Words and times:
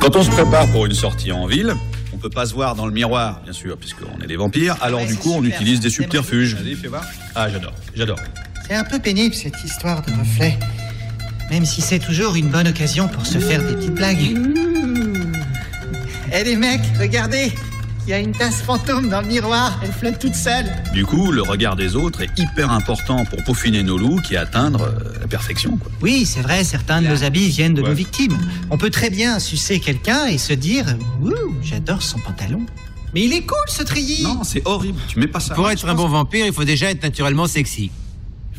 Quand 0.00 0.16
on 0.16 0.22
se 0.22 0.30
prépare 0.30 0.66
pour 0.68 0.86
une 0.86 0.94
sortie 0.94 1.30
en 1.30 1.46
ville, 1.46 1.74
on 2.12 2.16
peut 2.16 2.30
pas 2.30 2.46
se 2.46 2.54
voir 2.54 2.74
dans 2.74 2.86
le 2.86 2.92
miroir, 2.92 3.40
bien 3.44 3.52
sûr, 3.52 3.76
puisqu'on 3.76 4.20
est 4.22 4.26
des 4.26 4.36
vampires. 4.36 4.76
Alors 4.80 5.00
Ouais, 5.02 5.06
du 5.06 5.16
coup, 5.16 5.32
on 5.34 5.44
utilise 5.44 5.80
des 5.80 5.90
subterfuges. 5.90 6.54
Vas-y, 6.54 6.74
fais 6.74 6.88
voir. 6.88 7.04
Ah, 7.34 7.48
j'adore, 7.50 7.72
j'adore. 7.94 8.18
C'est 8.66 8.74
un 8.74 8.84
peu 8.84 8.98
pénible 8.98 9.34
cette 9.34 9.62
histoire 9.64 10.02
de 10.02 10.10
reflet. 10.12 10.58
Même 11.50 11.64
si 11.64 11.80
c'est 11.82 11.98
toujours 11.98 12.36
une 12.36 12.48
bonne 12.48 12.68
occasion 12.68 13.08
pour 13.08 13.26
se 13.26 13.38
faire 13.38 13.62
des 13.62 13.74
petites 13.74 13.94
blagues. 13.94 14.36
Eh 16.32 16.44
les 16.44 16.56
mecs, 16.56 16.80
regardez 16.98 17.52
Il 18.10 18.14
y 18.14 18.16
a 18.16 18.18
une 18.18 18.32
tasse 18.32 18.60
fantôme 18.62 19.08
dans 19.08 19.20
le 19.20 19.28
miroir, 19.28 19.78
elle 19.84 19.92
flotte 19.92 20.18
toute 20.18 20.34
seule. 20.34 20.66
Du 20.92 21.06
coup, 21.06 21.30
le 21.30 21.42
regard 21.42 21.76
des 21.76 21.94
autres 21.94 22.22
est 22.22 22.30
hyper 22.36 22.72
important 22.72 23.24
pour 23.24 23.40
peaufiner 23.44 23.84
nos 23.84 23.96
looks 23.96 24.32
et 24.32 24.36
atteindre 24.36 24.82
euh, 24.82 25.20
la 25.20 25.28
perfection. 25.28 25.76
Quoi. 25.76 25.92
Oui, 26.02 26.26
c'est 26.26 26.40
vrai, 26.40 26.64
certains 26.64 27.02
de 27.02 27.06
nos 27.06 27.22
habits 27.22 27.46
viennent 27.50 27.72
de 27.74 27.82
Ouais. 27.82 27.90
nos 27.90 27.94
victimes. 27.94 28.36
On 28.68 28.78
peut 28.78 28.90
très 28.90 29.10
bien 29.10 29.38
sucer 29.38 29.78
quelqu'un 29.78 30.26
et 30.26 30.38
se 30.38 30.52
dire 30.52 30.86
Ouh, 31.22 31.30
j'adore 31.62 32.02
son 32.02 32.18
pantalon. 32.18 32.66
Mais 33.14 33.26
il 33.26 33.32
est 33.32 33.42
cool 33.46 33.56
ce 33.68 33.84
treillis 33.84 34.24
Non, 34.24 34.42
c'est 34.42 34.66
horrible. 34.66 34.98
Tu 35.06 35.20
mets 35.20 35.28
pas 35.28 35.38
ça. 35.38 35.54
Pour 35.54 35.70
être 35.70 35.88
un 35.88 35.94
bon 35.94 36.08
vampire, 36.08 36.44
il 36.46 36.52
faut 36.52 36.64
déjà 36.64 36.90
être 36.90 37.04
naturellement 37.04 37.46
sexy. 37.46 37.92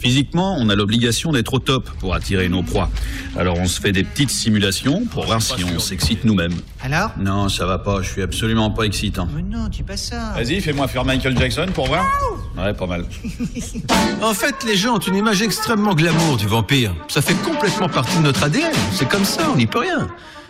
Physiquement, 0.02 0.55
on 0.58 0.68
a 0.70 0.76
l'obligation 0.76 1.32
d'être 1.32 1.54
au 1.54 1.60
top 1.60 1.88
pour 2.00 2.16
attirer 2.16 2.50
nos 2.50 2.64
proies. 2.64 2.90
Alors 3.38 3.59
on 3.59 3.68
se 3.68 3.80
fait 3.80 3.92
des 3.92 4.04
petites 4.04 4.32
simulations 4.32 5.05
pour 5.05 5.26
voir 5.28 5.44
si 5.44 5.64
on 5.64 5.78
s'excite 5.78 6.26
nous-mêmes. 6.26 6.55
Alors? 6.82 7.12
Non, 7.20 7.50
ça 7.50 7.68
va 7.68 7.78
pas, 7.78 8.02
je 8.02 8.09
suis 8.09 8.23
absolument 8.23 8.72
pas 8.72 8.86
excitant. 8.86 9.28
Mais 9.32 9.44
non, 9.44 9.68
dis 9.68 9.84
pas 9.84 9.98
ça. 9.98 10.34
Vas-y, 10.36 10.59
fais-moi 10.59 10.88
faire 10.88 11.06
Michael 11.06 11.38
Jackson 11.38 11.68
pour 11.72 11.86
voir. 11.86 12.04
Ouais, 12.58 12.73
pas 12.73 12.88
mal. 12.88 13.06
En 14.23 14.34
fait, 14.34 14.56
les 14.66 14.76
gens 14.76 14.95
ont 14.95 15.00
une 15.00 15.16
image 15.16 15.42
extrêmement 15.42 15.94
glamour 15.94 16.38
du 16.38 16.48
vampire. 16.48 16.94
Ça 17.08 17.22
fait 17.22 17.36
complètement 17.36 17.90
partie 17.90 18.18
de 18.18 18.23
notre 18.23 18.44
ADN. 18.44 18.72
C'est 18.94 19.08
comme 19.08 19.26
ça, 19.26 19.50
on 19.54 19.58
n'y 19.58 19.68
peut 19.68 19.80
rien. 19.80 20.08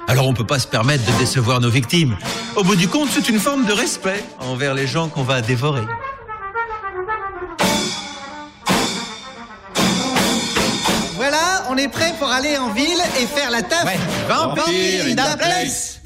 Alors 0.08 0.28
on 0.28 0.34
peut 0.34 0.46
pas 0.46 0.60
se 0.60 0.68
permettre 0.68 1.06
de 1.06 1.18
décevoir 1.20 1.60
nos 1.60 1.70
victimes. 1.70 2.16
Au 2.56 2.64
bout 2.64 2.76
du 2.76 2.88
compte, 2.88 3.10
c'est 3.12 3.30
une 3.30 3.40
forme 3.40 3.66
de 3.66 3.74
respect 3.74 4.24
envers 4.40 4.74
les 4.74 4.88
gens 4.88 5.10
qu'on 5.10 5.24
va 5.24 5.42
dévorer. 5.42 5.84
On 11.72 11.78
est 11.78 11.88
prêt 11.88 12.14
pour 12.20 12.30
aller 12.30 12.58
en 12.58 12.70
ville 12.74 13.02
et 13.20 13.26
faire 13.26 13.50
la 13.50 13.62
taf. 13.62 13.86
Ouais, 13.86 13.98
Vampire 14.28 15.06
in 15.06 15.16
the 15.16 15.38
place. 15.38 16.02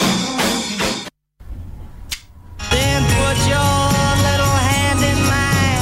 Then 2.70 3.04
put 3.18 3.38
your 3.50 3.90
little 4.28 4.58
hand 4.70 5.02
in 5.02 5.20
mine. 5.26 5.82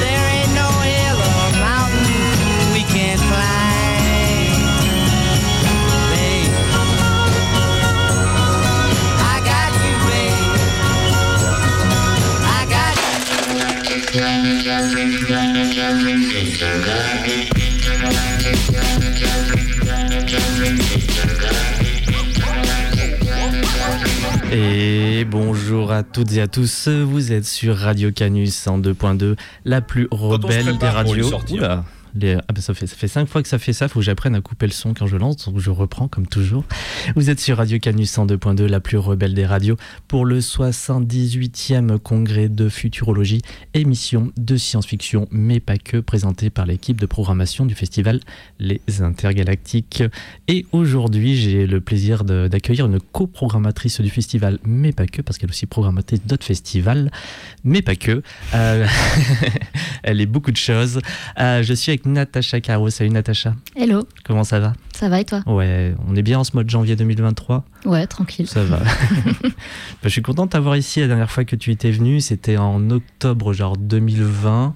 There 0.00 0.26
ain't 0.34 0.52
no 0.62 0.68
hill 0.82 1.18
or 1.38 1.50
mountain 1.62 2.72
we 2.74 2.82
can't 2.94 3.22
climb. 3.30 4.58
Babe, 6.10 6.52
I 9.20 9.38
got 9.50 9.72
you, 9.84 9.94
babe. 10.08 10.50
I 12.44 12.60
got 12.74 12.96
you. 17.28 17.41
Et 24.54 25.24
bonjour 25.24 25.92
à 25.92 26.02
toutes 26.02 26.32
et 26.34 26.42
à 26.42 26.46
tous, 26.46 26.88
vous 26.88 27.32
êtes 27.32 27.46
sur 27.46 27.74
Radio 27.74 28.12
Canus 28.12 28.66
en 28.66 28.78
2.2, 28.78 29.34
la 29.64 29.80
plus 29.80 30.08
rebelle 30.10 30.76
des 30.76 30.88
radios. 30.88 31.30
Ah 32.14 32.52
bah 32.52 32.60
ça, 32.60 32.74
fait, 32.74 33.08
cinq 33.08 33.26
fois 33.26 33.42
que 33.42 33.48
ça 33.48 33.58
fait 33.58 33.72
ça, 33.72 33.88
faut 33.88 34.00
que 34.00 34.04
j'apprenne 34.04 34.34
à 34.34 34.40
couper 34.40 34.66
le 34.66 34.72
son 34.72 34.92
quand 34.92 35.06
je 35.06 35.16
lance, 35.16 35.48
donc 35.48 35.58
je 35.58 35.70
reprends 35.70 36.08
comme 36.08 36.26
toujours. 36.26 36.64
Vous 37.16 37.30
êtes 37.30 37.40
sur 37.40 37.56
Radio 37.56 37.78
Canus 37.78 38.18
en 38.18 38.26
2.2, 38.26 38.66
la 38.66 38.80
plus 38.80 38.98
rebelle 38.98 39.34
des 39.34 39.46
radios, 39.46 39.76
pour 40.08 40.26
le 40.26 40.40
78e 40.40 41.98
congrès 41.98 42.48
de 42.48 42.68
futurologie, 42.68 43.40
émission 43.74 44.30
de 44.36 44.56
science-fiction, 44.56 45.26
mais 45.30 45.60
pas 45.60 45.78
que, 45.78 45.96
présentée 45.98 46.50
par 46.50 46.66
l'équipe 46.66 47.00
de 47.00 47.06
programmation 47.06 47.64
du 47.64 47.74
festival 47.74 48.20
Les 48.58 48.80
Intergalactiques. 49.00 50.02
Et 50.48 50.66
aujourd'hui, 50.72 51.36
j'ai 51.36 51.66
le 51.66 51.80
plaisir 51.80 52.24
d'accueillir 52.24 52.86
une 52.86 53.00
coprogrammatrice 53.00 54.00
du 54.00 54.10
festival, 54.10 54.58
mais 54.64 54.92
pas 54.92 55.06
que, 55.06 55.22
parce 55.22 55.38
qu'elle 55.38 55.48
est 55.48 55.52
aussi 55.52 55.66
programmatrice 55.66 56.20
d'autres 56.26 56.44
festivals, 56.44 57.10
mais 57.64 57.80
pas 57.80 57.96
que. 57.96 58.22
Euh, 58.54 58.86
elle 60.02 60.20
est 60.20 60.26
beaucoup 60.26 60.50
de 60.52 60.56
choses. 60.56 61.00
Euh, 61.38 61.62
je 61.62 61.72
suis 61.72 61.90
avec 61.90 62.01
Natacha 62.04 62.60
Caro. 62.60 62.90
Salut 62.90 63.10
Natacha, 63.10 63.54
Hello, 63.76 64.06
comment 64.24 64.44
ça 64.44 64.60
va? 64.60 64.72
Ça 64.94 65.08
va 65.08 65.20
et 65.20 65.24
toi? 65.24 65.42
Ouais, 65.46 65.94
on 66.08 66.14
est 66.16 66.22
bien 66.22 66.38
en 66.38 66.44
ce 66.44 66.52
mois 66.54 66.64
de 66.64 66.70
janvier 66.70 66.96
2023 66.96 67.64
Ouais, 67.86 68.06
tranquille. 68.06 68.46
Ça 68.46 68.64
va. 68.64 68.78
Bah, 70.02 70.08
je 70.08 70.08
suis 70.08 70.22
content 70.22 70.46
de 70.46 70.50
t'avoir 70.50 70.76
ici 70.76 71.00
la 71.00 71.06
dernière 71.06 71.30
fois 71.30 71.44
que 71.44 71.54
tu 71.54 71.70
étais 71.70 71.90
venu. 71.92 72.20
C'était 72.20 72.56
en 72.56 72.90
octobre, 72.90 73.52
genre 73.52 73.76
2020. 73.76 74.74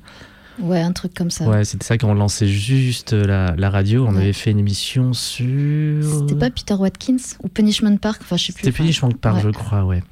Ouais, 0.61 0.81
un 0.81 0.93
truc 0.93 1.13
comme 1.15 1.31
ça. 1.31 1.47
Ouais, 1.49 1.65
c'était 1.65 1.85
ça 1.85 1.99
quand 1.99 2.09
on 2.09 2.15
lançait 2.15 2.47
juste 2.47 3.13
la, 3.13 3.55
la 3.57 3.69
radio. 3.71 4.07
On 4.07 4.15
Ouais. 4.15 4.23
avait 4.23 4.33
fait 4.33 4.53
une 4.53 4.59
émission 4.61 5.13
sur. 5.13 6.03
C'était 6.21 6.35
pas 6.37 6.49
Peter 6.51 6.75
Watkins 6.75 7.17
ou 7.43 7.49
Punishment 7.49 7.97
Park? 7.99 8.21
Enfin, 8.23 8.37
je 8.37 8.47
sais 8.47 8.53
plus. 8.53 8.63
C'était 8.65 8.77
Punishment 8.77 9.11
Park, 9.21 9.37
ouais. 9.37 9.43
je 9.45 9.49
crois, 9.51 9.85
ouais. 9.85 10.03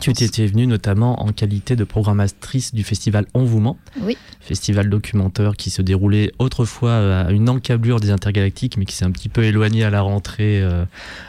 Tu 0.00 0.10
étais 0.10 0.46
venu 0.46 0.66
notamment 0.66 1.22
en 1.22 1.32
qualité 1.32 1.74
de 1.74 1.82
programmatrice 1.84 2.72
du 2.72 2.84
festival 2.84 3.26
On 3.34 3.44
vous 3.44 3.58
ment, 3.58 3.76
Oui. 4.02 4.16
festival 4.40 4.88
documentaire 4.88 5.56
qui 5.56 5.70
se 5.70 5.82
déroulait 5.82 6.30
autrefois 6.38 6.90
euh, 6.90 7.26
à 7.26 7.30
une 7.32 7.48
encablure 7.48 7.98
des 7.98 8.10
intergalactiques, 8.10 8.76
mais 8.76 8.84
qui 8.84 8.94
s'est 8.94 9.04
un 9.04 9.10
petit 9.10 9.28
peu 9.28 9.44
éloigné 9.44 9.82
à 9.84 9.90
la 9.90 10.00
rentrée 10.02 10.62
euh, 10.62 10.84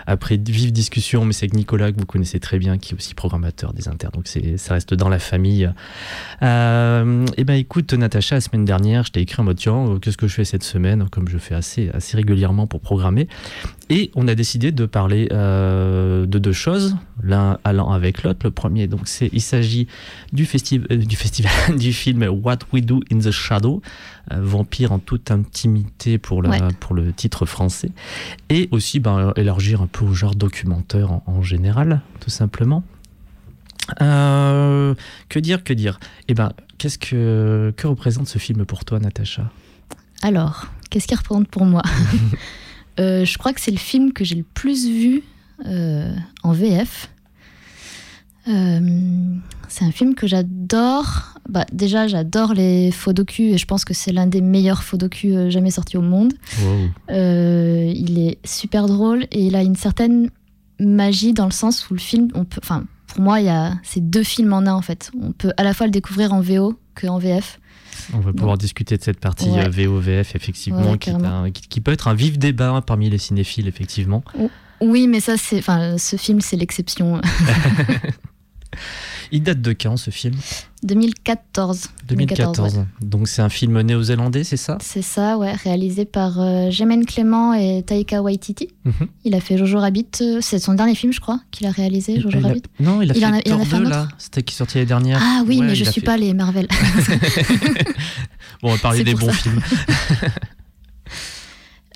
après 0.07 0.37
de 0.37 0.51
vives 0.51 0.71
discussions. 0.71 1.25
Mais 1.25 1.33
c'est 1.33 1.45
avec 1.45 1.55
Nicolas 1.55 1.91
que 1.91 1.99
vous 1.99 2.05
connaissez 2.05 2.39
très 2.39 2.59
bien, 2.59 2.77
qui 2.77 2.93
est 2.93 2.97
aussi 2.97 3.15
programmateur 3.15 3.73
des 3.73 3.87
inter, 3.87 4.09
donc 4.13 4.27
ça 4.27 4.73
reste 4.73 4.93
dans 4.93 5.09
la 5.09 5.19
famille. 5.19 5.69
Euh, 6.43 7.25
et 7.37 7.43
ben 7.43 7.55
écoute, 7.55 7.93
Natacha, 7.93 8.35
la 8.35 8.41
semaine 8.41 8.65
dernière, 8.65 9.03
je 9.03 9.11
t'ai 9.11 9.21
écrit 9.21 9.41
en 9.41 9.45
mode 9.45 9.57
tiens, 9.57 9.87
euh, 9.87 9.99
qu'est-ce 9.99 10.17
que 10.17 10.27
je 10.27 10.35
fais 10.35 10.45
cette 10.45 10.63
semaine, 10.63 11.07
comme 11.09 11.27
je 11.27 11.37
fais 11.37 11.55
assez 11.55 11.89
assez 11.93 12.15
régulièrement 12.17 12.67
pour 12.67 12.81
programmer. 12.81 13.27
Et 13.89 14.11
on 14.15 14.27
a 14.27 14.35
décidé 14.35 14.71
de 14.71 14.85
parler 14.85 15.27
euh, 15.31 16.25
de 16.27 16.37
deux 16.37 16.51
choses, 16.53 16.95
l'un 17.23 17.57
allant 17.63 17.91
avec 17.91 18.21
l'autre. 18.23 18.49
Premier, 18.59 18.87
donc, 18.87 19.07
c'est 19.07 19.29
il 19.31 19.41
s'agit 19.41 19.87
du, 20.33 20.43
festi- 20.45 20.83
euh, 20.91 20.97
du 20.97 21.15
festival 21.15 21.51
du 21.77 21.93
film 21.93 22.23
What 22.43 22.59
We 22.73 22.83
Do 22.83 22.99
in 23.11 23.19
the 23.19 23.31
Shadow, 23.31 23.81
euh, 24.31 24.37
vampire 24.41 24.91
en 24.91 24.99
toute 24.99 25.31
intimité 25.31 26.17
pour, 26.17 26.41
la, 26.43 26.49
Ouais. 26.49 26.59
pour 26.81 26.93
le 26.93 27.13
titre 27.13 27.45
français, 27.45 27.91
et 28.49 28.67
aussi 28.71 28.99
ben, 28.99 29.31
élargir 29.35 29.81
un 29.81 29.87
peu 29.87 30.03
au 30.05 30.13
genre 30.13 30.35
documentaire 30.35 31.11
en, 31.11 31.23
en 31.25 31.41
général, 31.41 32.01
tout 32.19 32.29
simplement. 32.29 32.83
Euh, 34.01 34.93
que 35.29 35.39
dire, 35.39 35.63
que 35.63 35.73
dire? 35.73 35.99
Eh 36.27 36.33
ben, 36.33 36.51
qu'est-ce 36.77 36.97
que 36.99 37.73
que 37.75 37.87
représente 37.87 38.27
ce 38.27 38.37
film 38.37 38.65
pour 38.65 38.85
toi, 38.85 38.99
Natacha? 38.99 39.49
Alors, 40.21 40.67
qu'est-ce 40.89 41.07
qu'il 41.07 41.17
représente 41.17 41.47
pour 41.47 41.65
moi? 41.65 41.81
Euh, 42.99 43.23
Je 43.23 43.37
crois 43.37 43.53
que 43.53 43.61
c'est 43.61 43.71
le 43.71 43.77
film 43.77 44.11
que 44.11 44.25
j'ai 44.25 44.35
le 44.35 44.43
plus 44.43 44.85
vu 44.85 45.23
euh, 45.65 46.13
en 46.43 46.51
VF. 46.51 47.09
Euh, 48.49 48.79
c'est 49.67 49.85
un 49.85 49.91
film 49.91 50.15
que 50.15 50.25
j'adore. 50.27 51.35
Bah, 51.47 51.65
déjà, 51.71 52.07
j'adore 52.07 52.53
les 52.53 52.91
faux 52.91 53.13
docus 53.13 53.53
et 53.53 53.57
je 53.57 53.65
pense 53.65 53.85
que 53.85 53.93
c'est 53.93 54.11
l'un 54.11 54.27
des 54.27 54.41
meilleurs 54.41 54.83
faux 54.83 54.97
docus 54.97 55.33
euh, 55.35 55.49
jamais 55.49 55.71
sortis 55.71 55.97
au 55.97 56.01
monde. 56.01 56.33
Euh, 57.11 57.91
il 57.95 58.19
est 58.19 58.37
super 58.45 58.87
drôle 58.87 59.23
et 59.31 59.45
il 59.45 59.55
a 59.55 59.61
une 59.63 59.75
certaine 59.75 60.29
magie 60.79 61.33
dans 61.33 61.45
le 61.45 61.51
sens 61.51 61.89
où 61.89 61.93
le 61.93 61.99
film, 61.99 62.29
on 62.35 62.45
peut, 62.45 62.61
enfin, 62.63 62.85
pour 63.07 63.21
moi, 63.21 63.39
il 63.39 63.45
y 63.47 63.49
a 63.49 63.73
c'est 63.83 64.07
deux 64.07 64.23
films 64.23 64.53
en 64.53 64.59
un 64.59 64.73
en 64.73 64.81
fait. 64.81 65.11
On 65.21 65.31
peut 65.31 65.51
à 65.57 65.63
la 65.63 65.73
fois 65.73 65.87
le 65.87 65.91
découvrir 65.91 66.33
en 66.33 66.41
VO 66.41 66.79
que 66.95 67.07
en 67.07 67.17
VF. 67.19 67.59
On 68.13 68.19
va 68.19 68.31
pouvoir 68.33 68.57
discuter 68.57 68.97
de 68.97 69.03
cette 69.03 69.19
partie 69.19 69.49
Ouais. 69.49 69.67
VOVF, 69.69 70.35
effectivement, 70.35 70.91
Ouais, 70.91 70.97
qui, 70.97 71.09
est 71.09 71.13
carrément. 71.13 71.43
un- 71.43 71.51
qui- 71.51 71.67
qui 71.67 71.81
peut 71.81 71.91
être 71.91 72.07
un 72.07 72.13
vif 72.13 72.37
débat 72.39 72.69
hein, 72.69 72.81
parmi 72.81 73.09
les 73.09 73.17
cinéphiles, 73.17 73.67
effectivement. 73.67 74.23
Oui, 74.81 75.07
mais 75.07 75.19
ça, 75.19 75.35
c'est, 75.37 75.57
enfin, 75.59 75.97
ce 75.97 76.15
film, 76.15 76.39
c'est 76.39 76.55
l'exception. 76.55 77.19
Il 79.31 79.43
date 79.43 79.61
de 79.61 79.71
quand, 79.73 79.97
ce 79.97 80.09
film? 80.11 80.35
2014. 80.83 81.89
2014. 82.07 82.77
ouais. 82.77 82.83
Donc 83.01 83.27
c'est 83.27 83.41
un 83.41 83.49
film 83.49 83.81
néo-zélandais, 83.81 84.43
c'est 84.43 84.57
ça? 84.57 84.77
C'est 84.81 85.01
ça, 85.01 85.37
ouais, 85.37 85.53
réalisé 85.53 86.05
par 86.05 86.39
euh, 86.39 86.71
Jemaine 86.71 87.05
Clément 87.05 87.53
et 87.53 87.83
Taika 87.85 88.21
Waititi. 88.21 88.69
Mhm. 88.85 88.93
Il 89.25 89.35
a 89.35 89.41
fait 89.41 89.57
Jojo 89.57 89.79
Rabbit. 89.79 90.07
euh, 90.21 90.39
c'est 90.41 90.57
son 90.59 90.73
dernier 90.73 90.95
film, 90.95 91.11
je 91.13 91.19
crois, 91.19 91.39
qu'il 91.51 91.67
a 91.67 91.71
réalisé, 91.71 92.19
Jojo 92.21 92.39
Il 92.39 92.45
a- 92.45 92.47
Rabbit. 92.47 92.63
Non, 92.79 93.01
il 93.01 93.11
a 93.11 93.13
Il 93.13 93.19
fait 93.19 93.25
en 93.25 93.33
a- 93.33 93.39
il 93.45 93.53
en 93.53 93.55
a 93.55 93.59
Thor 93.59 93.67
fait 93.67 93.75
un 93.75 93.81
2, 93.81 93.89
là. 93.89 94.07
C'était 94.17 94.43
qui 94.43 94.53
est 94.53 94.57
sorti 94.57 94.75
l'année 94.77 94.87
dernière. 94.87 95.19
Ah 95.21 95.43
oui, 95.45 95.59
Ouais, 95.59 95.65
mais 95.67 95.75
je 95.75 95.83
suis 95.83 95.99
fait- 96.01 96.05
pas 96.05 96.17
les 96.17 96.33
Marvel. 96.33 96.67
Bon, 98.61 98.69
on 98.69 98.73
va 98.73 98.77
parler 98.79 99.03
des 99.05 99.13
bons 99.13 99.27
ça. 99.27 99.33
films. 99.33 99.61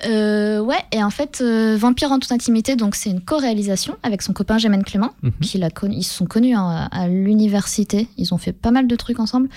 Euh, 0.06 0.60
ouais, 0.60 0.78
et 0.92 1.02
en 1.02 1.10
fait, 1.10 1.40
euh, 1.40 1.76
Vampire 1.78 2.12
en 2.12 2.18
toute 2.18 2.32
intimité, 2.32 2.76
donc 2.76 2.94
c'est 2.94 3.10
une 3.10 3.20
co-réalisation 3.20 3.96
avec 4.02 4.22
son 4.22 4.32
copain 4.32 4.58
Jemaine 4.58 4.84
Clément. 4.84 5.10
Mhm. 5.22 5.32
qu'il 5.40 5.62
a 5.64 5.70
connu, 5.70 5.96
ils 5.96 6.02
se 6.02 6.14
sont 6.14 6.26
connus 6.26 6.54
hein, 6.54 6.88
à 6.90 7.08
l'université. 7.08 8.08
Ils 8.16 8.34
ont 8.34 8.38
fait 8.38 8.52
pas 8.52 8.70
mal 8.70 8.86
de 8.86 8.96
trucs 8.96 9.18
ensemble. 9.20 9.48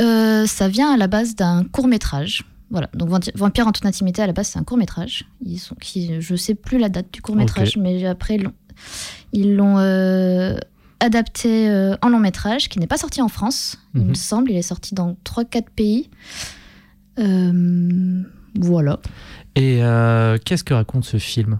Euh, 0.00 0.46
ça 0.46 0.68
vient 0.68 0.92
à 0.92 0.96
la 0.96 1.06
base 1.06 1.34
d'un 1.36 1.64
court 1.64 1.88
métrage. 1.88 2.44
Voilà, 2.70 2.88
donc 2.94 3.08
Vampi- 3.10 3.30
Vampire 3.34 3.66
en 3.68 3.72
toute 3.72 3.86
intimité, 3.86 4.22
à 4.22 4.26
la 4.26 4.32
base, 4.32 4.48
c'est 4.48 4.58
un 4.58 4.64
court 4.64 4.76
métrage. 4.76 5.24
Ils 5.44 5.58
sont, 5.58 5.74
qui, 5.76 6.20
je 6.20 6.34
sais 6.36 6.54
plus 6.54 6.78
la 6.78 6.88
date 6.88 7.06
du 7.12 7.22
court 7.22 7.36
métrage, 7.36 7.76
mais 7.76 8.04
après, 8.06 8.38
ils 9.32 9.54
l'ont- 9.54 10.56
adapté 10.98 11.70
en 12.02 12.08
long 12.08 12.18
métrage, 12.18 12.68
qui 12.70 12.78
n'est 12.80 12.86
pas 12.86 12.96
sorti 12.96 13.20
en 13.22 13.28
France, 13.28 13.78
il 13.94 14.00
Mhm. 14.00 14.08
me 14.08 14.14
semble. 14.14 14.50
Il 14.50 14.56
est 14.56 14.62
sorti 14.62 14.94
dans 14.94 15.14
3-4 15.24 15.70
pays. 15.70 16.08
Voilà. 18.58 18.98
Et 19.56 19.82
euh, 19.82 20.36
qu'est-ce 20.44 20.62
que 20.62 20.74
raconte 20.74 21.04
ce 21.04 21.16
film? 21.16 21.58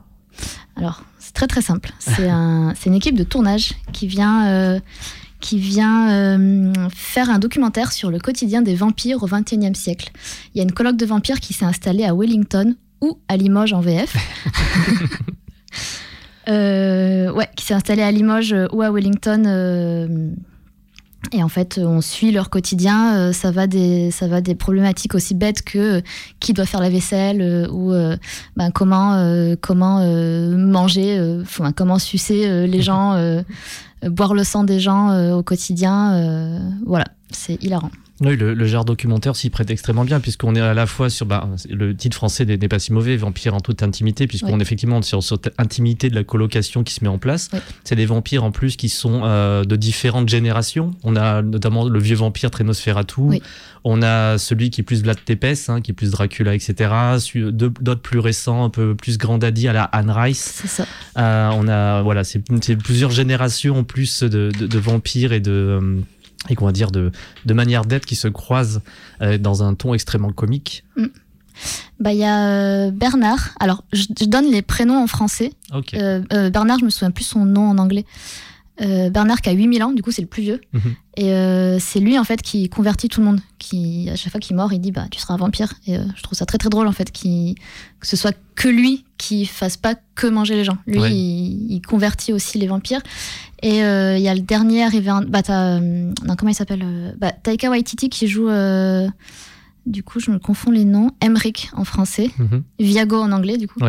Alors, 0.77 1.03
c'est 1.19 1.33
très 1.33 1.47
très 1.47 1.63
simple. 1.63 1.91
C'est 1.99 2.29
un, 2.29 2.75
c'est 2.77 2.91
une 2.91 2.95
équipe 2.95 3.17
de 3.17 3.25
tournage 3.25 3.73
qui 3.93 4.07
vient, 4.07 4.47
euh, 4.49 4.81
qui 5.41 5.59
vient 5.59 6.11
euh, 6.11 6.73
faire 6.95 7.31
un 7.31 7.39
documentaire 7.39 7.93
sur 7.93 8.11
le 8.11 8.19
quotidien 8.19 8.61
des 8.61 8.75
vampires 8.75 9.23
au 9.23 9.27
XXIe 9.27 9.75
siècle. 9.75 10.13
Il 10.55 10.59
y 10.59 10.61
a 10.61 10.63
une 10.63 10.73
colloque 10.73 10.99
de 10.99 11.07
vampires 11.07 11.41
qui 11.41 11.55
s'est 11.55 11.65
installée 11.65 12.05
à 12.05 12.15
Wellington 12.15 12.77
ou 13.01 13.19
à 13.29 13.37
Limoges 13.37 13.73
en 13.73 13.81
VF. 13.81 14.15
Ouais, 16.49 17.49
qui 17.57 17.67
s'est 17.67 17.75
installée 17.75 18.03
à 18.03 18.13
Limoges 18.13 18.55
ou 18.71 18.81
à 18.81 18.93
Wellington. 18.93 20.37
Et 21.33 21.43
en 21.43 21.49
fait, 21.49 21.79
on 21.83 22.01
suit 22.01 22.31
leur 22.31 22.51
quotidien. 22.51 23.17
euh, 23.17 23.33
ça, 23.33 23.51
va 23.51 23.67
des, 23.67 24.11
ça 24.11 24.29
va 24.29 24.41
des 24.41 24.55
problématiques 24.55 25.15
aussi 25.15 25.35
bêtes 25.35 25.63
que 25.63 25.79
euh, 25.79 26.01
qui 26.41 26.53
doit 26.53 26.67
faire 26.67 26.81
la 26.81 26.91
vaisselle 26.91 27.41
euh, 27.41 27.69
ou 27.71 27.93
euh, 27.93 28.17
ben, 28.57 28.71
comment, 28.71 28.97
comment 29.61 30.01
manger, 30.57 31.39
enfin, 31.43 31.73
comment 31.73 31.99
sucer 31.99 32.67
les 32.67 32.83
gens, 32.87 33.43
boire 34.03 34.35
le 34.35 34.45
sang 34.45 34.65
des 34.65 34.81
gens 34.81 35.33
au 35.33 35.43
quotidien. 35.43 36.71
voilà, 36.85 37.07
c'est 37.31 37.63
hilarant. 37.63 37.91
Oui, 38.21 38.37
le, 38.37 38.55
le 38.55 38.67
genre 38.67 38.85
documentaire 38.85 39.37
s'y 39.37 39.51
prête 39.51 39.71
extrêmement 39.71 40.05
bien, 40.05 40.21
puisqu'on 40.21 40.55
est 40.55 40.61
à 40.61 40.73
la 40.75 40.87
fois 40.87 41.11
sur. 41.11 41.27
bah, 41.27 41.49
le 41.69 41.95
titre 41.95 42.17
français 42.17 42.45
n'est 42.47 42.69
pas 42.69 42.79
si 42.79 42.93
mauvais, 42.93 43.17
Vampire 43.17 43.55
en 43.55 43.61
toute 43.61 43.83
intimité, 43.83 44.27
puisqu'on 44.27 44.53
Oui. 44.55 44.59
est 44.59 44.63
effectivement 44.63 45.03
sur 45.03 45.23
cette 45.23 45.53
intimité 45.59 46.09
de 46.09 46.15
la 46.15 46.25
colocation 46.25 46.83
qui 46.83 46.95
se 46.95 47.05
met 47.05 47.11
en 47.11 47.19
place. 47.19 47.51
Oui. 47.53 47.59
C'est 47.85 47.95
des 47.97 48.07
vampires 48.07 48.45
en 48.45 48.53
plus 48.53 48.77
qui 48.77 48.89
sont 48.89 49.23
euh, 49.25 49.65
de 49.65 49.77
différentes 49.77 50.29
générations. 50.29 50.95
On 51.05 51.15
a 51.17 51.43
notamment 51.43 51.87
le 51.89 51.99
vieux 51.99 52.17
vampire 52.17 52.51
Trenosferatu. 52.51 53.21
Oui. 53.21 53.43
On 53.89 54.03
a 54.03 54.37
celui 54.39 54.71
qui 54.71 54.81
est 54.81 54.85
plus 54.85 55.03
Vlad 55.03 55.19
Tepes, 55.25 55.69
hein, 55.69 55.81
qui 55.81 55.93
est 55.93 55.95
plus 55.95 56.11
Dracula, 56.11 56.55
etc. 56.55 56.91
D'autres 57.53 58.01
plus 58.01 58.19
récents, 58.19 58.65
un 58.65 58.71
peu 58.71 58.95
plus 58.95 59.17
grand 59.19 59.39
daddy 59.39 59.69
à 59.69 59.73
la 59.73 59.85
Anne 59.85 60.11
Rice. 60.11 60.55
C'est 60.63 60.69
ça. 60.69 60.87
Euh, 61.19 61.51
on 61.55 61.69
a 61.69 62.03
voilà, 62.03 62.25
c'est 62.25 62.41
plusieurs 62.77 63.11
générations 63.13 63.79
en 63.79 63.85
plus 63.85 64.23
de, 64.23 64.51
de- 64.59 64.67
de 64.67 64.79
vampires 64.79 65.33
et 65.33 65.41
de 65.41 65.51
euh, 65.53 66.01
et 66.49 66.55
qu'on 66.55 66.67
va 66.67 66.73
dire 66.73 66.91
de, 66.91 67.13
de 67.45 67.55
manières 67.55 67.85
d'être 67.85 68.07
qui 68.07 68.17
se 68.17 68.29
croisent 68.29 68.81
euh, 69.23 69.39
dans 69.39 69.63
un 69.63 69.75
ton 69.75 69.95
extrêmement 69.95 70.33
comique. 70.33 70.85
Bah, 72.01 72.13
il 72.13 72.19
y 72.19 72.25
a 72.25 72.49
euh, 72.49 72.91
Bernard. 72.91 73.55
Alors, 73.61 73.85
je, 73.93 74.05
je 74.19 74.27
donne 74.27 74.51
les 74.51 74.63
prénoms 74.63 75.03
en 75.03 75.07
français. 75.07 75.53
Euh, 75.95 76.23
euh, 76.33 76.51
Bernard, 76.51 76.79
je 76.79 76.85
me 76.85 76.91
souviens 76.91 77.11
plus 77.11 77.25
son 77.25 77.45
nom 77.45 77.71
en 77.71 77.79
anglais. 77.79 78.05
Euh, 78.83 79.09
Bernard 79.09 79.41
qui 79.41 79.49
a 79.49 79.53
8000 79.53 79.83
ans, 79.85 79.93
du 79.93 80.03
coup 80.03 80.11
c'est 80.11 80.21
le 80.21 80.29
plus 80.29 80.43
vieux. 80.43 80.61
Mhm. 80.75 80.81
Et 81.17 81.33
euh, 81.33 81.79
c'est 81.79 81.99
lui 81.99 82.19
en 82.19 82.25
fait 82.25 82.43
qui 82.43 82.69
convertit 82.69 83.09
tout 83.09 83.21
le 83.21 83.27
monde. 83.27 83.41
Qui, 83.59 84.11
à 84.11 84.17
chaque 84.17 84.31
fois 84.33 84.39
qu'il 84.41 84.55
mord, 84.55 84.71
il 84.73 84.81
dit 84.81 84.93
bah 84.93 85.07
tu 85.11 85.19
seras 85.19 85.33
un 85.35 85.39
vampire. 85.39 85.73
Et 85.87 85.97
euh, 85.97 86.03
je 86.15 86.23
trouve 86.23 86.37
ça 86.37 86.45
très 86.45 86.59
très 86.59 86.69
drôle 86.69 86.87
en 86.87 86.93
fait 86.93 87.11
que 87.11 87.27
ce 88.03 88.17
soit 88.17 88.37
que 88.55 88.69
lui 88.69 89.05
qui 89.17 89.47
fasse 89.47 89.79
pas 89.79 89.95
que 90.15 90.27
manger 90.27 90.57
les 90.57 90.65
gens. 90.65 90.77
Lui 90.87 90.99
Ouais. 90.99 91.11
il, 91.11 91.73
il 91.73 91.81
convertit 91.81 92.35
aussi 92.35 92.59
les 92.59 92.67
vampires. 92.67 93.01
Et 93.63 93.77
il 93.79 94.21
y 94.23 94.29
a 94.29 94.35
le 94.35 94.43
dernier 94.43 94.85
arrivé. 94.85 95.11
En, 95.11 95.23
bah 95.23 95.43
t'as, 95.43 95.81
non, 95.81 96.37
comment 96.37 96.51
il 96.51 96.55
s'appelle 96.55 97.15
bah, 97.19 97.33
Taika 97.33 97.71
Waititi 97.71 98.11
qui 98.11 98.29
joue. 98.29 98.51
du 99.87 100.03
coup, 100.03 100.21
je 100.21 100.31
me 100.31 100.39
confonds 100.39 100.71
les 100.71 100.85
noms. 100.85 101.11
Emric 101.23 101.71
en 101.75 101.85
français, 101.85 102.31
Mhm. 102.39 102.63
Viago 102.79 103.17
en 103.23 103.33
anglais, 103.33 103.57
du 103.57 103.67
coup 103.69 103.81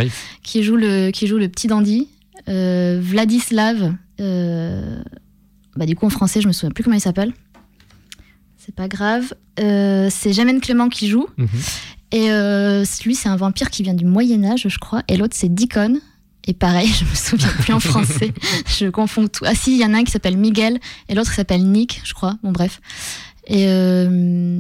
qui 0.43 0.63
joue 0.63 0.77
le, 0.77 1.11
qui 1.11 1.27
joue 1.27 1.37
le 1.37 1.49
petit 1.49 1.67
dandy. 1.67 2.07
Vladislav, 3.01 3.93
bah, 4.17 5.85
du 5.85 5.95
coup 5.95 6.05
en 6.05 6.09
français, 6.09 6.41
je 6.41 6.47
me 6.47 6.53
souviens 6.53 6.71
plus 6.71 6.83
comment 6.83 6.95
il 6.95 7.01
s'appelle. 7.01 7.33
C'est 8.57 8.75
pas 8.75 8.89
grave. 8.89 9.33
Euh, 9.61 10.09
c'est 10.11 10.33
Jamen 10.33 10.59
Clément 10.59 10.89
qui 10.89 11.07
joue. 11.07 11.27
Mhm. 11.37 11.47
Et 12.11 12.31
euh, 12.31 12.83
lui, 13.05 13.15
c'est 13.15 13.29
un 13.29 13.35
vampire 13.35 13.69
qui 13.69 13.83
vient 13.83 13.93
du 13.93 14.05
Moyen-Âge, 14.05 14.67
je 14.67 14.77
crois. 14.77 15.03
Et 15.07 15.15
l'autre, 15.15 15.35
c'est 15.37 15.53
Deacon. 15.53 15.99
Et 16.47 16.53
pareil, 16.53 16.87
je 16.99 17.05
me 17.05 17.15
souviens 17.15 17.51
plus 17.59 17.73
en 17.73 17.79
français. 17.79 18.33
Je 18.77 18.87
confonds 18.87 19.27
tout. 19.27 19.45
Ah 19.45 19.55
si, 19.55 19.73
il 19.73 19.81
y 19.81 19.85
en 19.85 19.93
a 19.93 19.97
un 19.97 20.03
qui 20.03 20.11
s'appelle 20.11 20.37
Miguel 20.37 20.79
et 21.07 21.15
l'autre 21.15 21.29
qui 21.29 21.35
s'appelle 21.35 21.63
Nick, 21.63 22.01
je 22.03 22.13
crois. 22.13 22.37
Bon, 22.43 22.51
bref. 22.51 22.81
Et, 23.47 23.67
euh, 23.67 24.59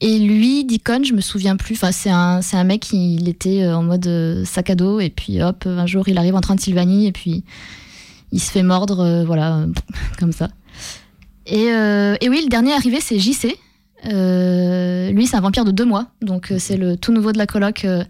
et 0.00 0.18
lui, 0.18 0.64
Deacon, 0.64 1.04
je 1.04 1.14
me 1.14 1.22
souviens 1.22 1.56
plus. 1.56 1.74
Enfin, 1.74 1.92
c'est 1.92 2.10
un, 2.10 2.42
c'est 2.42 2.56
un 2.56 2.64
mec, 2.64 2.92
il 2.92 3.30
était 3.30 3.62
euh, 3.62 3.76
en 3.76 3.82
mode 3.82 4.06
euh, 4.06 4.44
sac 4.44 4.68
à 4.68 4.74
dos. 4.74 5.00
Et 5.00 5.08
puis, 5.08 5.42
hop, 5.42 5.64
un 5.66 5.86
jour, 5.86 6.06
il 6.08 6.18
arrive 6.18 6.34
en 6.34 6.42
train 6.42 6.54
de 6.54 6.60
Sylvanie. 6.60 7.06
Et 7.06 7.12
puis, 7.12 7.44
il 8.32 8.40
se 8.40 8.50
fait 8.50 8.62
mordre, 8.62 9.00
euh, 9.00 9.24
voilà, 9.24 9.66
comme 10.18 10.32
ça. 10.32 10.48
Et, 11.46 11.72
euh, 11.72 12.16
et 12.20 12.28
oui, 12.28 12.40
le 12.42 12.48
dernier 12.48 12.72
arrivé, 12.72 12.98
c'est 13.00 13.18
JC. 13.18 13.56
Euh, 14.06 15.10
lui, 15.12 15.26
c'est 15.26 15.36
un 15.36 15.40
vampire 15.40 15.64
de 15.64 15.70
deux 15.70 15.84
mois, 15.84 16.08
donc 16.22 16.52
c'est 16.58 16.76
le 16.76 16.96
tout 16.96 17.12
nouveau 17.12 17.32
de 17.32 17.38
la 17.38 17.46
coloc. 17.46 17.84
et 17.84 18.04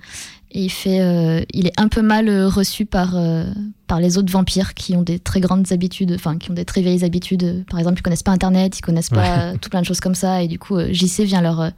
il 0.65 0.71
fait, 0.71 1.01
euh, 1.01 1.43
il 1.53 1.67
est 1.67 1.79
un 1.79 1.89
peu 1.89 2.03
mal 2.03 2.31
reçu 2.47 2.87
par 2.87 3.17
euh, 3.17 3.45
par 3.87 4.01
les 4.01 4.17
autres 4.17 4.33
vampires 4.33 4.75
qui 4.75 4.97
ont 4.97 5.03
des 5.03 5.19
très 5.19 5.41
grandes 5.41 5.71
habitudes, 5.73 6.13
enfin 6.15 6.39
qui 6.39 6.51
ont 6.51 6.55
des 6.55 6.65
très 6.65 6.81
vieilles 6.81 7.05
habitudes. 7.05 7.65
Par 7.69 7.79
exemple, 7.79 7.99
ils 7.99 8.03
connaissent 8.03 8.23
pas 8.23 8.33
Internet, 8.33 8.79
ils 8.79 8.83
connaissent 8.83 9.11
pas 9.11 9.55
tout 9.59 9.69
plein 9.69 9.81
de 9.81 9.87
choses 9.87 10.01
comme 10.01 10.15
ça, 10.15 10.43
et 10.43 10.49
du 10.49 10.59
coup, 10.59 10.79
JC 10.91 11.25
vient 11.25 11.43
leur 11.43 11.61
euh, 11.61 11.71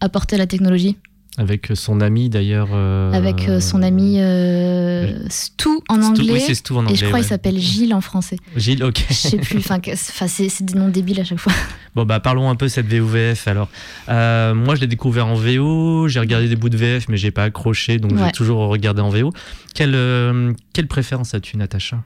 apporter 0.00 0.36
la 0.36 0.46
technologie 0.46 0.96
Avec 1.38 1.70
son 1.74 2.00
ami 2.00 2.28
d'ailleurs. 2.28 2.70
euh, 2.72 3.12
avec 3.12 3.48
euh, 3.48 3.60
son 3.60 3.80
ami 3.82 4.16
euh, 4.18 5.16
Stu 5.30 5.68
en 5.88 5.94
Stu- 5.94 6.04
anglais. 6.22 6.32
Oui, 6.32 6.40
c'est 6.44 6.54
Stu 6.54 6.72
en 6.72 6.78
anglais. 6.80 6.92
et 6.94 6.96
je 6.96 7.04
crois 7.04 7.14
ouais. 7.14 7.20
qu'il 7.20 7.28
s'appelle 7.28 7.58
Gilles 7.58 7.94
en 7.94 8.00
français. 8.00 8.36
Gilles, 8.56 8.82
ok. 8.82 9.06
Je 9.08 9.14
sais 9.14 9.36
plus. 9.38 9.58
Enfin, 9.58 9.78
c'est 10.26 10.62
des 10.64 10.74
noms 10.78 10.88
débiles 10.88 11.20
à 11.20 11.24
chaque 11.24 11.38
fois. 11.38 11.52
Bon, 11.94 12.04
bah 12.04 12.20
parlons 12.20 12.48
un 12.48 12.54
peu 12.54 12.66
de 12.66 12.70
cette 12.70 12.86
VOVF 12.86 13.48
alors. 13.48 13.68
Euh, 14.08 14.54
moi, 14.54 14.76
je 14.76 14.80
l'ai 14.82 14.86
découvert 14.86 15.26
en 15.26 15.34
VO, 15.34 16.06
j'ai 16.06 16.20
regardé 16.20 16.46
des 16.48 16.54
bouts 16.54 16.68
de 16.68 16.76
VF, 16.76 17.08
mais 17.08 17.16
j'ai 17.16 17.32
pas 17.32 17.44
accroché, 17.44 17.98
donc 17.98 18.12
Ouais. 18.12 18.26
j'ai 18.26 18.32
toujours 18.32 18.58
regardé 18.68 19.00
en 19.00 19.08
VO. 19.08 19.32
Quelle, 19.74 19.94
euh, 19.96 20.52
quelle 20.72 20.86
préférence 20.86 21.34
as-tu, 21.34 21.56
Natacha? 21.56 22.02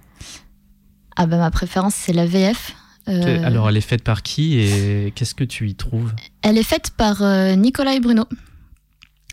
Ah 1.16 1.26
bah 1.26 1.36
ma 1.36 1.50
préférence 1.50 1.94
c'est 1.94 2.12
la 2.14 2.24
VF. 2.26 2.74
Euh, 3.08 3.42
Alors, 3.44 3.68
elle 3.68 3.76
est 3.76 3.80
faite 3.82 4.02
par 4.04 4.22
qui 4.22 4.58
et 4.60 5.12
qu'est-ce 5.14 5.34
que 5.34 5.44
tu 5.44 5.68
y 5.68 5.74
trouves? 5.74 6.12
Elle 6.42 6.56
est 6.56 6.62
faite 6.62 6.90
par 6.96 7.20
euh, 7.22 7.54
Nicolas 7.56 7.94
et 7.94 8.00
Bruno. 8.00 8.24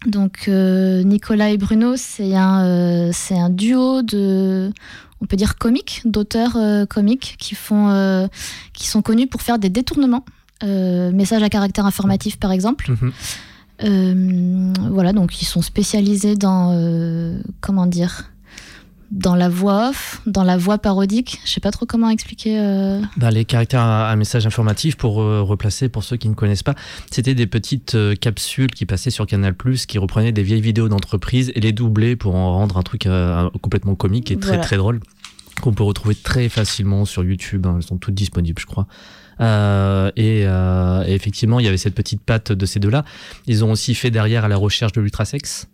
Donc 0.06 0.46
euh, 0.48 1.04
Nicolas 1.04 1.50
et 1.50 1.58
Bruno, 1.58 1.96
c'est 1.98 2.36
un, 2.36 2.66
euh, 2.66 3.10
c'est 3.14 3.38
un 3.38 3.50
duo 3.50 4.02
de, 4.02 4.72
on 5.22 5.26
peut 5.26 5.36
dire 5.36 5.58
comiques, 5.58 6.02
d'auteurs 6.06 6.56
euh, 6.56 6.86
comiques 6.86 7.36
qui 7.38 7.56
font, 7.56 8.30
qui 8.74 8.88
sont 8.88 9.02
connus 9.02 9.28
pour 9.28 9.42
faire 9.42 9.60
des 9.60 9.70
détournements, 9.70 10.26
messages 10.64 11.44
à 11.44 11.50
caractère 11.50 11.86
informatif 11.86 12.38
par 12.38 12.52
exemple. 12.52 12.92
Mhm. 13.82 14.74
Voilà, 14.92 15.14
donc 15.14 15.42
ils 15.42 15.46
sont 15.46 15.62
spécialisés 15.62 16.36
dans, 16.36 16.74
comment 17.62 17.86
dire, 17.86 18.32
dans 19.12 19.36
la 19.36 19.50
voix 19.50 19.90
off, 19.90 20.22
dans 20.26 20.44
la 20.44 20.58
voix 20.58 20.78
parodique. 20.78 21.40
Je 21.46 21.52
sais 21.52 21.60
pas 21.60 21.72
trop 21.72 21.86
comment 21.86 22.10
expliquer. 22.10 22.60
euh, 22.60 23.02
Bah, 23.18 23.32
les 23.32 23.46
caractères 23.46 23.82
à, 23.82 24.10
à 24.10 24.16
message 24.16 24.46
informatif, 24.46 24.96
pour 24.98 25.22
euh, 25.22 25.42
replacer, 25.42 25.90
pour 25.90 26.04
ceux 26.04 26.18
qui 26.18 26.30
ne 26.30 26.36
connaissent 26.36 26.64
pas, 26.64 26.76
c'était 27.12 27.34
des 27.36 27.48
petites 27.48 27.96
euh, 27.96 28.16
capsules 28.16 28.72
qui 28.72 28.86
passaient 28.86 29.10
sur 29.10 29.26
Canal+, 29.26 29.56
qui 29.88 29.98
reprenaient 29.98 30.32
des 30.32 30.44
vieilles 30.44 30.62
vidéos 30.62 30.90
d'entreprise 30.90 31.52
et 31.56 31.60
les 31.60 31.72
doublaient 31.72 32.16
pour 32.16 32.36
en 32.36 32.54
rendre 32.54 32.78
un 32.78 32.84
truc 32.84 33.06
euh, 33.08 33.50
complètement 33.62 33.96
comique 33.96 34.32
et 34.32 34.38
très 34.38 34.50
Voilà. 34.50 34.64
très 34.64 34.78
drôle, 34.78 35.00
qu'on 35.62 35.74
peut 35.74 35.84
retrouver 35.84 36.16
très 36.16 36.48
facilement 36.50 37.06
sur 37.06 37.24
YouTube. 37.24 37.66
hein, 37.66 37.76
elles 37.78 37.84
sont 37.84 37.98
toutes 37.98 38.14
disponibles, 38.16 38.62
je 38.62 38.66
crois. 38.68 38.86
Euh, 39.42 40.12
et, 40.18 40.44
euh, 40.46 41.04
et 41.08 41.14
effectivement, 41.14 41.60
il 41.60 41.66
y 41.66 41.70
avait 41.70 41.78
cette 41.78 41.96
petite 41.96 42.22
patte 42.22 42.52
de 42.52 42.66
ces 42.66 42.80
deux-là. 42.80 43.06
Ils 43.48 43.64
ont 43.64 43.72
aussi 43.72 43.96
fait 43.96 44.12
derrière 44.12 44.44
à 44.46 44.48
la 44.50 44.58
recherche 44.58 44.92
de 44.92 45.00
l'ultrasex, 45.02 45.68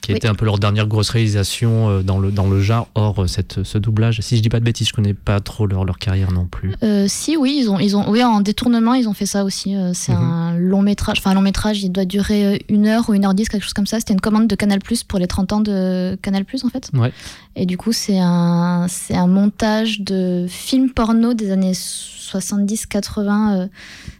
qui 0.00 0.12
Oui. 0.12 0.16
était 0.16 0.28
un 0.28 0.34
peu 0.34 0.44
leur 0.46 0.58
dernière 0.58 0.86
grosse 0.86 1.10
réalisation 1.10 1.88
euh, 1.90 2.02
dans 2.02 2.18
le, 2.18 2.30
dans 2.30 2.48
le 2.48 2.60
genre, 2.62 2.88
hors 2.94 3.22
euh, 3.22 3.26
cette, 3.26 3.62
ce 3.64 3.76
doublage. 3.78 4.20
Si 4.20 4.36
je 4.36 4.42
dis 4.42 4.48
pas 4.48 4.58
de 4.60 4.64
bêtises, 4.64 4.88
je 4.88 4.92
connais 4.94 5.12
pas 5.14 5.40
trop 5.40 5.66
leur, 5.66 5.84
leur 5.84 5.98
carrière 5.98 6.32
non 6.32 6.46
plus. 6.46 6.74
Euh, 6.82 7.06
si, 7.08 7.36
oui, 7.36 7.58
ils 7.62 7.68
ont, 7.70 7.78
ils 7.78 7.96
ont, 7.96 8.08
oui, 8.10 8.22
en 8.24 8.40
détournement, 8.40 8.94
ils 8.94 9.08
ont 9.08 9.14
fait 9.14 9.26
ça 9.26 9.44
aussi. 9.44 9.74
C'est 9.92 10.12
Mhm. 10.12 10.18
un 10.22 10.56
long 10.56 10.82
métrage. 10.82 11.18
Enfin, 11.18 11.30
un 11.32 11.34
long 11.34 11.42
métrage, 11.42 11.82
il 11.82 11.90
doit 11.90 12.04
durer 12.06 12.64
une 12.68 12.86
heure 12.86 13.08
ou 13.10 13.14
une 13.14 13.24
heure 13.26 13.34
dix, 13.34 13.48
quelque 13.48 13.62
chose 13.64 13.74
comme 13.74 13.86
ça. 13.86 13.98
C'était 13.98 14.14
une 14.14 14.20
commande 14.20 14.46
de 14.46 14.54
Canal 14.54 14.78
Plus 14.78 15.04
pour 15.04 15.18
les 15.18 15.26
30 15.26 15.52
ans 15.52 15.60
de 15.60 16.18
Canal 16.22 16.44
Plus, 16.44 16.64
en 16.64 16.68
fait. 16.70 16.90
Ouais. 16.94 17.12
Et 17.56 17.66
du 17.66 17.76
coup, 17.76 17.92
c'est 17.92 18.18
un, 18.18 18.86
c'est 18.88 19.16
un 19.16 19.26
montage 19.26 20.00
de 20.00 20.46
films 20.48 20.90
porno 20.90 21.34
des 21.34 21.50
années 21.50 21.72
70-80. 21.74 23.56
euh, 23.58 23.66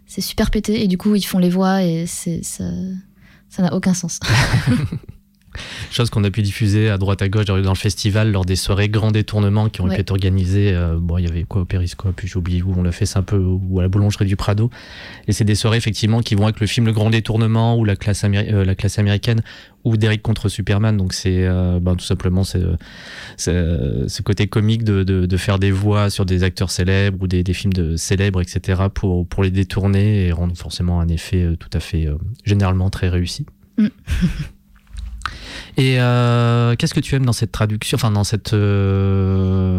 c'est 0.07 0.21
super 0.21 0.51
pété. 0.51 0.83
Et 0.83 0.89
du 0.89 0.99
coup, 0.99 1.15
ils 1.15 1.23
font 1.23 1.39
les 1.39 1.51
voix 1.51 1.83
et 1.83 2.05
c'est, 2.07 2.43
ça 2.43 2.65
n'a 3.63 3.73
aucun 3.75 3.95
sens. 3.95 4.19
Chose 5.91 6.11
qu'on 6.11 6.23
a 6.25 6.31
pu 6.31 6.43
diffuser 6.43 6.89
à 6.91 6.97
droite 6.99 7.23
à 7.23 7.29
gauche 7.29 7.45
dans 7.47 7.57
le 7.57 7.75
festival 7.75 8.31
lors 8.31 8.45
des 8.45 8.57
soirées 8.57 8.89
grands 8.89 9.11
détournements 9.11 9.69
qui 9.69 9.81
ont 9.81 9.85
Ouais. 9.87 9.95
pu 9.97 10.01
être 10.01 10.11
organisées. 10.13 10.73
euh, 10.75 10.97
bon, 11.01 11.19
il 11.19 11.25
y 11.27 11.29
avait 11.29 11.43
quoi 11.43 11.63
au 11.63 11.65
Périscope, 11.65 12.15
puis 12.17 12.29
j'ai 12.29 12.37
oublié 12.37 12.63
où 12.63 12.73
on 12.77 12.83
l'a 12.83 12.93
fait, 12.93 13.07
c'est 13.07 13.19
un 13.19 13.23
peu 13.23 13.37
ou 13.39 13.79
à 13.81 13.83
la 13.83 13.89
boulangerie 13.89 14.27
du 14.27 14.37
Prado. 14.37 14.71
Et 15.27 15.33
c'est 15.33 15.45
des 15.45 15.55
soirées 15.57 15.77
effectivement 15.79 16.21
qui 16.21 16.35
vont 16.37 16.45
avec 16.45 16.61
le 16.61 16.67
film 16.67 16.87
Le 16.87 16.93
Grand 16.93 17.11
Détournement 17.11 17.77
ou 17.77 17.85
la 17.85 17.97
classe, 17.97 18.23
améri- 18.25 18.53
euh, 18.53 18.65
la 18.65 18.75
classe 18.75 18.99
américaine 18.99 19.43
ou 19.85 19.97
Derrick 19.97 20.23
contre 20.23 20.49
Superman. 20.49 20.97
Donc 20.97 21.13
c'est 21.15 21.47
euh, 21.47 21.81
ben, 21.81 21.97
tout 21.97 22.05
simplement 22.05 22.45
c'est, 22.45 22.63
ce 23.37 24.23
côté 24.23 24.47
comique 24.47 24.85
de, 24.85 25.03
de, 25.03 25.27
de 25.27 25.37
faire 25.37 25.59
des 25.59 25.71
voix 25.73 26.11
sur 26.11 26.25
des 26.27 26.43
acteurs 26.45 26.71
célèbres 26.71 27.19
ou 27.23 27.27
des, 27.27 27.43
des 27.43 27.55
films 27.55 27.73
de 27.73 27.97
célèbres, 27.97 28.41
etc. 28.41 28.83
pour, 28.95 29.27
pour 29.27 29.43
les 29.43 29.51
détourner 29.51 30.27
et 30.27 30.33
rendre 30.33 30.57
forcément 30.57 31.01
un 31.01 31.09
effet 31.09 31.49
tout 31.59 31.71
à 31.73 31.81
fait 31.81 32.09
généralement 32.45 32.91
très 32.91 33.09
réussi. 33.09 33.47
Et 35.81 35.99
euh, 35.99 36.77
qu'est-ce 36.77 36.93
que 36.93 37.01
tu 37.01 37.15
aimes 37.15 37.25
dans 37.25 37.33
cette 37.33 37.53
traduction, 37.53 37.97
enfin 37.97 38.11
dans 38.11 38.25
cette 38.25 38.53
euh, 38.53 39.79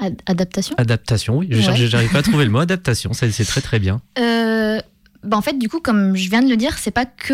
Ad- 0.00 0.22
adaptation? 0.26 0.74
adaptation 0.78 1.36
Oui, 1.36 1.48
je 1.50 1.56
Ouais. 1.58 1.62
cherche- 1.62 1.80
j'arrive 1.86 2.10
pas 2.12 2.20
à 2.20 2.22
trouver 2.22 2.44
le 2.46 2.50
mot 2.50 2.58
adaptation. 2.60 3.12
C'est 3.12 3.44
très 3.44 3.60
très 3.60 3.78
bien. 3.78 4.00
Euh, 4.18 4.80
bah 5.22 5.36
en 5.36 5.42
fait, 5.42 5.58
du 5.58 5.68
coup, 5.68 5.80
comme 5.80 6.16
je 6.16 6.30
viens 6.30 6.40
de 6.42 6.48
le 6.48 6.56
dire, 6.56 6.78
c'est 6.78 6.90
pas 6.92 7.04
que 7.04 7.32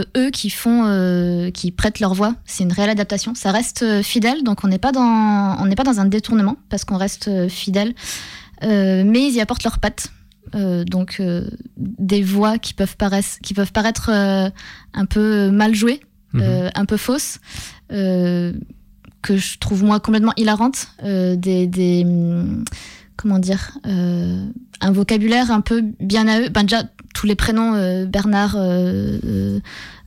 euh, 0.00 0.04
eux 0.18 0.30
qui 0.30 0.50
font, 0.50 0.84
euh, 0.86 1.50
qui 1.50 1.70
prêtent 1.70 2.00
leur 2.00 2.12
voix. 2.12 2.34
C'est 2.44 2.64
une 2.64 2.72
réelle 2.72 2.90
adaptation. 2.90 3.34
Ça 3.34 3.52
reste 3.52 4.02
fidèle, 4.02 4.42
donc 4.44 4.64
on 4.64 4.68
n'est 4.68 4.78
pas 4.78 4.92
dans, 4.92 5.56
on 5.60 5.64
n'est 5.66 5.76
pas 5.76 5.84
dans 5.84 6.00
un 6.00 6.06
détournement 6.06 6.56
parce 6.68 6.84
qu'on 6.84 6.96
reste 6.98 7.48
fidèle. 7.48 7.94
Mais 8.62 9.28
ils 9.28 9.34
y 9.34 9.40
apportent 9.40 9.64
leurs 9.64 9.78
pattes. 9.78 10.08
Donc 10.54 11.22
des 11.76 12.22
voix 12.22 12.58
qui 12.58 12.74
peuvent 12.74 12.96
paraître, 12.96 13.28
qui 13.42 13.54
peuvent 13.54 13.72
paraître 13.72 14.10
un 14.10 15.04
peu 15.08 15.50
mal 15.50 15.74
jouées, 15.74 16.00
Mhm. 16.32 16.42
euh, 16.42 16.70
un 16.74 16.84
peu 16.84 16.96
fausses, 16.96 17.38
euh, 17.92 18.52
que 19.22 19.36
je 19.36 19.58
trouve 19.58 19.84
moi 19.84 20.00
complètement 20.00 20.32
hilarantes. 20.36 20.88
Euh, 21.04 21.36
des, 21.36 22.02
hum, 22.04 22.64
comment 23.16 23.38
dire, 23.38 23.78
un 23.84 24.92
vocabulaire 24.92 25.50
un 25.50 25.60
peu 25.60 25.82
bien 26.00 26.28
à 26.28 26.40
eux. 26.40 26.48
Ben 26.50 26.62
déjà 26.62 26.84
tous 27.14 27.26
les 27.26 27.34
prénoms 27.34 28.04
Bernard, 28.06 28.56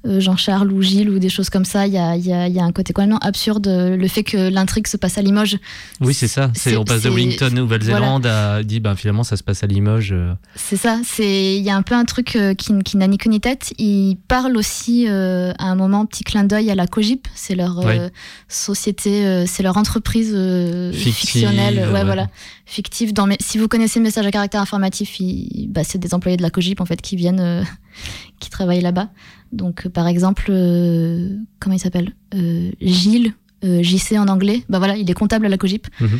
Jean-Charles 0.03 0.71
ou 0.71 0.81
Gilles 0.81 1.09
ou 1.09 1.19
des 1.19 1.29
choses 1.29 1.49
comme 1.49 1.65
ça, 1.65 1.85
il 1.85 1.93
y 1.93 1.97
a, 1.97 2.15
il 2.15 2.25
y 2.25 2.33
a- 2.33 2.47
il 2.47 2.53
y 2.55 2.59
a 2.59 2.63
un 2.63 2.71
côté 2.71 2.91
complètement 2.93 3.19
absurde. 3.19 3.67
euh, 3.67 3.95
Le 3.95 4.07
fait 4.07 4.23
que 4.23 4.49
l'intrigue 4.49 4.87
se 4.87 4.97
passe 4.97 5.17
à 5.17 5.21
Limoges, 5.21 5.57
Oui, 5.99 6.13
c'est 6.13 6.27
ça. 6.27 6.49
C'est 6.55 6.75
on 6.75 6.83
passe 6.83 7.03
de 7.03 7.09
Wellington, 7.09 7.51
Nouvelle-Zélande, 7.53 8.25
à 8.25 8.63
dit 8.63 8.79
ben 8.79 8.95
finalement 8.95 9.23
ça 9.23 9.37
se 9.37 9.43
passe 9.43 9.63
à 9.63 9.67
Limoges. 9.67 10.11
euh. 10.13 10.33
C'est 10.55 10.77
ça, 10.77 10.99
c'est 11.05 11.55
il 11.55 11.61
y 11.63 11.69
a 11.69 11.75
un 11.75 11.83
peu 11.83 11.93
un 11.95 12.05
truc 12.05 12.35
euh, 12.35 12.53
qui, 12.55 12.73
qui 12.83 12.97
n'a 12.97 13.07
ni 13.07 13.17
queue 13.17 13.29
ni 13.29 13.39
tête. 13.39 13.73
Il 13.77 14.17
parle 14.27 14.57
aussi 14.57 15.05
euh, 15.07 15.51
à 15.59 15.65
un 15.65 15.75
moment 15.75 16.05
petit 16.07 16.23
clin 16.23 16.43
d'œil 16.45 16.71
à 16.71 16.75
la 16.75 16.87
Cogip, 16.87 17.27
c'est 17.35 17.55
leur 17.55 17.79
euh, 17.79 18.09
société, 18.47 19.25
euh, 19.25 19.45
c'est 19.47 19.63
leur 19.63 19.77
entreprise 19.77 20.31
euh, 20.33 20.91
Fictive, 20.91 21.13
fictionnelle, 21.13 21.77
ouais, 21.87 21.93
ouais. 21.93 22.03
voilà, 22.03 22.27
fictive. 22.65 23.13
Dans 23.13 23.27
mes- 23.27 23.37
si 23.39 23.57
vous 23.57 23.67
connaissez 23.67 23.99
Message 23.99 24.25
à 24.25 24.31
caractère 24.31 24.61
informatif, 24.61 25.19
il- 25.19 25.67
bah, 25.69 25.83
c'est 25.83 25.97
des 25.99 26.13
employés 26.13 26.37
de 26.37 26.41
la 26.41 26.49
Cogip 26.49 26.81
en 26.81 26.85
fait 26.85 27.01
qui 27.01 27.15
viennent, 27.15 27.39
euh, 27.39 27.63
qui 28.39 28.49
travaillent 28.49 28.81
là-bas. 28.81 29.09
Donc 29.51 29.85
euh, 29.85 29.89
par 29.89 30.07
exemple, 30.07 30.45
euh, 30.49 31.37
comment 31.59 31.75
il 31.75 31.79
s'appelle 31.79 32.13
Euh, 32.33 32.71
Gilles, 32.81 33.33
JC 33.63 34.17
en 34.17 34.27
anglais. 34.27 34.63
Bah 34.69 34.79
voilà, 34.79 34.95
il 34.95 35.09
est 35.09 35.13
comptable 35.13 35.45
à 35.45 35.49
la 35.49 35.57
Cogip. 35.57 35.87
Mhm. 35.99 36.19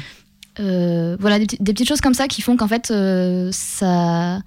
Voilà 1.20 1.40
des, 1.40 1.46
petites 1.58 1.88
choses 1.88 2.02
comme 2.02 2.14
ça 2.14 2.28
qui 2.28 2.42
font 2.42 2.56
qu'en 2.56 2.68
fait 2.68 2.94
ça 3.52 4.42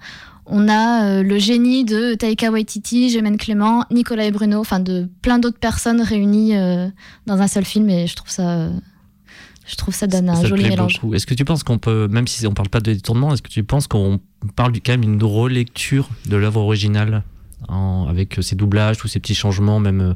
on 0.45 0.69
a 0.69 1.21
le 1.21 1.39
génie 1.39 1.83
de 1.83 2.13
Taika 2.13 2.51
Waititi, 2.51 3.09
Jemaine 3.09 3.35
Clément, 3.35 3.83
Nicolas 3.91 4.25
et 4.25 4.31
Bruno, 4.31 4.59
enfin 4.59 4.79
de 4.79 5.09
plein 5.21 5.39
d'autres 5.39 5.57
personnes 5.59 6.01
réunies 6.01 6.53
dans 7.25 7.41
un 7.41 7.47
seul 7.47 7.65
film 7.65 7.89
et 7.89 8.07
je 8.07 8.15
trouve 8.15 8.29
ça 8.29 8.69
je 9.65 9.75
trouve 9.75 9.93
ça 9.93 10.07
donne 10.07 10.29
un 10.29 10.35
Ça 10.35 10.47
joli 10.47 10.69
mélange. 10.69 11.01
Est-ce 11.13 11.25
que 11.25 11.33
tu 11.33 11.43
penses 11.43 11.63
qu'on 11.63 11.79
peut, 11.79 12.07
même 12.07 12.27
si 12.27 12.45
on 12.47 12.53
parle 12.53 12.69
pas 12.69 12.79
de 12.79 12.93
détournement, 12.93 13.33
est-ce 13.33 13.41
que 13.41 13.49
tu 13.49 13.63
penses 13.63 13.87
qu'on 13.87 14.19
parle 14.55 14.73
quand 14.73 14.93
même 14.93 15.01
d'une 15.01 15.23
relecture 15.23 16.07
de 16.29 16.37
l'œuvre 16.37 16.61
originale? 16.61 17.23
En- 17.69 18.07
avec 18.09 18.37
ses 18.41 18.55
doublages, 18.55 18.97
tous 18.97 19.07
ces 19.07 19.19
petits 19.19 19.35
changements, 19.35 19.79
même 19.79 20.01
euh, 20.01 20.13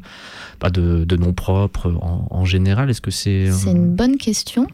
pas 0.58 0.70
de, 0.70 1.04
de 1.04 1.16
noms 1.16 1.32
propres 1.34 1.92
en, 2.00 2.26
en 2.30 2.44
général 2.44 2.90
Est-ce 2.90 3.00
que 3.00 3.10
c'est 3.10 3.48
euh, 3.48 3.52
C'est 3.52 3.70
une 3.72 3.94
bonne 3.94 4.16
question. 4.16 4.66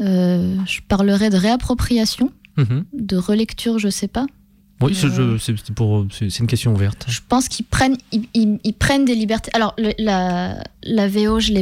Euh, 0.00 0.56
je 0.66 0.80
parlerai 0.86 1.30
de 1.30 1.36
réappropriation, 1.36 2.32
Mhm. 2.56 2.84
de 2.92 3.16
relecture, 3.16 3.78
je 3.78 3.88
sais 3.88 4.08
pas. 4.08 4.26
Oui, 4.80 4.94
c'est- 4.94 5.06
Euh, 5.06 5.38
une 6.40 6.46
question 6.48 6.74
ouverte. 6.74 7.06
Je 7.08 7.20
pense 7.28 7.48
qu'ils 7.48 7.64
prennent, 7.64 7.96
ils, 8.12 8.26
ils- 8.34 8.58
ils 8.64 8.72
prennent 8.74 9.04
des 9.04 9.14
libertés. 9.14 9.50
Alors 9.54 9.72
le- 9.78 9.92
la, 9.98 10.62
la 10.82 11.08
VO, 11.08 11.38
je 11.40 11.52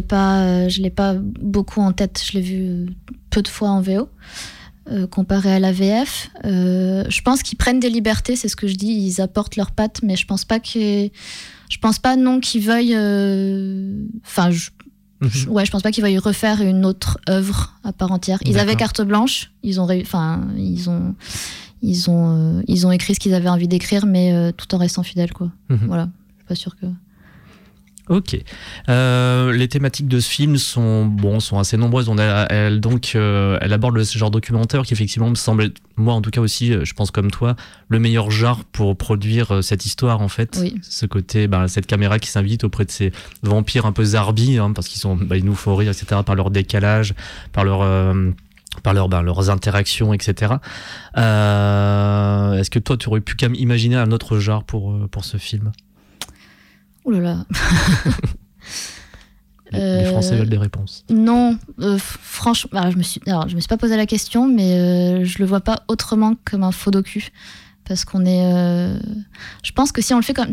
euh, 0.41 0.69
je 0.71 0.81
l'ai 0.81 0.91
pas 0.91 1.15
beaucoup 1.15 1.81
en 1.83 1.93
tête. 1.93 2.23
Je 2.27 2.33
l'ai 2.33 2.41
vu 2.41 2.63
euh, 2.63 2.87
peu 3.31 3.43
de 3.43 3.49
fois 3.49 3.69
en 3.69 3.81
VO 3.83 4.09
euh, 4.91 5.07
comparé 5.07 5.53
à 5.53 5.59
la 5.59 5.73
VF. 5.73 6.31
Euh, 6.45 7.05
je 7.09 7.23
pense 7.23 7.43
qu'ils 7.43 7.59
prennent 7.59 7.81
des 7.81 7.91
libertés, 7.91 8.37
c'est 8.37 8.49
ce 8.49 8.57
que 8.57 8.67
je 8.67 8.75
dis. 8.75 8.93
Ils 8.93 9.21
apportent 9.21 9.57
leurs 9.57 9.71
pattes, 9.71 10.01
mais 10.03 10.17
je 10.17 10.27
pense 10.27 10.45
pas 10.45 10.59
que, 10.61 11.09
je 11.71 11.79
pense 11.81 11.99
pas 11.99 12.17
non 12.17 12.41
qu'ils 12.41 12.63
veuillent. 12.63 12.95
euh, 12.97 14.05
Enfin, 14.25 14.51
je, 14.51 14.71
je- 15.23 15.49
ouais, 15.49 15.65
je 15.65 15.71
pense 15.71 15.83
pas 15.83 15.93
qu'ils 15.93 16.03
veuillent 16.03 16.19
refaire 16.19 16.61
une 16.63 16.85
autre 16.85 17.19
œuvre 17.29 17.75
à 17.85 17.93
part 17.93 18.11
entière. 18.13 18.39
Ils 18.45 18.59
avaient 18.59 18.73
carte 18.77 19.03
blanche. 19.03 19.53
Ils 19.63 19.81
ont, 19.81 19.89
enfin, 20.01 20.47
ils 20.57 20.89
ont. 20.91 21.15
Ils 21.85 22.09
ont, 22.11 22.63
ils 22.69 22.87
ont 22.87 22.93
écrit 22.93 23.15
ce 23.15 23.19
qu'ils 23.21 23.35
avaient 23.35 23.49
envie 23.49 23.67
d'écrire, 23.67 24.07
mais 24.07 24.53
tout 24.57 24.73
en 24.75 24.79
restant 24.79 25.03
fidèles, 25.03 25.33
quoi. 25.33 25.51
Mhm. 25.69 25.81
Voilà, 25.89 26.05
je 26.05 26.37
suis 26.39 26.47
pas 26.47 26.55
sûre 26.55 26.77
que. 26.77 26.87
Ok. 28.09 28.37
Euh, 28.89 29.53
les 29.53 29.69
thématiques 29.69 30.09
de 30.09 30.19
ce 30.19 30.29
film 30.29 30.57
sont 30.57 31.07
bon, 31.07 31.39
sont 31.39 31.59
assez 31.59 31.77
nombreuses. 31.77 32.09
On 32.09 32.19
a, 32.19 32.47
elle 32.51 32.81
donc, 32.81 33.13
euh, 33.15 33.57
elle 33.61 33.73
aborde 33.73 33.95
le 33.95 34.03
genre 34.03 34.31
documentaire 34.33 34.83
qui 34.83 34.93
effectivement 34.93 35.31
me 35.31 35.37
semble, 35.37 35.63
être- 35.65 35.81
moi 35.97 36.13
en 36.15 36.21
tout 36.21 36.31
cas 36.31 36.41
aussi, 36.41 36.73
euh, 36.73 36.85
je 36.85 36.95
pense 36.95 37.13
comme 37.13 37.31
toi, 37.31 37.55
le 37.89 37.99
meilleur 38.01 38.31
genre 38.33 38.65
pour 38.73 38.97
produire 38.97 39.63
cette 39.63 39.87
histoire 39.87 40.21
en 40.21 40.29
fait. 40.29 40.59
Oui. 40.61 40.75
Ce 40.83 41.07
côté, 41.07 41.47
ben, 41.47 41.69
cette 41.69 41.87
caméra 41.87 42.19
qui 42.19 42.29
s'invite 42.29 42.65
auprès 42.65 42.85
de 42.85 42.91
ces 42.91 43.13
vampires 43.43 43.87
un 43.87 43.93
peu 43.93 44.05
zarbis, 44.05 44.59
hein, 44.59 44.73
parce 44.73 44.89
qu'ils 44.89 45.01
sont, 45.01 45.15
ben, 45.17 45.37
ils 45.37 45.45
nous 45.45 45.55
font 45.55 45.77
rire, 45.77 45.91
etc. 45.93 46.23
Par 46.27 46.35
leur 46.35 46.51
décalage, 46.51 47.15
par 47.53 47.65
leur 47.65 47.83
euh, 47.83 48.31
par 48.83 48.95
leur, 48.95 49.09
ben, 49.09 49.23
leurs 49.23 49.49
interactions, 49.51 50.13
etc. 50.15 50.55
Euh, 51.19 52.55
Est-ce 52.55 52.71
que 52.71 52.79
toi, 52.79 52.97
tu 52.97 53.09
aurais 53.09 53.21
pu 53.21 53.35
quand 53.39 53.47
même 53.47 53.55
imaginer 53.55 53.97
un 53.97 54.11
autre 54.13 54.39
genre 54.39 54.65
pour, 54.65 55.09
pour 55.11 55.25
ce 55.25 55.37
film? 55.37 55.73
Ouh 57.05 57.11
là 57.11 57.21
là. 57.21 57.47
les, 59.73 59.99
les 59.99 60.05
Français 60.05 60.35
Euh, 60.35 60.39
veulent 60.39 60.49
des 60.49 60.59
réponses. 60.59 61.05
Non, 61.11 61.59
euh, 61.81 61.99
franchement, 61.99 62.79
alors, 62.81 62.93
je 62.93 62.99
me 62.99 63.03
suis, 63.03 63.21
alors 63.27 63.49
je 63.49 63.55
me 63.57 63.61
suis 63.61 63.69
pas 63.69 63.77
posé 63.79 63.97
la 63.97 64.07
question, 64.07 64.47
mais 64.49 64.73
euh, 64.79 65.25
je 65.25 65.39
le 65.39 65.45
vois 65.47 65.61
pas 65.61 65.83
autrement 65.89 66.35
comme 66.45 66.63
un 66.63 66.73
faux 66.73 66.91
docu, 66.91 67.31
parce 67.89 68.05
qu'on 68.05 68.25
est, 68.27 68.53
euh, 68.53 68.99
je 69.65 69.73
pense 69.73 69.91
que 69.93 70.03
si 70.03 70.13
on 70.15 70.19
le 70.19 70.23
fait 70.23 70.35
comme 70.35 70.53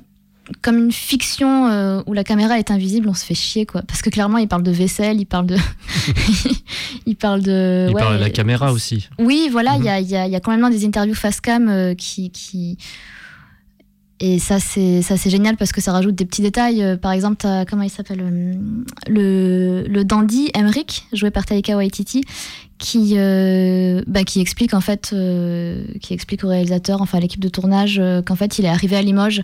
comme 0.63 0.79
une 0.79 0.91
fiction 0.91 1.67
euh, 1.67 2.01
où 2.07 2.13
la 2.13 2.23
caméra 2.23 2.57
est 2.57 2.71
invisible, 2.71 3.07
on 3.07 3.13
se 3.13 3.23
fait 3.23 3.35
chier 3.35 3.67
quoi, 3.67 3.83
parce 3.83 4.01
que 4.01 4.09
clairement 4.09 4.39
il 4.39 4.47
parle 4.47 4.63
de 4.63 4.71
vaisselle, 4.71 5.19
il 5.21 5.27
parle 5.27 5.45
de, 5.45 5.55
il 7.05 7.15
parle 7.15 7.43
de, 7.43 7.85
Il 7.87 7.93
ouais, 7.93 8.01
parle 8.01 8.15
à 8.15 8.17
la 8.17 8.31
caméra 8.31 8.73
aussi. 8.73 9.09
Oui, 9.19 9.47
voilà, 9.51 9.75
il 9.75 9.81
Mhm. 9.81 9.85
y, 9.85 9.89
a, 9.89 9.99
il 9.99 10.07
y, 10.09 10.15
a, 10.15 10.25
il 10.25 10.31
y 10.31 10.35
a 10.35 10.39
quand 10.39 10.55
même 10.57 10.67
des 10.71 10.85
interviews 10.85 11.13
face 11.13 11.39
cam 11.39 11.69
euh, 11.69 11.93
qui, 11.93 12.31
qui. 12.31 12.79
Et 14.21 14.38
ça, 14.39 14.59
c'est 14.59 15.01
ça, 15.01 15.15
c'est 15.15 15.29
génial 15.29 15.55
parce 15.55 15.71
que 15.71 15.79
ça 15.79 15.93
rajoute 15.93 16.15
des 16.15 16.25
petits 16.25 16.41
détails. 16.41 16.83
Euh, 16.83 16.97
par 16.97 17.13
exemple, 17.13 17.45
comment 17.69 17.83
il 17.83 17.89
s'appelle 17.89 18.21
euh, 18.21 18.53
le, 19.07 19.85
le 19.88 20.03
dandy 20.03 20.49
Emmerich, 20.53 21.05
joué 21.13 21.31
par 21.31 21.45
Taika 21.45 21.77
Waititi, 21.77 22.25
qui, 22.79 23.15
euh, 23.17 24.01
bah, 24.07 24.23
qui 24.23 24.39
explique 24.39 24.73
en 24.73 24.81
fait, 24.81 25.11
euh, 25.13 25.85
qui 26.01 26.13
explique 26.13 26.43
au 26.43 26.47
réalisateur, 26.47 27.01
enfin 27.01 27.19
à 27.19 27.21
l'équipe 27.21 27.41
de 27.41 27.49
tournage, 27.49 28.01
qu'en 28.25 28.35
fait, 28.35 28.57
il 28.57 28.65
est 28.65 28.69
arrivé 28.69 28.95
à 28.95 29.01
Limoges 29.01 29.43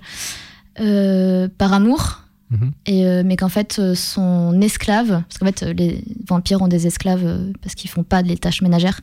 euh, 0.79 1.47
par 1.57 1.73
amour. 1.73 2.21
Mhm. 2.51 2.71
Et, 2.85 3.23
mais 3.23 3.35
qu'en 3.37 3.49
fait, 3.49 3.81
son 3.95 4.61
esclave, 4.61 5.23
parce 5.27 5.37
qu'en 5.39 5.45
fait, 5.47 5.63
les 5.63 6.03
vampires 6.27 6.61
ont 6.61 6.67
des 6.67 6.87
esclaves 6.87 7.51
parce 7.61 7.75
qu'ils 7.75 7.89
font 7.89 8.03
pas 8.03 8.21
les 8.21 8.37
tâches 8.37 8.61
ménagères. 8.61 9.01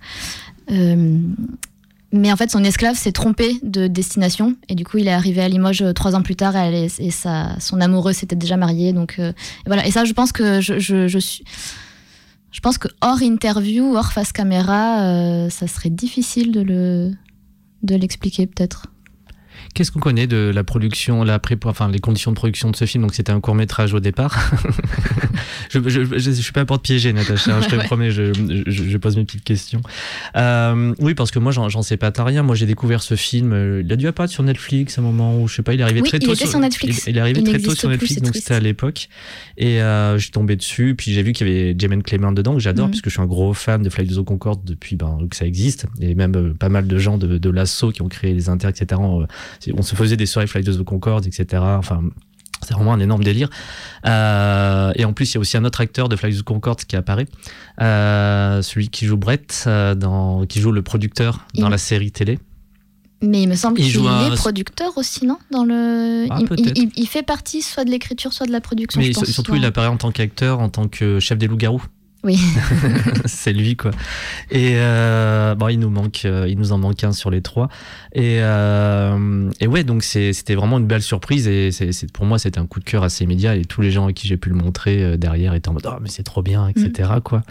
Mais 2.12 2.30
en 2.30 2.36
fait, 2.36 2.50
son 2.50 2.62
esclave 2.62 2.94
s'est 2.94 3.12
trompé 3.12 3.58
de 3.62 3.86
destination 3.86 4.54
et 4.68 4.74
du 4.74 4.84
coup, 4.84 4.98
il 4.98 5.08
est 5.08 5.12
arrivé 5.12 5.40
à 5.40 5.48
Limoges 5.48 5.80
euh, 5.80 5.92
trois 5.94 6.14
ans 6.14 6.22
plus 6.22 6.36
tard 6.36 6.54
et 6.56 6.88
sa, 6.88 7.58
son 7.58 7.80
amoureux 7.80 8.12
s'était 8.12 8.36
déjà 8.36 8.58
marié. 8.58 8.92
Donc 8.92 9.16
euh, 9.18 9.30
et 9.30 9.66
voilà. 9.66 9.86
Et 9.86 9.90
ça, 9.90 10.04
je 10.04 10.12
pense 10.12 10.30
que 10.30 10.60
je, 10.60 10.78
je, 10.78 11.08
je 11.08 11.18
suis. 11.18 11.44
Je 12.50 12.60
pense 12.60 12.76
que 12.76 12.88
hors 13.00 13.22
interview, 13.22 13.96
hors 13.96 14.12
face 14.12 14.30
caméra, 14.30 15.04
euh, 15.04 15.48
ça 15.48 15.66
serait 15.66 15.88
difficile 15.88 16.52
de 16.52 16.60
le 16.60 17.12
de 17.82 17.94
l'expliquer 17.96 18.46
peut-être. 18.46 18.91
Qu'est-ce 19.74 19.90
qu'on 19.90 20.00
connaît 20.00 20.26
de 20.26 20.50
la 20.54 20.64
production, 20.64 21.24
la 21.24 21.38
pré 21.38 21.56
enfin 21.64 21.88
les 21.90 21.98
conditions 21.98 22.30
de 22.30 22.36
production 22.36 22.70
de 22.70 22.76
ce 22.76 22.84
film? 22.84 23.02
Donc 23.04 23.14
c'était 23.14 23.32
un 23.32 23.40
court 23.40 23.54
métrage 23.54 23.94
au 23.94 24.00
départ. 24.00 24.50
je, 25.70 25.78
je, 25.88 26.18
je, 26.18 26.30
suis 26.30 26.52
pas 26.52 26.64
pour 26.64 26.78
te 26.78 26.82
piéger, 26.82 27.12
Natacha. 27.12 27.56
hein, 27.56 27.60
je 27.62 27.68
te 27.68 27.76
Ouais. 27.82 27.84
promets, 27.84 28.10
je, 28.10 28.32
je, 28.66 28.84
je 28.90 28.98
pose 28.98 29.16
mes 29.16 29.24
petites 29.24 29.44
questions. 29.44 29.80
Euh, 30.36 30.94
oui, 30.98 31.14
parce 31.14 31.30
que 31.30 31.38
moi 31.38 31.52
j'en 31.52 31.82
sais 31.82 31.96
pas 31.96 32.10
tant 32.12 32.24
rien. 32.24 32.42
Moi 32.42 32.54
j'ai 32.54 32.66
découvert 32.66 33.02
ce 33.02 33.14
film. 33.16 33.52
euh, 33.52 33.82
Il 33.84 33.92
a 33.92 33.96
dû 33.96 34.06
apparaître 34.06 34.32
sur 34.32 34.42
Netflix 34.42 34.98
à 34.98 35.00
un 35.00 35.04
moment 35.04 35.40
où 35.40 35.48
je 35.48 35.54
sais 35.56 35.62
pas. 35.62 35.74
Il 35.74 35.80
est 35.80 35.84
arrivé 35.84 36.02
Oui, 36.02 36.08
très 36.08 36.18
il 36.18 36.26
tôt 36.26 36.34
était 36.34 36.46
sur 36.46 36.60
Netflix. 36.60 37.04
Il, 37.06 37.10
il 37.10 37.16
est 37.16 37.20
arrivé 37.20 37.40
Il 37.40 37.48
très 37.48 37.58
tôt 37.58 37.74
sur 37.74 37.88
Netflix, 37.88 38.20
donc 38.20 38.34
c'était 38.36 38.54
à 38.54 38.60
l'époque. 38.60 39.08
Et 39.56 39.80
euh, 39.82 40.16
je 40.18 40.22
suis 40.22 40.30
tombé 40.32 40.56
dessus. 40.56 40.94
Puis 40.96 41.12
j'ai 41.12 41.22
vu 41.22 41.32
qu'il 41.32 41.48
y 41.48 41.50
avait 41.50 41.74
Jamen 41.78 42.02
Clement 42.02 42.32
dedans 42.32 42.54
que 42.54 42.60
j'adore 42.60 42.86
Mhm. 42.86 42.90
puisque 42.90 43.06
je 43.06 43.10
suis 43.14 43.22
un 43.22 43.26
gros 43.26 43.54
fan 43.54 43.82
de 43.82 43.88
Fly 43.90 44.06
the 44.08 44.22
Concorde 44.22 44.60
depuis 44.64 44.96
ben, 44.96 45.18
que 45.30 45.36
ça 45.36 45.46
existe. 45.46 45.86
Et 46.00 46.14
même 46.14 46.34
euh, 46.36 46.52
pas 46.54 46.68
mal 46.68 46.86
de 46.86 46.98
gens 46.98 47.16
de, 47.18 47.38
de 47.38 47.50
l'assaut 47.50 47.90
qui 47.92 48.02
ont 48.02 48.08
créé 48.08 48.34
les 48.34 48.48
inter, 48.48 48.68
etc. 48.68 49.00
On, 49.76 49.82
se 49.82 49.94
faisait 49.94 50.16
des 50.16 50.26
soirées 50.26 50.46
Fly 50.46 50.64
the 50.64 50.82
Concorde, 50.82 51.26
etc. 51.26 51.62
Enfin. 51.62 52.02
C'est 52.64 52.74
vraiment 52.74 52.92
un 52.92 53.00
énorme 53.00 53.24
délire. 53.24 53.50
Euh, 54.06 54.92
et 54.94 55.04
en 55.04 55.12
plus, 55.12 55.32
il 55.32 55.34
y 55.34 55.36
a 55.38 55.40
aussi 55.40 55.56
un 55.56 55.64
autre 55.64 55.80
acteur 55.80 56.08
de 56.08 56.14
Fly 56.14 56.36
the 56.38 56.42
Concorde 56.42 56.80
qui 56.84 56.94
apparaît, 56.94 57.26
euh, 57.80 58.62
celui 58.62 58.88
qui 58.88 59.04
joue 59.06 59.16
Brett, 59.16 59.64
euh, 59.66 59.96
dans, 59.96 60.46
qui 60.46 60.60
joue 60.60 60.70
le 60.70 60.82
producteur 60.82 61.44
dans 61.56 61.66
Il- 61.66 61.70
la 61.72 61.78
série 61.78 62.12
télé. 62.12 62.38
Mais 63.20 63.42
il 63.42 63.48
me 63.48 63.56
semble 63.56 63.80
Il 63.80 63.84
qu'il 63.86 63.92
joue 63.92 64.06
un- 64.08 64.32
est 64.32 64.36
producteur 64.36 64.96
aussi, 64.96 65.26
non? 65.26 65.38
Dans 65.50 65.64
le, 65.64 66.26
Ah, 66.30 66.38
il, 66.40 66.46
peut-être. 66.46 66.78
il- 66.78 66.90
il 66.96 67.06
fait 67.08 67.22
partie 67.24 67.62
soit 67.62 67.84
de 67.84 67.90
l'écriture, 67.90 68.32
soit 68.32 68.46
de 68.46 68.52
la 68.52 68.60
production. 68.60 69.00
Mais 69.00 69.06
je 69.08 69.12
sur- 69.12 69.22
pense, 69.22 69.30
surtout, 69.30 69.54
il 69.56 69.64
apparaît 69.64 69.88
en 69.88 69.96
tant 69.96 70.10
qu'acteur, 70.12 70.60
en 70.60 70.68
tant 70.68 70.86
que 70.88 71.18
chef 71.20 71.38
des 71.38 71.46
loups-garous. 71.48 71.82
Oui. 72.24 72.38
c'est 73.26 73.52
lui 73.52 73.76
quoi. 73.76 73.90
Et 74.50 74.74
euh, 74.76 75.54
bon, 75.54 75.68
il 75.68 75.78
nous 75.78 75.90
manque, 75.90 76.22
euh, 76.24 76.46
il 76.48 76.56
nous 76.58 76.72
en 76.72 76.78
manque 76.78 77.02
un 77.04 77.12
sur 77.12 77.30
les 77.30 77.42
trois. 77.42 77.68
Et, 78.14 78.38
euh, 78.40 79.50
et 79.60 79.66
ouais, 79.66 79.82
donc 79.84 80.02
c'était 80.02 80.54
vraiment 80.54 80.78
une 80.78 80.86
belle 80.86 81.02
surprise 81.02 81.48
et 81.48 81.70
c'est 81.72 82.12
pour 82.12 82.24
moi 82.24 82.38
c'était 82.38 82.60
un 82.60 82.66
coup 82.66 82.80
de 82.80 82.84
cœur 82.84 83.02
assez 83.02 83.24
immédiat 83.24 83.56
et 83.56 83.64
tous 83.64 83.80
les 83.82 83.90
gens 83.90 84.06
à 84.06 84.12
qui 84.12 84.28
j'ai 84.28 84.36
pu 84.36 84.48
le 84.50 84.54
montrer 84.56 85.02
euh, 85.02 85.16
derrière 85.16 85.54
étaient 85.54 85.68
en 85.68 85.72
mode 85.74 85.86
oh 85.88 85.98
mais 86.00 86.08
c'est 86.08 86.22
trop 86.22 86.42
bien, 86.42 86.68
etc. 86.68 87.10
Mm. 87.16 87.20
Quoi. 87.20 87.42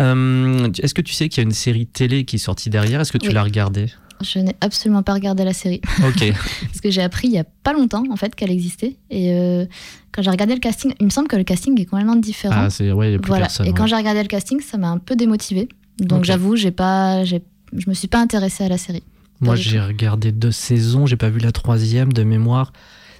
Euh, 0.00 0.68
Est-ce 0.82 0.94
que 0.94 1.02
tu 1.02 1.12
sais 1.12 1.28
qu'il 1.28 1.42
y 1.42 1.44
a 1.44 1.48
une 1.48 1.52
série 1.52 1.86
télé 1.86 2.24
qui 2.24 2.36
est 2.36 2.38
sortie 2.38 2.70
derrière? 2.70 3.00
Est-ce 3.00 3.12
que 3.12 3.18
tu 3.18 3.28
Oui. 3.28 3.34
l'as 3.34 3.42
regardée? 3.42 3.86
Je 4.22 4.38
n'ai 4.38 4.56
absolument 4.60 5.02
pas 5.02 5.14
regardé 5.14 5.44
la 5.44 5.52
série. 5.52 5.80
Ok. 6.06 6.32
Parce 6.62 6.80
que 6.82 6.90
j'ai 6.90 7.02
appris 7.02 7.28
il 7.28 7.34
y 7.34 7.38
a 7.38 7.44
pas 7.44 7.72
longtemps, 7.72 8.04
en 8.10 8.16
fait, 8.16 8.34
qu'elle 8.34 8.50
existait. 8.50 8.96
Et 9.10 9.32
euh, 9.32 9.66
quand 10.12 10.22
j'ai 10.22 10.30
regardé 10.30 10.54
le 10.54 10.60
casting, 10.60 10.94
il 11.00 11.06
me 11.06 11.10
semble 11.10 11.28
que 11.28 11.36
le 11.36 11.44
casting 11.44 11.78
est 11.80 11.84
complètement 11.84 12.16
différent. 12.16 12.54
ah 12.56 12.70
c'est 12.70 12.92
ouais, 12.92 13.10
il 13.10 13.12
y 13.12 13.14
a 13.16 13.18
plus 13.18 13.28
voilà. 13.28 13.46
personne. 13.46 13.66
Et 13.66 13.72
quand 13.72 13.86
j'ai 13.86 13.96
regardé 13.96 14.22
le 14.22 14.28
casting, 14.28 14.60
ça 14.60 14.78
m'a 14.78 14.88
un 14.88 14.98
peu 14.98 15.16
démotivée. 15.16 15.68
Donc 15.98 16.24
j'avoue, 16.24 16.56
j'ai 16.56 16.70
pas, 16.70 17.24
j'ai, 17.24 17.42
je 17.76 17.88
me 17.88 17.94
suis 17.94 18.08
pas 18.08 18.20
intéressée 18.20 18.64
à 18.64 18.68
la 18.68 18.78
série. 18.78 19.02
Moi, 19.40 19.54
j'ai 19.54 19.80
regardé 19.80 20.32
deux 20.32 20.50
saisons, 20.50 21.06
j'ai 21.06 21.16
pas 21.16 21.30
vu 21.30 21.38
la 21.38 21.52
troisième 21.52 22.12
de 22.12 22.22
mémoire. 22.24 22.72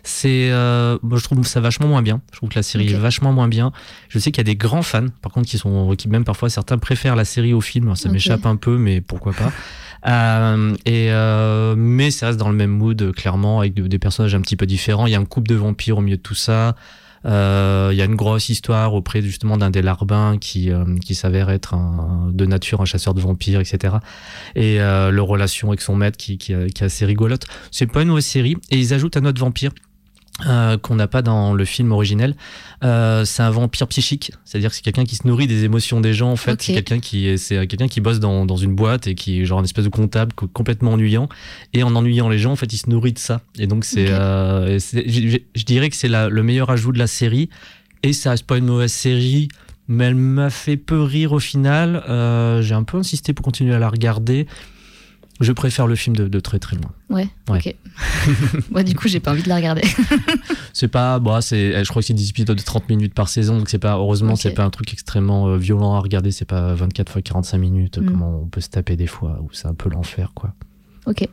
C'est, 0.03 0.51
euh, 0.51 0.99
moi, 1.03 1.19
je 1.19 1.25
trouve 1.25 1.47
ça 1.47 1.61
vachement 1.61 1.87
moins 1.87 2.03
bien. 2.03 2.23
Je 2.33 2.39
trouve 2.39 2.49
que 2.49 2.55
la 2.55 2.63
série 2.63 2.89
est 2.89 2.97
vachement 2.97 3.33
moins 3.33 3.49
bien. 3.49 3.73
Je 4.09 4.19
sais 4.19 4.31
qu'il 4.31 4.39
y 4.39 4.41
a 4.41 4.45
des 4.45 4.57
grands 4.57 4.83
fans, 4.83 5.07
par 5.23 5.33
contre, 5.33 5.49
qui 5.49 5.59
sont, 5.59 5.95
qui 5.97 6.09
même 6.09 6.25
parfois 6.25 6.49
certains 6.49 6.79
préfèrent 6.79 7.17
la 7.17 7.25
série 7.25 7.53
au 7.53 7.61
film. 7.61 7.95
Ça 7.95 8.09
m'échappe 8.09 8.47
un 8.47 8.57
peu, 8.57 8.79
mais 8.79 9.01
pourquoi 9.01 9.33
pas. 9.33 9.53
Euh, 10.07 10.75
et 10.87 11.09
euh, 11.11 11.75
mais 11.77 12.11
ça 12.11 12.27
reste 12.27 12.39
dans 12.39 12.49
le 12.51 12.55
même 12.57 12.71
mood, 12.71 13.01
euh, 13.03 13.13
clairement, 13.13 13.61
avec 13.61 13.75
de- 13.75 13.87
des 13.87 13.99
personnages 13.99 14.35
un 14.35 14.41
petit 14.41 14.57
peu 14.57 14.67
différents. 14.67 15.07
Il 15.07 15.13
y 15.13 15.17
a 15.17 15.19
un 15.19 15.25
couple 15.25 15.49
de 15.49 15.55
vampires 15.57 15.99
au 15.99 16.01
milieu 16.01 16.17
de 16.17 16.23
tout 16.23 16.35
ça. 16.35 16.77
Il 17.25 17.31
y 17.31 18.01
a 18.01 18.05
une 18.05 18.15
grosse 18.15 18.49
histoire 18.49 18.95
auprès 18.95 19.21
justement 19.21 19.57
d'un 19.59 19.71
des 19.71 19.83
larbins 19.83 20.39
qui, 20.41 20.71
euh, 20.71 20.85
qui 21.05 21.15
s'avère 21.15 21.51
être 21.51 21.75
un, 21.75 22.31
de 22.33 22.47
nature 22.47 22.81
un 22.81 22.85
chasseur 22.87 23.13
de 23.13 23.21
vampires, 23.21 23.61
etc. 23.61 23.97
Et 24.55 24.81
euh, 24.81 25.11
leur 25.11 25.27
relation 25.27 25.69
avec 25.69 25.81
son 25.83 25.97
maître 25.97 26.17
qui, 26.17 26.39
qui, 26.39 26.55
qui 26.55 26.83
est 26.83 26.87
assez 26.87 27.05
rigolote. 27.05 27.45
C'est 27.71 27.87
pas 27.91 28.03
une 28.03 28.09
mauvaise 28.09 28.25
série. 28.25 28.57
Et 28.71 28.79
ils 28.79 28.95
ajoutent 28.95 29.17
un 29.17 29.25
autre 29.27 29.41
vampire. 29.41 29.73
Euh, 30.47 30.79
qu'on 30.79 30.95
n'a 30.95 31.09
pas 31.09 31.23
dans 31.23 31.53
le 31.55 31.65
film 31.65 31.91
originel, 31.93 32.35
Euh, 32.85 33.25
c'est 33.25 33.43
un 33.43 33.51
vampire 33.51 33.89
psychique, 33.89 34.31
c'est-à-dire 34.45 34.71
que 34.71 34.77
c'est 34.77 34.83
quelqu'un 34.83 35.05
qui 35.05 35.17
se 35.17 35.27
nourrit 35.27 35.49
des 35.49 35.65
émotions 35.65 36.01
des 36.01 36.15
gens. 36.15 36.31
En 36.31 36.37
fait, 36.37 36.63
c'est 36.63 36.75
quelqu'un 36.75 37.01
qui 37.01 37.27
est- 37.27 37.37
c'est 37.37 37.67
quelqu'un 37.67 37.89
qui 37.89 38.01
bosse 38.01 38.21
dans, 38.21 38.47
dans 38.47 38.57
une 38.57 38.75
boîte 38.77 39.09
et 39.09 39.17
qui 39.17 39.41
est 39.41 39.45
genre 39.47 39.59
une 39.59 39.65
espèce 39.65 39.85
de 39.85 39.89
comptable 39.91 40.33
co- 40.33 40.47
complètement 40.47 40.93
ennuyant. 40.93 41.29
Et 41.75 41.83
en 41.83 41.97
ennuyant 41.97 42.29
les 42.29 42.39
gens, 42.39 42.53
en 42.53 42.57
fait, 42.57 42.73
il 42.73 42.77
se 42.79 42.89
nourrit 42.89 43.13
de 43.15 43.19
ça. 43.19 43.41
Et 43.59 43.67
donc 43.67 43.85
c'est, 43.85 44.07
euh, 44.11 44.79
je, 44.79 45.65
dirais 45.65 45.91
que 45.91 45.97
c'est 45.97 46.09
le 46.09 46.43
meilleur 46.45 46.71
ajout 46.71 46.93
de 46.93 46.99
la 47.01 47.09
série. 47.09 47.49
Et 48.05 48.13
ça 48.13 48.31
reste 48.31 48.47
pas 48.47 48.59
une 48.59 48.67
mauvaise 48.67 48.93
série, 48.93 49.49
mais 49.89 50.05
elle 50.05 50.15
m'a 50.15 50.51
fait 50.51 50.77
peu 50.77 51.03
rire 51.03 51.33
au 51.33 51.41
final. 51.41 52.05
Euh, 52.09 52.63
J'ai 52.63 52.75
un 52.77 52.85
peu 52.85 52.97
insisté 52.99 53.33
pour 53.33 53.45
continuer 53.45 53.75
à 53.75 53.81
la 53.81 53.89
regarder. 53.89 54.47
Je 55.41 55.53
préfère 55.53 55.87
le 55.87 55.95
film 55.95 56.17
de, 56.17 56.27
de 56.27 56.41
très 56.41 56.59
très 56.59 56.77
loin. 56.77 56.91
Ouais, 57.11 57.29
Ouais. 57.49 57.59
ok. 57.59 57.75
Moi, 58.71 58.83
du 58.83 58.95
coup, 58.97 59.07
j'ai 59.09 59.21
pas 59.21 59.31
envie 59.33 59.43
de 59.45 59.49
la 59.49 59.57
regarder. 59.57 59.83
C'est 60.73 60.89
pas, 60.89 61.19
bon, 61.19 61.41
c'est, 61.41 61.85
je 61.85 61.89
crois 61.89 62.03
que 62.03 62.07
c'est 62.07 62.15
10 62.15 62.31
épisodes 62.31 62.57
de 62.57 62.63
30 62.63 62.89
minutes 62.89 63.15
par 63.15 63.29
saison, 63.29 63.59
donc 63.59 63.69
c'est 63.69 63.79
pas, 63.81 63.95
heureusement, 63.97 64.35
Ok. 64.35 64.39
c'est 64.41 64.51
pas 64.53 64.65
un 64.65 64.71
truc 64.71 64.93
extrêmement 64.93 65.49
euh, 65.49 65.57
violent 65.57 65.95
à 65.95 66.01
regarder, 66.01 66.31
c'est 66.31 66.45
pas 66.45 66.73
24 66.75 67.11
fois 67.11 67.23
45 67.23 67.59
minutes, 67.59 67.99
Mm. 67.99 68.05
comme 68.07 68.23
on 68.23 68.47
peut 68.47 68.61
se 68.61 68.69
taper 68.69 68.95
des 68.97 69.07
fois, 69.09 69.41
où 69.43 69.49
c'est 69.53 69.67
un 69.67 69.75
peu 69.75 69.89
l'enfer, 69.91 70.31
quoi. 70.35 70.55
ok. 71.07 71.27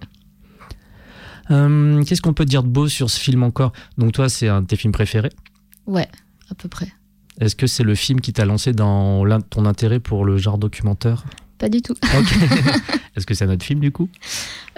Euh, 1.51 2.03
Qu'est-ce 2.03 2.21
qu'on 2.21 2.33
peut 2.33 2.45
dire 2.45 2.63
de 2.63 2.69
beau 2.69 2.87
sur 2.87 3.09
ce 3.09 3.19
film 3.19 3.43
encore? 3.43 3.71
Donc, 3.97 4.11
toi, 4.13 4.29
c'est 4.29 4.47
un 4.47 4.61
de 4.61 4.67
tes 4.67 4.75
films 4.75 4.93
préférés? 4.93 5.31
Ouais, 5.85 6.07
à 6.49 6.55
peu 6.55 6.67
près. 6.67 6.87
Est-ce 7.39 7.55
que 7.55 7.67
c'est 7.67 7.83
le 7.83 7.95
film 7.95 8.21
qui 8.21 8.33
t'a 8.33 8.45
lancé 8.45 8.71
dans 8.73 9.25
ton 9.41 9.65
intérêt 9.65 9.99
pour 9.99 10.25
le 10.25 10.37
genre 10.37 10.57
documentaire? 10.57 11.23
Pas 11.57 11.69
du 11.69 11.81
tout. 11.81 11.95
Est-ce 13.15 13.25
que 13.25 13.33
c'est 13.33 13.45
un 13.45 13.49
autre 13.49 13.63
film, 13.63 13.79
du 13.79 13.91
coup? 13.91 14.09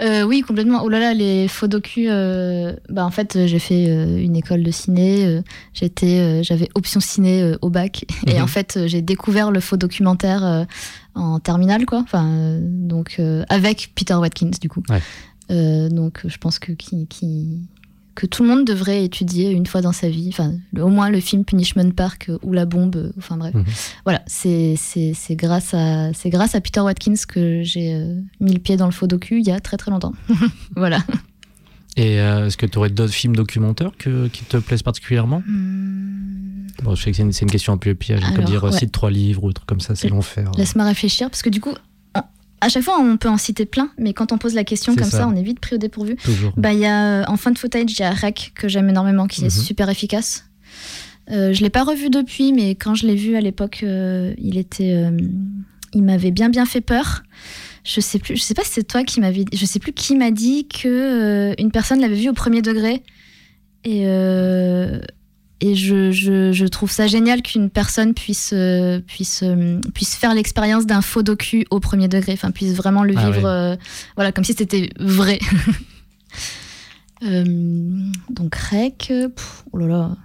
Euh, 0.00 0.22
oui, 0.22 0.42
complètement. 0.42 0.82
Oh 0.84 0.88
là 0.88 1.00
là, 1.00 1.12
les 1.12 1.48
faux 1.48 1.66
docu. 1.66 2.06
euh, 2.08 2.72
bah 2.88 3.04
en 3.04 3.10
fait, 3.10 3.46
j'ai 3.46 3.58
fait 3.58 3.88
euh, 3.88 4.16
une 4.22 4.36
école 4.36 4.62
de 4.62 4.70
ciné. 4.70 5.26
euh, 5.26 5.42
j'étais, 5.74 6.42
j'avais 6.44 6.68
option 6.76 7.00
ciné 7.00 7.54
au 7.62 7.68
bac. 7.70 8.04
Et 8.28 8.34
Mhm. 8.36 8.42
en 8.42 8.46
fait, 8.46 8.78
j'ai 8.86 9.02
découvert 9.02 9.50
le 9.50 9.58
faux 9.60 9.76
documentaire 9.76 10.66
en 11.16 11.40
terminale, 11.40 11.84
quoi. 11.84 11.98
Enfin, 11.98 12.58
donc 12.62 13.20
avec 13.48 13.90
Peter 13.96 14.14
Watkins, 14.14 14.50
du 14.60 14.68
coup. 14.68 14.82
Ouais. 14.88 15.88
Donc, 15.90 16.20
je 16.26 16.36
pense 16.38 16.58
que 16.60 16.72
qui, 16.72 17.06
qui- 17.08 17.62
que 18.18 18.26
tout 18.26 18.42
le 18.42 18.48
monde 18.48 18.64
devrait 18.66 19.04
étudier 19.04 19.50
une 19.52 19.64
fois 19.66 19.80
dans 19.80 19.92
sa 19.92 20.08
vie. 20.08 20.28
Enfin, 20.32 20.54
le- 20.72 20.82
au 20.84 20.88
moins 20.88 21.08
le 21.08 21.20
film 21.20 21.44
Punishment 21.44 21.90
Park 21.92 22.26
euh, 22.28 22.38
ou 22.42 22.52
La 22.52 22.66
Bombe. 22.66 22.96
euh, 22.96 23.12
Enfin 23.16 23.36
bref. 23.36 23.54
Mhm. 23.54 23.64
Voilà, 24.04 24.22
c'est 24.26 24.74
grâce 25.30 25.72
à 25.72 26.12
c'est 26.14 26.28
grâce 26.30 26.54
à 26.56 26.60
Peter 26.60 26.80
Watkins 26.80 27.14
que 27.28 27.62
j'ai 27.62 27.94
euh, 27.94 28.20
mis 28.40 28.52
le 28.52 28.58
pied 28.58 28.76
dans 28.76 28.86
le 28.86 28.92
faux 28.92 29.06
docu 29.06 29.38
il 29.40 29.46
y 29.46 29.52
a 29.52 29.60
très 29.60 29.76
très 29.76 29.90
longtemps. 29.92 30.14
voilà. 30.76 30.98
Et 31.96 32.14
est-ce 32.14 32.56
que 32.56 32.66
tu 32.66 32.78
aurais 32.78 32.90
d'autres 32.90 33.12
films 33.12 33.34
documentaires 33.34 33.90
que, 33.98 34.28
qui 34.28 34.44
te 34.44 34.56
plaisent 34.58 34.82
particulièrement? 34.84 35.42
Bon, 36.84 36.94
je 36.94 37.02
sais 37.02 37.10
que 37.10 37.16
c'est 37.16 37.24
une, 37.24 37.32
une 37.42 37.50
question 37.50 37.72
un 37.72 37.76
peu 37.76 37.92
piège, 37.94 38.20
hein, 38.22 38.28
comme 38.30 38.38
Alors, 38.44 38.50
dire 38.50 38.64
ouais. 38.64 38.72
cite 38.72 38.92
trois 38.92 39.10
livres 39.10 39.42
ou 39.44 39.48
un 39.48 39.52
truc 39.52 39.66
comme 39.66 39.80
ça, 39.80 39.96
c'est 39.96 40.08
l'enfer. 40.08 40.50
Laisse-moi 40.56 40.84
réfléchir 40.84 41.28
parce 41.28 41.42
que 41.42 41.50
du 41.50 41.60
coup, 41.60 41.72
à 42.60 42.68
chaque 42.68 42.82
fois 42.82 42.98
on 43.00 43.16
peut 43.16 43.28
en 43.28 43.36
citer 43.38 43.66
plein, 43.66 43.90
mais 43.98 44.12
quand 44.12 44.32
on 44.32 44.38
pose 44.38 44.54
la 44.54 44.64
question 44.64 44.94
comme 44.94 45.04
ça. 45.10 45.18
ça. 45.18 45.28
on 45.28 45.34
est 45.36 45.42
vite 45.42 45.60
pris 45.60 45.76
au 45.76 45.78
dépourvu. 45.78 46.16
Toujours. 46.16 46.52
Bah 46.56 46.72
y 46.72 46.84
a 46.86 47.20
euh, 47.20 47.24
en 47.28 47.36
fin 47.36 47.50
de 47.50 47.58
footage, 47.58 47.92
il 47.92 48.00
y 48.00 48.02
a 48.04 48.10
Rec 48.10 48.52
que 48.54 48.68
j'aime 48.68 48.88
énormément, 48.88 49.26
qui 49.26 49.42
est 49.42 49.44
Mhm. 49.44 49.50
super 49.64 49.88
efficace. 49.88 50.44
Euh, 51.30 51.52
je 51.52 51.60
l'ai 51.62 51.70
pas 51.70 51.84
revu 51.84 52.08
depuis, 52.10 52.52
mais 52.52 52.70
quand 52.70 52.94
je 52.94 53.06
l'ai 53.06 53.14
vu 53.14 53.36
à 53.36 53.40
l'époque, 53.40 53.80
euh, 53.82 54.32
il 54.38 54.56
était, 54.56 54.94
euh, 54.94 55.10
il 55.94 56.02
m'avait 56.02 56.30
bien 56.30 56.48
bien 56.48 56.64
fait 56.64 56.80
peur. 56.80 57.22
Je 57.84 58.00
sais 58.00 58.18
plus, 58.18 58.36
je 58.36 58.42
sais 58.42 58.54
pas 58.54 58.64
si 58.64 58.70
c'est 58.72 58.84
toi 58.86 59.04
qui 59.04 59.20
m'avais, 59.20 59.44
je 59.52 59.64
sais 59.66 59.78
plus 59.78 59.92
qui 59.92 60.16
m'a 60.16 60.30
dit 60.30 60.66
que 60.68 61.54
une 61.58 61.70
personne 61.70 62.00
l'avait 62.00 62.14
vu 62.16 62.28
au 62.28 62.32
premier 62.34 62.60
degré 62.62 63.02
et 63.84 64.04
et 65.60 65.74
je, 65.74 66.12
je, 66.12 66.52
je 66.52 66.66
trouve 66.66 66.90
ça 66.90 67.06
génial 67.06 67.42
qu'une 67.42 67.68
personne 67.68 68.14
puisse 68.14 68.52
euh, 68.54 69.00
puisse 69.00 69.42
euh, 69.42 69.80
puisse 69.92 70.14
faire 70.14 70.34
l'expérience 70.34 70.86
d'un 70.86 71.02
faux 71.02 71.22
docu 71.22 71.66
au 71.70 71.80
premier 71.80 72.06
degré, 72.06 72.32
enfin 72.32 72.52
puisse 72.52 72.74
vraiment 72.74 73.02
le 73.02 73.14
Ah 73.16 73.30
vivre, 73.30 73.46
euh, 73.46 73.76
voilà 74.14 74.30
comme 74.30 74.44
si 74.44 74.54
c'était 74.54 74.90
vrai. 74.98 75.40
Donc 77.20 78.54
rec, 78.54 79.06
pff, 79.08 79.64
oh 79.72 79.78
là 79.78 79.86
là. 79.86 80.16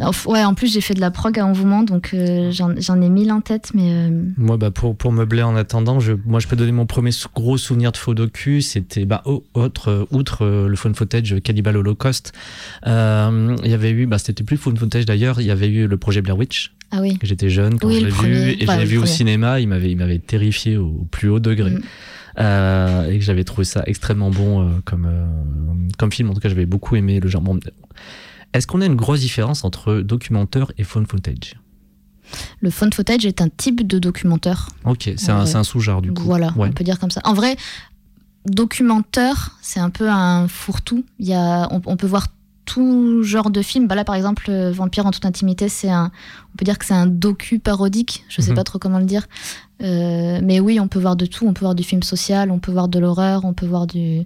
Enfin, 0.00 0.30
Ouais, 0.32 0.42
en 0.44 0.54
plus 0.54 0.72
j'ai 0.72 0.80
fait 0.80 0.94
de 0.94 1.00
la 1.00 1.10
prog 1.10 1.38
à 1.38 1.46
Envoûment, 1.46 1.82
donc 1.82 2.10
euh, 2.14 2.50
j'en 2.52 3.00
ai 3.00 3.08
mille 3.08 3.30
en 3.32 3.40
tête, 3.40 3.70
mais 3.74 3.90
euh, 3.90 4.22
Moi, 4.36 4.56
bah, 4.56 4.70
pour, 4.70 4.96
pour 4.96 5.12
meubler 5.12 5.42
en 5.42 5.54
attendant, 5.56 6.00
je, 6.00 6.12
moi, 6.26 6.40
je 6.40 6.48
peux 6.48 6.56
donner 6.56 6.72
mon 6.72 6.86
premier 6.86 7.12
sou- 7.12 7.28
gros 7.34 7.56
souvenir 7.58 7.92
de 7.92 7.96
faux 7.96 8.14
docu. 8.14 8.60
C'était, 8.62 9.04
bah, 9.04 9.22
au- 9.24 9.44
autre, 9.54 9.88
euh, 9.90 10.04
outre 10.10 10.44
euh, 10.44 10.68
le 10.68 10.76
phone 10.76 10.94
footage 10.94 11.36
Cannibal 11.42 11.76
Holocaust, 11.76 12.32
il 12.86 12.90
y 13.70 13.72
avait 13.74 13.90
eu, 13.90 14.06
bah, 14.06 14.18
c'était 14.18 14.42
plus 14.44 14.56
phone 14.56 14.76
footage 14.76 15.06
d'ailleurs, 15.06 15.40
il 15.40 15.46
y 15.46 15.50
avait 15.50 15.68
eu 15.68 15.86
le 15.86 15.96
projet 15.96 16.22
Blair 16.22 16.36
Witch. 16.38 16.72
ah 16.90 17.00
oui. 17.00 17.18
J'étais 17.22 17.48
jeune 17.50 17.78
quand 17.78 17.88
Oui, 17.88 18.00
je 18.00 18.04
l'ai 18.06 18.10
vu 18.10 18.50
et 18.62 18.66
je 18.66 18.78
l'ai 18.78 18.84
vu 18.84 18.98
au 18.98 19.06
cinéma. 19.06 19.60
Il 19.60 19.68
m'avait, 19.68 19.90
il 19.90 19.96
m'avait 19.96 20.18
terrifié 20.18 20.76
au, 20.76 20.86
au 20.86 21.06
plus 21.10 21.28
haut 21.28 21.40
degré. 21.40 21.70
Mm. 21.70 21.80
Euh, 22.40 23.10
et 23.12 23.18
que 23.18 23.24
j'avais 23.24 23.44
trouvé 23.44 23.64
ça 23.64 23.84
extrêmement 23.86 24.30
bon 24.30 24.62
euh, 24.62 24.72
comme, 24.84 25.06
euh, 25.06 25.24
comme 25.98 26.10
film. 26.10 26.30
En 26.30 26.34
tout 26.34 26.40
cas, 26.40 26.48
j'avais 26.48 26.66
beaucoup 26.66 26.96
aimé 26.96 27.20
le 27.20 27.28
genre. 27.28 27.42
Bon, 27.42 27.58
est-ce 28.54 28.66
qu'on 28.66 28.80
a 28.80 28.86
une 28.86 28.96
grosse 28.96 29.20
différence 29.20 29.64
entre 29.64 30.00
documentaire 30.00 30.72
et 30.78 30.84
phone 30.84 31.06
footage? 31.06 31.56
Le 32.60 32.70
phone 32.70 32.90
footage 32.92 33.26
est 33.26 33.42
un 33.42 33.48
type 33.50 33.86
de 33.86 33.98
documentaire. 33.98 34.70
Ok, 34.86 35.10
c'est 35.16 35.30
un, 35.30 35.62
sous-genre 35.64 36.00
du 36.00 36.12
coup. 36.12 36.22
Voilà, 36.22 36.54
Ouais. 36.56 36.68
on 36.68 36.72
peut 36.72 36.82
dire 36.84 36.98
comme 36.98 37.10
ça. 37.10 37.20
En 37.24 37.34
vrai, 37.34 37.56
documentaire, 38.46 39.56
c'est 39.62 39.80
un 39.80 39.90
peu 39.90 40.08
un 40.08 40.48
fourre-tout. 40.48 41.04
Il 41.18 41.26
y 41.28 41.34
a, 41.34 41.68
on, 41.70 41.80
on 41.86 41.96
peut 41.96 42.06
voir 42.06 42.28
tout 42.64 43.22
genre 43.22 43.50
de 43.50 43.60
film. 43.60 43.86
Bah 43.86 43.94
là, 43.94 44.04
par 44.04 44.14
exemple, 44.14 44.46
euh, 44.48 44.72
Vampire 44.72 45.04
en 45.06 45.10
toute 45.10 45.26
intimité, 45.26 45.68
c'est 45.68 45.90
un, 45.90 46.10
on 46.52 46.56
peut 46.56 46.64
dire 46.64 46.78
que 46.78 46.86
c'est 46.86 46.94
un 46.94 47.06
docu 47.06 47.58
parodique. 47.58 48.24
Je 48.28 48.40
sais 48.40 48.50
Mhm. 48.50 48.56
pas 48.56 48.64
trop 48.64 48.78
comment 48.78 48.98
le 48.98 49.04
dire, 49.06 49.26
Euh, 49.82 50.40
mais 50.42 50.60
oui, 50.60 50.78
on 50.80 50.86
peut 50.88 51.00
voir 51.00 51.16
de 51.16 51.26
tout. 51.26 51.46
On 51.46 51.52
peut 51.52 51.60
voir 51.64 51.74
du 51.74 51.82
film 51.82 52.02
social, 52.04 52.50
on 52.52 52.58
peut 52.60 52.70
voir 52.72 52.86
de 52.88 52.98
l'horreur, 53.00 53.44
on 53.44 53.52
peut 53.54 53.66
voir 53.66 53.86
du, 53.88 54.22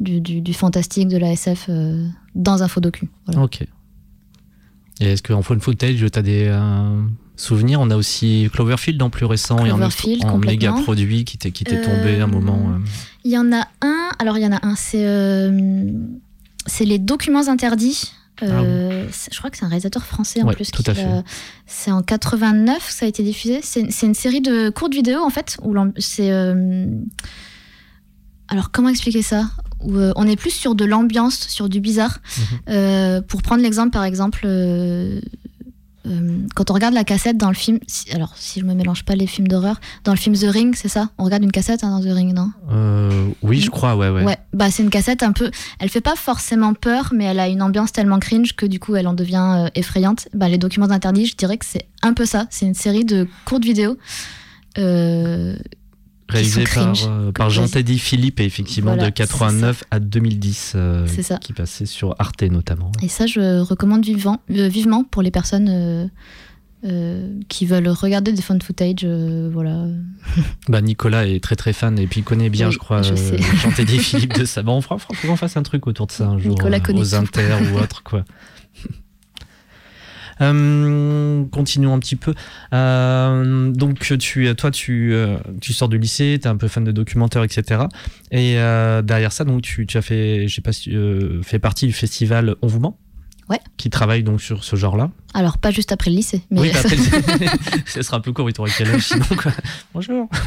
du, 0.00 0.20
du- 0.20 0.40
du 0.40 0.54
fantastique, 0.54 1.08
de 1.08 1.16
la 1.16 1.32
SF 1.32 1.66
euh, 1.68 2.06
dans 2.34 2.62
un 2.62 2.68
faux 2.68 2.80
docu. 2.80 3.08
Voilà. 3.26 3.42
Ok. 3.42 3.62
Et 5.00 5.06
est-ce 5.06 5.22
qu'en 5.22 5.42
phone 5.42 5.60
footage, 5.60 5.96
tu 5.96 6.18
as 6.18 6.22
des 6.22 6.46
euh, 6.48 7.02
souvenirs? 7.36 7.80
On 7.80 7.90
a 7.90 7.96
aussi 7.96 8.48
Cloverfield 8.52 9.02
en 9.02 9.10
plus 9.10 9.24
récent 9.26 9.64
et 9.66 9.72
en, 9.72 9.80
en 9.80 10.38
méga 10.38 10.72
produit 10.72 11.24
qui 11.24 11.36
t'est 11.36 11.50
tombé 11.50 12.20
à 12.20 12.24
un 12.24 12.28
Euh, 12.28 12.32
moment. 12.32 12.70
euh. 12.70 12.78
Il 13.24 13.32
y 13.32 13.38
en 13.38 13.52
a 13.52 13.66
un. 13.82 14.10
Alors, 14.18 14.38
il 14.38 14.44
y 14.44 14.46
en 14.46 14.52
a 14.52 14.64
un. 14.64 14.76
C'est 14.76 15.04
euh, 15.04 15.90
les 16.80 16.98
documents 16.98 17.48
interdits. 17.48 18.12
Euh, 18.42 19.06
c'est- 19.12 19.32
Je 19.32 19.38
crois 19.38 19.50
que 19.50 19.56
c'est 19.56 19.64
un 19.64 19.68
réalisateur 19.68 20.04
français 20.04 20.42
en 20.42 20.44
Ah 20.44 20.48
Ouais, 20.50 20.54
plus. 20.56 20.70
tout 20.70 20.82
qui 20.82 20.90
à 20.90 20.94
fait. 20.94 21.04
l'a- 21.04 21.22
C'est 21.66 21.90
en 21.90 22.02
89 22.02 22.86
que 22.88 22.92
ça 22.92 23.06
a 23.06 23.08
été 23.08 23.22
diffusé. 23.24 23.60
C'est 23.62 24.06
une 24.06 24.14
série 24.14 24.40
de 24.40 24.70
courtes 24.70 24.94
vidéos 24.94 25.22
en 25.22 25.30
fait. 25.30 25.56
Où 25.62 25.74
c'est. 25.98 26.30
euh, 26.32 26.86
Alors 28.48 28.70
comment 28.70 28.88
expliquer 28.90 29.22
ça? 29.22 29.50
Où, 29.84 29.96
euh, 29.96 30.12
On 30.16 30.26
est 30.26 30.36
plus 30.36 30.50
sur 30.50 30.74
de 30.74 30.84
l'ambiance, 30.84 31.38
sur 31.48 31.68
du 31.68 31.80
bizarre. 31.80 32.18
Mhm. 32.38 32.44
Euh, 32.70 33.20
pour 33.22 33.42
prendre 33.42 33.62
l'exemple, 33.62 33.90
par 33.90 34.04
exemple, 34.04 34.40
euh, 34.44 35.20
quand 36.54 36.70
on 36.70 36.74
regarde 36.74 36.92
la 36.92 37.02
cassette 37.04 37.38
dans 37.38 37.48
le 37.48 37.54
film, 37.54 37.78
si- 37.86 38.10
alors 38.12 38.34
si 38.36 38.60
je 38.60 38.66
me 38.66 38.74
mélange 38.74 39.04
pas 39.06 39.14
les 39.14 39.26
films 39.26 39.48
d'horreur, 39.48 39.80
dans 40.04 40.12
le 40.12 40.18
film 40.18 40.36
The 40.36 40.44
Ring, 40.50 40.74
c'est 40.76 40.88
ça? 40.88 41.08
On 41.16 41.24
regarde 41.24 41.42
une 41.42 41.50
cassette 41.50 41.82
hein, 41.82 41.98
dans 41.98 42.04
The 42.04 42.12
Ring, 42.14 42.34
non? 42.34 42.50
Euh, 42.70 43.28
oui, 43.42 43.58
je 43.60 43.70
crois, 43.70 43.96
ouais, 43.96 44.10
ouais. 44.10 44.22
Ouais, 44.22 44.36
bah 44.52 44.70
c'est 44.70 44.82
une 44.82 44.90
cassette 44.90 45.22
un 45.22 45.32
peu. 45.32 45.50
Elle 45.78 45.88
fait 45.88 46.02
pas 46.02 46.14
forcément 46.14 46.74
peur, 46.74 47.12
mais 47.16 47.24
elle 47.24 47.40
a 47.40 47.48
une 47.48 47.62
ambiance 47.62 47.90
tellement 47.90 48.18
cringe 48.18 48.52
que 48.54 48.66
du 48.66 48.78
coup 48.78 48.96
elle 48.96 49.06
en 49.08 49.14
devient 49.14 49.64
euh, 49.64 49.68
effrayante. 49.74 50.28
Bah, 50.34 50.50
les 50.50 50.58
documents 50.58 50.90
interdits, 50.90 51.24
je 51.24 51.36
dirais 51.36 51.56
que 51.56 51.64
c'est 51.66 51.86
un 52.02 52.12
peu 52.12 52.26
ça. 52.26 52.46
C'est 52.50 52.66
une 52.66 52.74
série 52.74 53.06
de 53.06 53.26
courtes 53.46 53.64
vidéos. 53.64 53.96
euh, 54.76 55.56
Réalisé 56.28 56.64
par, 56.64 56.94
euh, 57.06 57.32
par 57.32 57.50
Jean-Teddy 57.50 57.98
Philippe, 57.98 58.40
et 58.40 58.44
effectivement, 58.44 58.94
Voilà, 58.94 59.10
de 59.10 59.14
89 59.14 59.84
à 59.90 60.00
2010, 60.00 60.72
euh, 60.74 61.06
ça. 61.06 61.36
qui 61.38 61.52
passait 61.52 61.86
sur 61.86 62.14
Arte 62.18 62.42
notamment. 62.42 62.90
et 63.02 63.08
ça, 63.08 63.26
je 63.26 63.60
recommande 63.60 64.04
vivant, 64.04 64.40
euh, 64.50 64.68
vivement 64.68 65.04
pour 65.04 65.22
les 65.22 65.30
personnes 65.30 66.10
qui 67.48 67.64
veulent 67.64 67.88
regarder 67.88 68.32
des 68.32 68.42
fun 68.42 68.58
footage. 68.62 69.04
voilà. 69.06 69.86
Bah, 70.68 70.80
Nicolas 70.82 71.26
est 71.26 71.42
très 71.42 71.56
très 71.56 71.72
fan 71.72 71.98
et 71.98 72.06
puis 72.06 72.20
il 72.20 72.24
connaît 72.24 72.50
bien, 72.50 72.68
Oui, 72.68 72.72
je 72.74 72.78
crois, 72.78 73.00
je. 73.02 73.14
Jean-Teddy 73.62 73.98
Philippe 73.98 74.34
de 74.38 74.44
ça. 74.46 74.62
Bon, 74.62 74.76
on 74.76 74.80
fera, 74.82 74.98
faut 74.98 75.14
qu'on 75.26 75.36
fasse 75.36 75.56
un 75.56 75.62
truc 75.62 75.86
autour 75.86 76.06
de 76.06 76.12
ça 76.12 76.26
un 76.26 76.38
jour, 76.38 76.50
Nicolas 76.52 76.80
connaît 76.80 77.00
aux 77.00 77.14
inter 77.14 77.54
ou 77.72 77.78
autre, 77.78 78.02
quoi. 78.02 78.24
Euh, 80.40 81.44
continuons 81.50 81.94
un 81.94 81.98
petit 81.98 82.16
peu. 82.16 82.34
Euh, 82.72 83.70
donc, 83.70 83.98
tu, 84.18 84.54
toi, 84.54 84.70
tu, 84.70 85.12
euh, 85.12 85.38
tu 85.60 85.72
sors 85.72 85.88
du 85.88 85.98
lycée, 85.98 86.38
tu 86.40 86.48
es 86.48 86.50
un 86.50 86.56
peu 86.56 86.68
fan 86.68 86.84
de 86.84 86.92
documentaires, 86.92 87.44
etc. 87.44 87.82
Et 88.30 88.54
derrière 88.54 89.32
ça, 89.32 89.44
donc, 89.44 89.62
tu, 89.62 89.86
tu 89.86 89.96
as 89.96 90.02
fait, 90.02 90.48
je 90.48 90.54
sais 90.54 90.62
pas, 90.62 90.72
si, 90.72 90.96
fait 91.42 91.58
partie 91.58 91.86
du 91.86 91.92
festival 91.92 92.56
On 92.62 92.66
vous 92.66 92.80
ment 92.80 92.98
Ouais. 93.50 93.60
Qui 93.76 93.90
travaille 93.90 94.22
donc 94.22 94.40
sur 94.40 94.64
ce 94.64 94.74
genre-là. 94.74 95.10
Alors 95.34 95.58
pas 95.58 95.70
juste 95.70 95.92
après 95.92 96.10
le 96.10 96.16
lycée, 96.16 96.40
mais 96.50 96.60
Oui, 96.60 96.70
après, 96.70 96.96
ce 97.86 98.00
sera 98.00 98.16
un 98.16 98.20
peu 98.20 98.32
court, 98.32 98.48
il 98.48 98.54
t'aurait 98.54 98.70
quel 98.74 98.88
âge 98.88 99.02
sinon, 99.02 99.26
quoi. 99.36 99.52
Bonjour. 99.92 100.30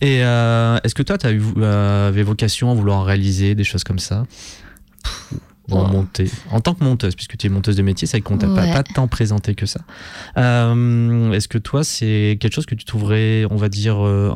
Et 0.00 0.22
euh, 0.22 0.78
est-ce 0.84 0.94
que 0.94 1.02
toi, 1.02 1.18
tu 1.18 1.26
avais 1.26 2.22
vocation 2.22 2.70
à 2.70 2.74
vouloir 2.74 3.04
réaliser 3.04 3.54
des 3.54 3.64
choses 3.64 3.84
comme 3.84 3.98
ça? 3.98 4.24
En 5.70 5.88
monter 5.88 6.30
En 6.50 6.60
tant 6.60 6.74
que 6.74 6.84
monteuse, 6.84 7.14
puisque 7.14 7.36
tu 7.36 7.46
es 7.46 7.50
monteuse 7.50 7.76
de 7.76 7.82
métier, 7.82 8.06
c'est 8.06 8.20
qu'on 8.20 8.38
t'a 8.38 8.46
pas, 8.46 8.62
Ouais. 8.66 8.72
pas 8.72 8.82
tant 8.82 9.08
présenté 9.08 9.54
que 9.54 9.66
ça. 9.66 9.80
Euh, 10.36 11.32
est-ce 11.32 11.48
que 11.48 11.58
toi, 11.58 11.84
c'est 11.84 12.38
quelque 12.40 12.54
chose 12.54 12.66
que 12.66 12.74
tu 12.74 12.84
trouverais, 12.84 13.46
on 13.50 13.56
va 13.56 13.68
dire, 13.68 14.04
euh, 14.06 14.32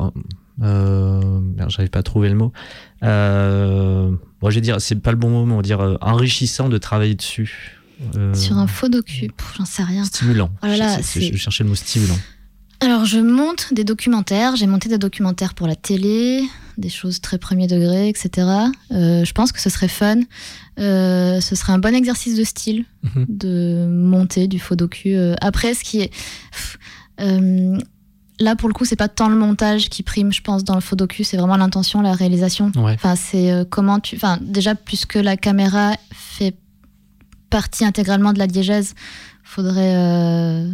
euh, 0.63 1.39
j'arrive 1.69 1.89
pas 1.89 1.99
à 1.99 2.03
trouver 2.03 2.29
le 2.29 2.35
mot. 2.35 2.51
Euh, 3.03 4.11
moi, 4.41 4.51
je 4.51 4.55
vais 4.55 4.61
dire, 4.61 4.79
c'est 4.81 4.95
pas 4.95 5.11
le 5.11 5.17
bon 5.17 5.29
mot, 5.29 5.45
mais 5.45 5.53
on 5.53 5.57
va 5.57 5.61
dire 5.61 5.79
euh, 5.81 5.97
enrichissant 6.01 6.69
de 6.69 6.77
travailler 6.77 7.15
dessus. 7.15 7.77
Euh, 8.17 8.33
sur 8.33 8.57
un 8.57 8.65
faux 8.67 8.89
docu, 8.89 9.29
j'en 9.57 9.65
sais 9.65 9.83
rien. 9.83 10.03
Stimulant. 10.03 10.49
Oh 10.63 10.65
là 10.67 10.77
là, 10.77 10.97
Je- 10.97 11.01
je, 11.03 11.07
c'est- 11.07 11.31
je 11.33 11.37
cherchais 11.37 11.63
le 11.63 11.69
mot 11.69 11.75
stimulant. 11.75 12.17
Alors, 12.83 13.05
je 13.05 13.19
monte 13.19 13.73
des 13.73 13.83
documentaires. 13.83 14.55
J'ai 14.55 14.65
monté 14.65 14.89
des 14.89 14.97
documentaires 14.97 15.53
pour 15.53 15.67
la 15.67 15.75
télé, 15.75 16.43
des 16.79 16.89
choses 16.89 17.21
très 17.21 17.37
premier 17.37 17.67
degré, 17.67 18.09
etc. 18.09 18.47
Euh, 18.91 19.23
je 19.23 19.31
pense 19.33 19.51
que 19.51 19.61
ce 19.61 19.69
serait 19.69 19.87
fun. 19.87 20.17
Euh, 20.79 21.39
ce 21.41 21.55
serait 21.55 21.73
un 21.73 21.77
bon 21.77 21.93
exercice 21.93 22.35
de 22.35 22.43
style 22.43 22.85
Mhm. 23.03 23.25
de 23.29 23.87
monter 23.87 24.47
du 24.47 24.57
faux 24.59 24.75
docu. 24.75 25.13
Euh, 25.15 25.35
après, 25.41 25.75
ce 25.75 25.83
qui 25.83 26.01
est. 26.01 26.11
pff, 26.51 26.77
là, 28.39 28.55
pour 28.55 28.67
le 28.67 28.73
coup, 28.73 28.85
c'est 28.85 28.95
pas 28.95 29.09
tant 29.09 29.29
le 29.29 29.35
montage 29.35 29.87
qui 29.89 30.01
prime, 30.01 30.33
je 30.33 30.41
pense, 30.41 30.63
dans 30.63 30.73
le 30.75 30.81
faux 30.81 30.95
docu. 30.95 31.23
C'est 31.23 31.37
vraiment 31.37 31.57
l'intention, 31.57 32.01
la 32.01 32.13
réalisation. 32.13 32.71
Ouais. 32.75 32.93
Enfin, 32.93 33.15
c'est 33.15 33.51
euh, 33.51 33.63
comment 33.63 33.99
tu. 33.99 34.15
Enfin, 34.15 34.39
déjà, 34.41 34.73
puisque 34.73 35.15
la 35.15 35.37
caméra 35.37 35.93
fait 36.11 36.55
partie 37.51 37.85
intégralement 37.85 38.33
de 38.33 38.39
la 38.39 38.47
diégèse, 38.47 38.95
faudrait. 39.43 39.93
euh, 39.97 40.67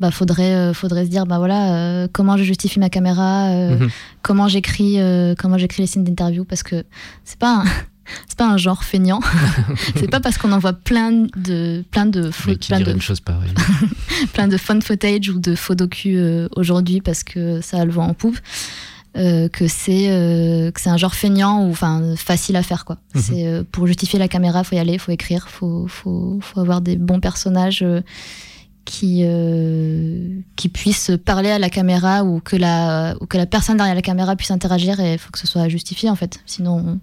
bah, 0.00 0.10
faudrait, 0.10 0.54
euh, 0.54 0.74
faudrait 0.74 1.04
se 1.04 1.10
dire, 1.10 1.26
bah 1.26 1.38
voilà, 1.38 1.74
euh, 1.74 2.08
comment 2.12 2.36
je 2.36 2.42
justifie 2.42 2.80
ma 2.80 2.90
caméra, 2.90 3.50
euh, 3.50 3.78
Mhm. 3.78 3.88
comment 4.22 4.48
j'écris, 4.48 4.98
comment 5.38 5.58
j'écris 5.58 5.82
les 5.82 5.86
signes 5.86 6.04
d'interview, 6.04 6.44
parce 6.44 6.62
que 6.62 6.84
c'est 7.24 7.38
pas 7.38 7.62
c'est 8.28 8.36
pas 8.36 8.48
un 8.48 8.56
genre 8.56 8.82
feignant. 8.82 9.20
c'est 9.96 10.10
pas 10.10 10.18
parce 10.20 10.36
qu'on 10.38 10.50
envoie 10.52 10.72
plein 10.72 11.12
de, 11.12 11.84
plein 11.92 12.06
de, 12.06 12.30
plein 12.66 12.80
de, 12.80 12.90
une 12.92 13.00
chose 13.00 13.20
pareille 13.20 13.52
plein 14.32 14.48
de 14.48 14.56
fun 14.56 14.80
footage 14.80 15.28
ou 15.28 15.38
de 15.38 15.54
faux 15.54 15.76
docu 15.76 16.18
aujourd'hui 16.56 17.00
parce 17.00 17.22
que 17.22 17.60
ça 17.60 17.80
a 17.80 17.84
le 17.84 17.92
vent 17.92 18.08
en 18.08 18.14
poupe. 18.14 18.38
que 19.14 19.68
c'est 19.68 20.70
que 20.74 20.80
c'est 20.80 20.90
un 20.90 20.96
genre 20.96 21.14
feignant 21.14 21.64
ou 21.64 21.70
enfin 21.70 22.14
facile 22.16 22.56
à 22.56 22.62
faire 22.64 22.84
quoi. 22.84 22.96
Mhm. 23.14 23.20
C'est 23.22 23.62
pour 23.70 23.86
justifier 23.86 24.18
la 24.18 24.26
caméra, 24.26 24.64
faut 24.64 24.74
y 24.74 24.78
aller, 24.80 24.98
faut 24.98 25.12
écrire, 25.12 25.48
faut 25.48 25.86
faut 25.86 26.40
faut 26.42 26.58
avoir 26.60 26.80
des 26.80 26.96
bons 26.96 27.20
personnages 27.20 27.84
qui 28.84 29.22
euh, 29.24 30.40
qui 30.56 30.68
puissent 30.68 31.12
parler 31.24 31.50
à 31.50 31.58
la 31.58 31.70
caméra 31.70 32.24
ou 32.24 32.40
que 32.40 32.56
la 32.56 33.14
ou 33.20 33.26
que 33.26 33.36
la 33.38 33.46
personne 33.46 33.76
derrière 33.76 33.94
la 33.94 34.02
caméra 34.02 34.36
puisse 34.36 34.50
interagir 34.50 34.98
et 35.00 35.14
il 35.14 35.18
faut 35.18 35.30
que 35.30 35.38
ce 35.38 35.46
soit 35.46 35.68
justifié 35.68 36.10
en 36.10 36.16
fait. 36.16 36.40
Sinon 36.46 36.98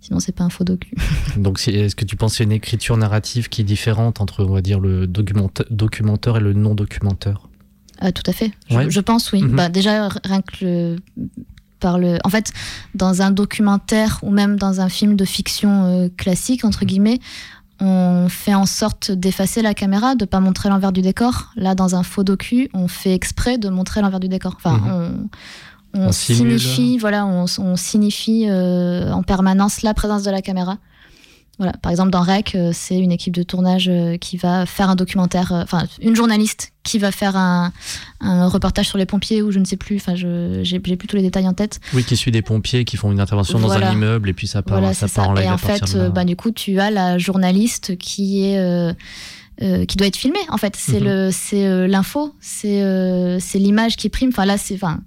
sinon 0.00 0.20
c'est 0.20 0.32
pas 0.32 0.44
un 0.44 0.50
faux 0.50 0.64
docu. 0.64 0.94
Donc, 1.38 1.66
est-ce 1.66 1.96
que 1.96 2.04
tu 2.04 2.14
penses 2.16 2.36
qu'il 2.36 2.44
y 2.44 2.46
a 2.46 2.50
une 2.50 2.56
écriture 2.56 2.96
narrative 2.98 3.48
qui 3.48 3.62
est 3.62 3.64
différente 3.64 4.20
entre, 4.20 4.44
on 4.44 4.52
va 4.52 4.60
dire, 4.60 4.78
le 4.78 5.06
documenteur 5.06 6.36
et 6.36 6.40
le 6.40 6.52
non-documenteur 6.52 7.48
Ah, 8.00 8.12
tout 8.12 8.22
à 8.26 8.32
fait. 8.34 8.50
Je, 8.68 8.76
Ouais. 8.76 8.90
je 8.90 9.00
pense, 9.00 9.32
oui. 9.32 9.40
Mhm. 9.40 9.56
Bah, 9.56 9.68
déjà, 9.70 10.08
rien 10.22 10.42
que 10.42 10.62
le, 10.62 10.96
par 11.80 11.98
le. 11.98 12.18
En 12.22 12.28
fait, 12.28 12.52
dans 12.94 13.22
un 13.22 13.30
documentaire 13.30 14.18
ou 14.22 14.30
même 14.30 14.56
dans 14.56 14.82
un 14.82 14.90
film 14.90 15.16
de 15.16 15.24
fiction 15.24 15.84
euh, 15.84 16.08
classique, 16.14 16.66
entre 16.66 16.84
guillemets, 16.84 17.18
on 17.80 18.28
fait 18.28 18.54
en 18.54 18.66
sorte 18.66 19.10
d'effacer 19.10 19.62
la 19.62 19.74
caméra, 19.74 20.14
de 20.14 20.24
pas 20.24 20.40
montrer 20.40 20.68
l'envers 20.68 20.92
du 20.92 21.02
décor. 21.02 21.50
Là, 21.56 21.74
dans 21.74 21.94
un 21.96 22.02
faux 22.02 22.24
docu, 22.24 22.68
on 22.74 22.88
fait 22.88 23.12
exprès 23.14 23.58
de 23.58 23.68
montrer 23.68 24.00
l'envers 24.00 24.20
du 24.20 24.28
décor. 24.28 24.54
Enfin, 24.56 24.78
Mhm. 24.78 25.28
on, 25.94 26.00
on 26.00 26.06
On 26.08 26.12
simule. 26.12 26.58
signifie, 26.60 26.98
voilà, 26.98 27.26
on, 27.26 27.44
on 27.58 27.76
signifie 27.76 28.46
euh, 28.48 29.12
en 29.12 29.22
permanence 29.22 29.82
la 29.82 29.94
présence 29.94 30.22
de 30.24 30.30
la 30.30 30.42
caméra. 30.42 30.78
Voilà, 31.58 31.72
par 31.80 31.92
exemple, 31.92 32.10
dans 32.10 32.22
Rec, 32.22 32.54
euh, 32.56 32.70
c'est 32.72 32.98
une 32.98 33.12
équipe 33.12 33.34
de 33.34 33.44
tournage 33.44 33.88
euh, 33.88 34.16
qui 34.16 34.36
va 34.36 34.66
faire 34.66 34.90
un 34.90 34.96
documentaire, 34.96 35.52
euh, 35.52 35.62
enfin, 35.62 35.84
une 36.02 36.16
journaliste 36.16 36.72
qui 36.82 36.98
va 36.98 37.12
faire 37.12 37.36
un, 37.36 37.72
un 38.20 38.48
reportage 38.48 38.88
sur 38.88 38.98
les 38.98 39.06
pompiers 39.06 39.40
ou 39.40 39.52
je 39.52 39.60
ne 39.60 39.64
sais 39.64 39.76
plus, 39.76 39.96
enfin, 39.96 40.16
je 40.16 40.60
j'ai 40.64 40.80
plus 40.80 40.96
tous 40.96 41.14
les 41.16 41.22
détails 41.22 41.46
en 41.46 41.52
tête. 41.54 41.80
Oui, 41.92 42.02
qui 42.02 42.16
suit 42.16 42.32
des 42.32 42.42
pompiers 42.42 42.84
qui 42.84 42.96
font 42.96 43.12
une 43.12 43.20
intervention 43.20 43.58
dans 43.60 43.70
un 43.72 43.92
immeuble 43.92 44.28
et 44.28 44.32
puis 44.34 44.48
ça 44.48 44.62
part, 44.62 44.78
voilà, 44.80 44.94
ça 44.94 45.06
part 45.06 45.26
ça. 45.26 45.30
en 45.30 45.34
live 45.34 45.44
Et 45.44 45.50
en 45.50 45.58
fait, 45.58 45.96
bah, 46.12 46.24
du 46.24 46.34
coup, 46.34 46.50
tu 46.50 46.80
as 46.80 46.90
la 46.90 47.18
journaliste 47.18 47.96
qui 47.98 48.44
est. 48.46 48.58
euh, 48.58 48.92
euh, 49.62 49.84
qui 49.84 49.96
doit 49.96 50.06
être 50.08 50.16
filmée 50.16 50.38
en 50.48 50.56
fait 50.58 50.74
c'est 50.76 50.98
Mhm. 51.00 51.04
le 51.06 51.30
c'est 51.32 51.66
euh, 51.66 51.86
l'info 51.86 52.34
c'est 52.40 52.82
euh, 52.82 53.38
c'est 53.38 53.58
l'image 53.58 53.96
qui 53.96 54.08
prime 54.08 54.30
enfin 54.30 54.44
là 54.44 54.58
c'est 54.58 54.74
enfin 54.74 55.00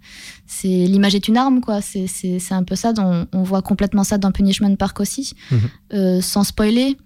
c'est 0.46 0.68
l'image 0.70 1.16
est 1.16 1.28
une 1.28 1.36
arme 1.38 1.60
quoi 1.60 1.82
c'est 1.82 2.08
un 2.52 2.64
peu 2.64 2.76
ça 2.76 2.94
on, 2.98 3.28
on 3.34 3.44
voit 3.44 3.62
complètement 3.62 4.06
ça 4.06 4.18
dans 4.18 4.32
Punishment 4.32 4.76
Park 4.78 5.00
aussi 5.02 5.34
Mhm. 5.52 6.22
Sans 6.22 6.44
spoiler 6.46 6.98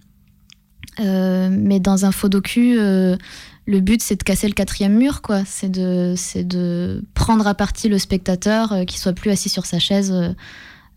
mais 0.99 1.79
dans 1.79 2.05
un 2.05 2.11
faux 2.11 2.29
docu 2.29 2.75
le 2.77 3.79
but 3.79 4.01
c'est 4.01 4.15
de 4.17 4.23
casser 4.23 4.47
le 4.47 4.53
quatrième 4.53 4.95
mur 4.97 5.21
quoi 5.21 5.43
c'est 5.45 5.69
de 5.69 6.13
c'est 6.17 6.43
de 6.43 7.03
prendre 7.13 7.47
à 7.47 7.53
partie 7.55 7.89
le 7.89 7.97
spectateur 7.97 8.85
qui 8.87 8.99
soit 8.99 9.13
plus 9.13 9.31
assis 9.31 9.49
sur 9.49 9.65
sa 9.65 9.79
chaise 9.79 10.13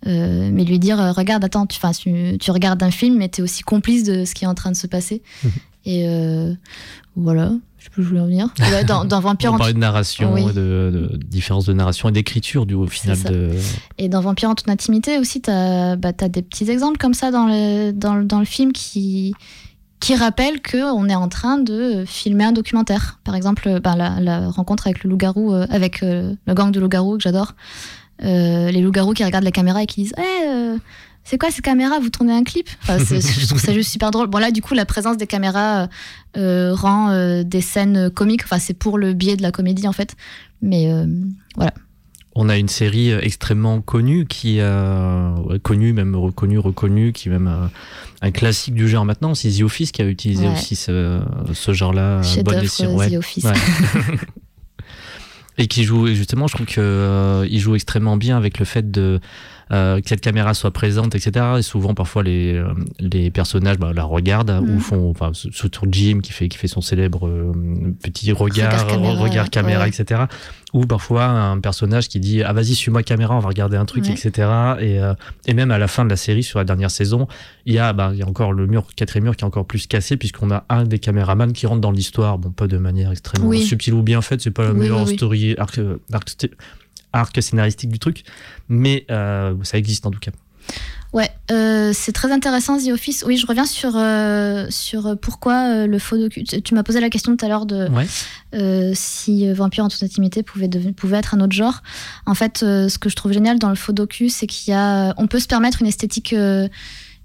euh, 0.07 0.51
mais 0.53 0.65
lui 0.65 0.79
dire 0.79 1.01
euh, 1.01 1.13
regarde 1.13 1.43
attends 1.45 1.65
tu, 1.67 1.79
tu, 1.99 2.37
tu 2.39 2.51
regardes 2.51 2.83
un 2.83 2.91
film 2.91 3.17
mais 3.17 3.29
tu 3.31 3.41
es 3.41 3.45
aussi 3.45 3.63
complice 3.63 4.05
de 4.05 4.25
ce 4.27 4.35
qui 4.35 4.45
est 4.45 4.49
en 4.49 4.55
train 4.55 4.71
de 4.73 4.77
se 4.77 4.87
passer 4.87 5.23
Mhm. 5.45 5.51
Et 5.85 6.09
euh, 6.09 6.53
voilà 7.17 7.53
Je 7.79 7.89
je 7.97 8.03
voulais 8.09 8.21
en 8.21 8.27
venir. 8.27 8.49
Ouais, 8.61 8.85
dans, 8.85 9.05
dans 9.05 9.21
Vampire 9.21 9.53
On 9.53 9.55
en 9.57 9.59
parlait 9.59 9.73
de 9.75 9.79
narration, 9.79 10.33
Oui. 10.33 10.45
de, 10.47 10.53
de 11.13 11.17
différence 11.29 11.67
de 11.67 11.73
narration 11.73 12.09
et 12.09 12.13
d'écriture 12.13 12.67
du 12.67 12.75
au 12.75 12.87
final 12.87 13.23
de. 13.23 13.51
Et 13.99 14.09
dans 14.09 14.21
Vampire 14.21 14.51
en 14.51 14.55
toute 14.55 14.69
intimité 14.69 15.19
aussi, 15.19 15.41
t'as 15.41 15.97
bah, 15.97 16.13
t'as 16.13 16.29
des 16.29 16.43
petits 16.43 16.71
exemples 16.71 16.99
comme 16.99 17.15
ça 17.15 17.31
dans 17.31 17.47
le, 17.47 17.93
dans, 17.93 18.15
le- 18.15 18.25
dans 18.25 18.39
le 18.41 18.45
film 18.47 18.73
qui, 18.73 19.35
qui 20.01 20.15
rappellent 20.17 20.61
qu'on 20.63 21.09
est 21.09 21.15
en 21.15 21.29
train 21.29 21.59
de 21.59 22.05
filmer 22.07 22.45
un 22.45 22.53
documentaire. 22.53 23.21
Par 23.25 23.35
exemple, 23.35 23.81
bah, 23.81 23.95
la, 23.97 24.21
la 24.21 24.49
rencontre 24.49 24.87
avec 24.87 25.05
le 25.05 25.11
loup-garou, 25.11 25.53
euh, 25.55 25.67
avec 25.71 26.03
euh, 26.03 26.35
le 26.47 26.55
gang 26.55 26.71
de 26.73 26.81
loups-garous 26.81 27.17
que 27.19 27.23
j'adore. 27.23 27.53
Euh, 28.23 28.71
les 28.71 28.81
loups-garous 28.81 29.13
qui 29.13 29.25
regardent 29.25 29.45
la 29.45 29.51
caméra 29.51 29.83
et 29.83 29.87
qui 29.87 30.03
disent 30.03 30.15
Eh, 30.19 30.47
euh, 30.49 30.77
c'est 31.25 31.39
quoi 31.39 31.51
ces 31.51 31.63
caméras? 31.63 31.99
Vous 32.01 32.11
tournez 32.11 32.33
un 32.33 32.45
clip? 32.45 32.69
Enfin, 32.83 32.99
Je 32.99 33.47
trouve 33.47 33.61
ça 33.61 33.73
juste 33.73 33.91
super 33.91 34.11
drôle. 34.11 34.27
Bon, 34.29 34.39
là, 34.39 34.51
du 34.51 34.61
coup, 34.63 34.75
la 34.75 34.85
présence 34.85 35.17
des 35.17 35.27
caméras 35.27 35.83
euh, 35.85 35.87
euh, 36.37 36.75
rend 36.75 37.11
euh, 37.11 37.43
des 37.43 37.61
scènes 37.63 38.11
comiques. 38.11 38.43
Enfin, 38.45 38.59
c'est 38.59 38.75
pour 38.75 38.99
le 38.99 39.13
biais 39.15 39.37
de 39.37 39.43
la 39.43 39.51
comédie, 39.51 39.89
en 39.89 39.93
fait. 39.93 40.15
Mais 40.63 40.93
euh, 40.93 41.07
On 42.35 42.49
a 42.49 42.57
une 42.59 42.69
série 42.69 43.11
extrêmement 43.13 43.81
connue 43.81 44.27
qui 44.27 44.61
a 44.61 45.35
connue, 45.63 45.93
même 45.93 46.15
reconnue, 46.17 46.59
reconnue, 46.59 47.13
qui 47.13 47.29
est 47.29 47.33
même 47.33 47.71
un 48.23 48.31
classique 48.31 48.75
du 48.75 48.89
genre 48.89 49.05
maintenant. 49.05 49.35
C'est 49.35 49.51
The 49.51 49.63
Office 49.63 49.93
qui 49.93 50.03
a 50.03 50.07
utilisé 50.07 50.47
Ouais. 50.47 50.53
aussi 50.53 50.77
ce, 50.77 51.21
ce 51.53 51.73
genre-là. 51.73 52.19
bon 52.19 52.23
chef-d'œuvre, 52.23 52.63
escient, 52.65 52.95
ouais. 52.95 53.11
The 53.11 53.15
Office. 53.19 53.45
Ouais. 53.45 53.53
et 55.59 55.67
qui 55.69 55.85
joue 55.85 56.09
justement 56.09 56.49
je 56.49 56.55
trouve 56.57 56.67
que 56.67 56.81
euh, 56.81 57.47
il 57.49 57.61
joue 57.61 57.75
extrêmement 57.77 58.17
bien 58.17 58.37
avec 58.37 58.59
le 58.59 58.65
fait 58.65 58.91
de 58.91 59.21
euh, 59.75 60.01
que 60.01 60.09
cette 60.09 60.21
caméra 60.21 60.55
soit 60.55 60.71
présente 60.71 61.15
etc 61.15 61.47
et 61.59 61.63
souvent 61.63 61.95
parfois 61.95 62.23
les 62.23 62.55
euh, 62.55 62.69
les 63.01 63.31
personnages 63.31 63.79
bah, 63.79 63.93
la 63.95 64.05
regardent 64.05 64.61
Mm. 64.63 64.71
ou 64.77 64.81
font 64.81 65.11
enfin 65.11 65.31
surtout 65.35 65.87
Jim 65.91 66.21
qui 66.23 66.33
fait 66.33 66.49
qui 66.49 66.57
fait 66.59 66.69
son 66.69 66.81
célèbre 66.81 67.27
euh, 67.27 67.53
petit 68.03 68.31
regard 68.33 68.71
Regard 68.73 68.87
caméra, 68.87 69.15
regard 69.23 69.51
caméra 69.51 69.83
ouais. 69.83 69.89
etc 69.89 70.23
ou 70.73 70.87
parfois 70.87 71.25
un 71.25 71.59
personnage 71.61 72.09
qui 72.09 72.21
dit 72.21 72.43
ah 72.43 72.53
vas-y 72.53 72.75
suis-moi 72.75 73.03
caméra 73.03 73.35
on 73.37 73.41
va 73.41 73.49
regarder 73.49 73.77
un 73.77 73.85
truc 73.85 74.05
Ouais. 74.05 74.13
etc 74.13 74.31
et 74.81 75.01
euh, 75.01 75.15
et 75.47 75.55
même 75.55 75.71
à 75.71 75.79
la 75.79 75.89
fin 75.89 76.05
de 76.05 76.11
la 76.11 76.17
série 76.17 76.43
sur 76.43 76.59
la 76.59 76.65
dernière 76.65 76.91
saison 76.91 77.27
il 77.67 77.75
y 77.75 77.79
a 77.79 77.93
bah, 77.93 78.11
il 78.13 78.19
y 78.19 78.23
a 78.23 78.27
encore 78.29 78.53
le 78.53 78.67
mur 78.67 78.85
quatrième 78.97 79.25
mur 79.25 79.37
qui 79.37 79.45
est 79.45 79.47
encore 79.47 79.67
plus 79.67 79.87
cassé 79.87 80.17
puisqu'on 80.17 80.51
a 80.51 80.65
un 80.69 80.85
des 80.85 80.99
caméramans 80.99 81.53
qui 81.53 81.67
rentre 81.67 81.81
dans 81.81 81.91
l'histoire 81.93 82.39
bon 82.39 82.51
pas 82.51 82.67
de 82.67 82.79
manière 82.79 83.11
extrêmement 83.13 83.49
Oui. 83.49 83.63
subtile 83.63 83.95
ou 83.95 84.03
bien 84.03 84.21
faite 84.23 84.41
c'est 84.43 84.51
pas 84.51 84.65
la 84.65 84.73
Oui, 84.73 84.79
meilleure 84.81 85.05
oui. 85.07 85.15
story 85.17 85.55
arc, 85.59 85.81
arc, 86.13 86.47
arc 87.15 87.43
scénaristique 87.43 87.91
du 87.91 87.99
truc 87.99 88.25
mais 88.69 89.07
euh, 89.11 89.55
ça 89.63 89.79
existe 89.79 90.07
en 90.07 90.11
tout 90.11 90.21
cas 90.21 90.33
Ouais, 91.15 91.31
euh, 91.53 91.93
c'est 91.95 92.11
très 92.11 92.33
intéressant 92.33 92.77
The 92.77 92.89
Office. 92.89 93.23
Oui, 93.25 93.37
je 93.37 93.47
reviens 93.47 93.67
sur, 93.67 93.93
euh, 93.95 94.67
sur 94.69 95.17
pourquoi 95.17 95.69
euh, 95.69 95.87
le 95.87 96.01
faux 96.01 96.19
docu. 96.19 96.43
Tu, 96.43 96.75
m'as 96.75 96.83
posé 96.83 96.99
la 96.99 97.09
question 97.09 97.37
tout 97.37 97.45
à 97.45 97.49
l'heure 97.49 97.67
de 97.67 97.89
Ouais. 97.89 98.95
si 98.95 99.53
Vampire 99.53 99.85
en 99.85 99.89
toute 99.89 100.03
intimité 100.03 100.43
pouvait, 100.43 100.69
pouvait 100.69 101.19
être 101.19 101.35
un 101.37 101.41
autre 101.41 101.53
genre. 101.53 101.85
En 102.27 102.35
fait, 102.35 102.59
ce 102.59 102.99
que 102.99 103.09
je 103.09 103.15
trouve 103.15 103.31
génial 103.31 103.61
dans 103.61 103.69
le 103.69 103.77
faux 103.77 103.93
docu, 103.93 104.29
c'est 104.29 104.49
qu'il 104.49 104.73
y 104.73 104.77
a, 104.77 105.15
on 105.17 105.29
peut 105.29 105.39
se 105.39 105.47
permettre 105.47 105.83
une 105.83 105.87
esthétique. 105.87 106.35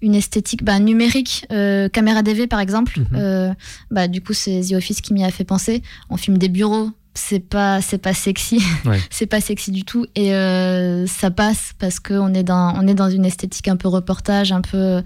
une 0.02 0.16
esthétique 0.16 0.64
bah, 0.64 0.80
numérique, 0.80 1.46
euh, 1.52 1.90
caméra 1.90 2.22
DV 2.22 2.48
par 2.48 2.60
exemple. 2.60 3.00
Mhm. 3.00 3.08
Euh, 3.16 3.54
bah, 3.92 4.08
du 4.08 4.22
coup, 4.22 4.34
c'est 4.34 4.62
The 4.62 4.74
Office 4.74 5.02
qui 5.02 5.14
m'y 5.14 5.24
a 5.24 5.32
fait 5.32 5.44
penser. 5.44 5.82
On 6.10 6.18
filme 6.18 6.38
des 6.38 6.50
bureaux, 6.50 6.92
c'est 7.14 7.40
pas, 7.40 7.82
c'est 7.82 7.98
pas 7.98 8.14
sexy, 8.14 8.62
Ouais. 8.86 9.00
c'est 9.10 9.26
pas 9.26 9.42
sexy 9.42 9.72
du 9.72 9.84
tout, 9.84 10.06
et 10.16 10.34
euh, 10.34 11.06
ça 11.08 11.32
passe 11.32 11.74
parce 11.80 12.00
qu'on 12.00 12.34
est 12.34 12.44
dans, 12.44 12.74
on 12.76 12.88
est 12.88 12.94
dans 12.94 13.10
une 13.10 13.26
esthétique 13.26 13.68
un 13.68 13.76
peu 13.78 13.88
reportage, 13.88 14.52
un 14.52 14.62
peu. 14.62 15.02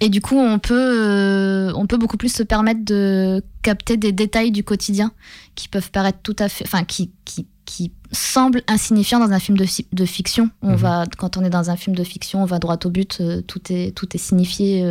Et 0.00 0.08
du 0.08 0.20
coup, 0.20 0.36
on 0.36 0.58
peut, 0.58 0.74
euh, 0.74 1.72
on 1.76 1.86
peut 1.86 1.96
beaucoup 1.96 2.16
plus 2.16 2.32
se 2.32 2.42
permettre 2.42 2.84
de 2.84 3.42
capter 3.62 3.96
des 3.96 4.10
détails 4.10 4.50
du 4.50 4.64
quotidien 4.64 5.12
qui 5.54 5.68
peuvent 5.68 5.90
paraître 5.92 6.18
tout 6.22 6.34
à 6.40 6.48
fait, 6.48 6.64
enfin, 6.66 6.82
qui, 6.84 7.12
qui, 7.24 7.46
qui 7.66 7.92
semblent 8.10 8.62
insignifiants 8.66 9.20
dans 9.20 9.30
un 9.32 9.38
film 9.38 9.56
de, 9.56 9.64
de 9.92 10.04
fiction. 10.04 10.50
On 10.60 10.70
Mhm. 10.70 10.76
va, 10.76 11.04
quand 11.18 11.36
on 11.36 11.44
est 11.44 11.50
dans 11.50 11.70
un 11.70 11.76
film 11.76 11.94
de 11.94 12.02
fiction, 12.04 12.42
on 12.42 12.46
va 12.46 12.58
droit 12.58 12.78
au 12.84 12.90
but, 12.90 13.18
euh, 13.20 13.42
tout 13.42 13.60
est, 13.72 13.94
tout 13.96 14.08
est 14.14 14.18
signifié. 14.18 14.82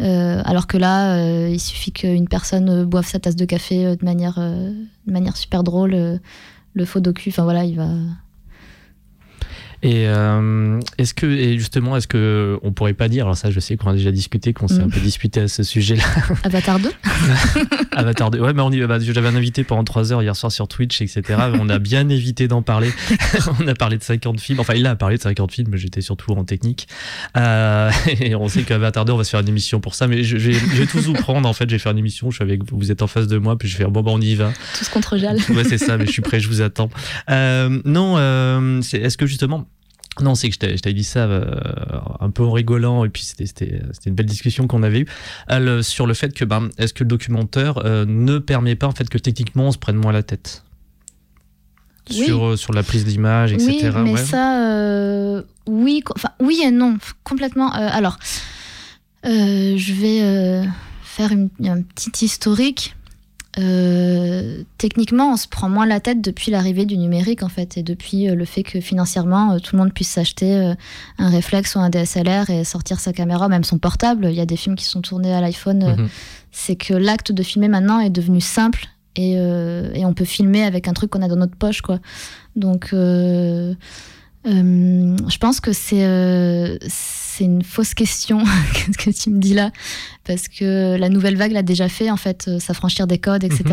Euh, 0.00 0.42
alors 0.44 0.66
que 0.66 0.76
là, 0.76 1.16
euh, 1.16 1.48
il 1.50 1.60
suffit 1.60 1.92
qu'une 1.92 2.28
personne 2.28 2.68
euh, 2.70 2.84
boive 2.84 3.06
sa 3.06 3.18
tasse 3.18 3.36
de 3.36 3.44
café 3.44 3.96
de 3.96 4.04
manière, 4.04 4.38
de 4.38 5.12
manière 5.12 5.36
super 5.36 5.62
drôle. 5.62 6.20
le 6.74 6.84
faux 6.84 7.00
docu, 7.00 7.30
enfin 7.30 7.44
voilà, 7.44 7.64
il 7.64 7.76
va. 7.76 7.88
Et 9.82 10.06
euh, 10.08 10.78
est-ce 10.98 11.14
que 11.14 11.26
et 11.26 11.56
justement 11.58 11.96
est-ce 11.96 12.06
que 12.06 12.58
on 12.62 12.72
pourrait 12.72 12.92
pas 12.92 13.08
dire 13.08 13.24
alors 13.24 13.36
ça 13.36 13.50
je 13.50 13.60
sais 13.60 13.76
qu'on 13.76 13.90
a 13.90 13.94
déjà 13.94 14.12
discuté 14.12 14.52
qu'on 14.52 14.68
s'est 14.68 14.74
Mm. 14.80 14.84
un 14.84 14.88
peu 14.90 15.00
disputé 15.00 15.40
à 15.40 15.48
ce 15.48 15.62
sujet-là 15.62 16.02
Avatar 16.44 16.78
2 16.78 16.90
Avatar 17.92 18.30
2 18.30 18.40
ouais 18.40 18.52
mais 18.52 18.62
on 18.62 18.70
y 18.70 18.80
bah, 18.82 18.98
j'avais 19.00 19.28
un 19.28 19.34
invité 19.36 19.64
pendant 19.64 19.84
3 19.84 20.12
heures 20.12 20.22
hier 20.22 20.36
soir 20.36 20.52
sur 20.52 20.68
Twitch 20.68 21.00
etc 21.00 21.22
on 21.58 21.68
a 21.68 21.78
bien 21.78 22.08
évité 22.10 22.46
d'en 22.48 22.62
parler 22.62 22.90
on 23.60 23.66
a 23.68 23.74
parlé 23.74 23.96
de 23.98 24.02
50 24.02 24.40
films 24.40 24.60
enfin 24.60 24.74
il 24.74 24.86
a 24.86 24.96
parlé 24.96 25.16
de 25.16 25.22
50 25.22 25.52
films 25.52 25.68
mais 25.70 25.78
j'étais 25.78 26.00
surtout 26.02 26.32
en 26.32 26.44
technique 26.44 26.86
euh, 27.36 27.90
et 28.20 28.34
on 28.34 28.48
sait 28.48 28.62
qu'Avatar 28.62 29.04
2 29.04 29.12
on 29.12 29.16
va 29.16 29.24
se 29.24 29.30
faire 29.30 29.40
une 29.40 29.48
émission 29.48 29.80
pour 29.80 29.94
ça 29.94 30.06
mais 30.06 30.22
je, 30.24 30.36
je 30.36 30.50
vais, 30.50 30.58
je 30.58 30.76
vais 30.76 30.86
tous 30.86 31.06
vous 31.06 31.12
prendre 31.14 31.48
en 31.48 31.52
fait 31.52 31.64
je 31.68 31.74
vais 31.74 31.78
faire 31.78 31.92
une 31.92 31.98
émission 31.98 32.30
je 32.30 32.36
suis 32.36 32.42
avec 32.44 32.64
vous 32.70 32.78
vous 32.78 32.90
êtes 32.90 33.02
en 33.02 33.06
face 33.06 33.26
de 33.28 33.38
moi 33.38 33.56
puis 33.56 33.68
je 33.68 33.74
vais 33.78 33.84
faire 33.84 33.90
bon 33.90 34.02
bah 34.02 34.10
on 34.14 34.20
y 34.20 34.34
va 34.34 34.52
Tous 34.78 34.88
contre 34.88 35.16
Jal. 35.16 35.36
Ouais, 35.50 35.64
c'est 35.64 35.78
ça, 35.78 35.96
mais 35.98 36.06
je 36.06 36.10
suis 36.12 36.22
prêt, 36.22 36.40
je 36.40 36.48
vous 36.48 36.60
attends. 36.60 36.90
Euh, 37.30 37.80
non, 37.84 38.14
euh, 38.18 38.80
est-ce 38.92 39.16
que 39.16 39.26
justement. 39.26 39.68
Non, 40.22 40.34
c'est 40.34 40.48
que 40.50 40.54
je 40.54 40.76
t'avais 40.80 40.94
dit 40.94 41.04
ça 41.04 41.20
euh, 41.26 41.44
un 42.20 42.30
peu 42.30 42.42
en 42.44 42.52
rigolant, 42.52 43.04
et 43.04 43.08
puis 43.08 43.22
c'était- 43.24 43.80
une 44.06 44.14
belle 44.14 44.26
discussion 44.26 44.66
qu'on 44.66 44.82
avait 44.82 45.00
eue 45.00 45.06
euh, 45.50 45.82
sur 45.82 46.06
le 46.06 46.14
fait 46.14 46.32
que, 46.34 46.44
ben, 46.44 46.68
est-ce 46.78 46.92
que 46.94 47.04
le 47.04 47.08
documentaire 47.08 47.78
euh, 47.84 48.04
ne 48.06 48.38
permet 48.38 48.74
pas, 48.76 48.86
en 48.86 48.92
fait, 48.92 49.08
que 49.08 49.18
techniquement 49.18 49.68
on 49.68 49.72
se 49.72 49.78
prenne 49.78 49.96
moins 49.96 50.12
la 50.12 50.22
tête 50.22 50.62
Oui. 52.10 52.24
sur, 52.24 52.58
sur 52.58 52.72
la 52.72 52.82
prise 52.82 53.04
d'image, 53.04 53.52
etc. 53.52 53.90
Oui, 53.96 54.02
mais 54.04 54.12
ouais. 54.12 54.24
ça, 54.24 55.42
oui, 55.66 56.02
enfin 56.14 56.30
oui 56.40 56.60
et 56.64 56.70
non, 56.70 56.98
complètement. 57.24 57.70
Alors, 57.72 58.18
je 59.24 59.92
vais 59.92 60.68
faire 61.02 61.32
une- 61.32 61.50
un 61.68 61.82
petit 61.82 62.24
historique. 62.24 62.94
Euh, 63.58 64.62
techniquement, 64.78 65.32
on 65.32 65.36
se 65.36 65.48
prend 65.48 65.68
moins 65.68 65.86
la 65.86 65.98
tête 65.98 66.20
depuis 66.20 66.52
l'arrivée 66.52 66.84
du 66.86 66.96
numérique 66.96 67.42
en 67.42 67.48
fait, 67.48 67.76
et 67.76 67.82
depuis 67.82 68.28
euh, 68.28 68.36
le 68.36 68.44
fait 68.44 68.62
que 68.62 68.80
financièrement, 68.80 69.52
euh, 69.52 69.58
tout 69.58 69.74
le 69.74 69.82
monde 69.82 69.92
puisse 69.92 70.10
s'acheter 70.10 70.74
un 71.18 71.28
réflexe 71.28 71.74
ou 71.74 71.80
un 71.80 71.90
DSLR 71.90 72.48
et 72.50 72.62
sortir 72.64 73.00
sa 73.00 73.12
caméra, 73.12 73.48
même 73.48 73.64
son 73.64 73.78
portable. 73.78 74.28
Il 74.30 74.36
y 74.36 74.40
a 74.40 74.46
des 74.46 74.56
films 74.56 74.76
qui 74.76 74.84
sont 74.84 75.00
tournés 75.00 75.34
à 75.34 75.40
l'iPhone. 75.40 75.96
Mhm. 75.98 76.08
C'est 76.52 76.76
que 76.76 76.94
l'acte 76.94 77.32
de 77.32 77.42
filmer 77.42 77.68
maintenant 77.68 78.00
est 78.00 78.10
devenu 78.10 78.40
simple 78.40 78.86
et, 79.16 79.32
et 79.32 80.04
on 80.04 80.14
peut 80.14 80.24
filmer 80.24 80.62
avec 80.64 80.88
un 80.88 80.92
truc 80.92 81.10
qu'on 81.10 81.22
a 81.22 81.28
dans 81.28 81.36
notre 81.36 81.56
poche, 81.56 81.80
quoi. 81.80 81.98
Donc, 82.56 82.88
je 82.92 83.76
pense 85.38 85.60
que 85.60 85.72
c'est 85.72 86.78
c'est 87.40 87.46
une 87.46 87.62
fausse 87.62 87.94
question 87.94 88.44
ce 88.92 88.98
que 89.02 89.10
tu 89.10 89.30
me 89.30 89.40
dis 89.40 89.54
là, 89.54 89.70
parce 90.24 90.46
que 90.46 90.96
la 90.98 91.08
nouvelle 91.08 91.36
vague 91.36 91.52
l'a 91.52 91.62
déjà 91.62 91.88
fait, 91.88 92.10
en 92.10 92.18
fait, 92.18 92.48
euh, 92.48 92.58
s'affranchir 92.58 93.06
des 93.06 93.16
codes, 93.16 93.44
etc. 93.44 93.64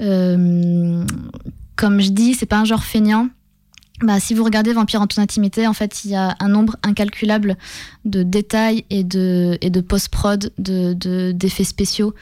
Euh, 0.00 1.04
comme 1.74 2.00
je 2.02 2.10
dis, 2.10 2.34
c'est 2.34 2.44
pas 2.46 2.58
un 2.58 2.66
genre 2.66 2.84
feignant. 2.84 3.28
Bah, 4.02 4.20
si 4.20 4.34
vous 4.34 4.44
regardez 4.44 4.74
Vampire 4.74 5.00
en 5.00 5.06
toute 5.06 5.20
intimité, 5.20 5.66
en 5.66 5.72
fait, 5.72 6.04
il 6.04 6.10
y 6.10 6.14
a 6.14 6.36
un 6.38 6.48
nombre 6.48 6.76
incalculable 6.82 7.56
de 8.04 8.22
détails 8.22 8.84
et 8.90 9.04
de, 9.04 9.56
et 9.62 9.70
de 9.70 9.80
post-prod, 9.80 10.52
de, 10.58 10.92
de- 10.92 11.32
d'effets 11.32 11.64
spéciaux 11.64 12.14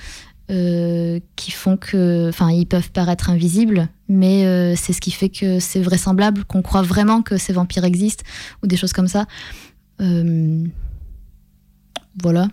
euh, 0.51 1.19
qui 1.35 1.51
font 1.51 1.77
que, 1.77 2.29
enfin, 2.29 2.51
ils 2.53 2.67
peuvent 2.67 2.91
paraître 2.93 3.29
invisibles, 3.31 3.89
mais 4.09 4.45
euh, 4.45 4.75
c'est 4.77 4.93
ce 4.93 5.01
qui 5.01 5.11
fait 5.11 5.31
que 5.31 5.59
c'est 5.59 5.81
vraisemblable, 5.81 6.45
qu'on 6.45 6.63
croit 6.63 6.83
vraiment 6.83 7.23
que 7.23 7.39
ces 7.39 7.53
vampires 7.53 7.85
existent 7.85 8.25
ou 8.63 8.69
des 8.69 8.77
choses 8.77 8.93
comme 8.93 9.09
ça. 9.09 9.27
Euh, 10.01 10.65
voilà. 12.23 12.49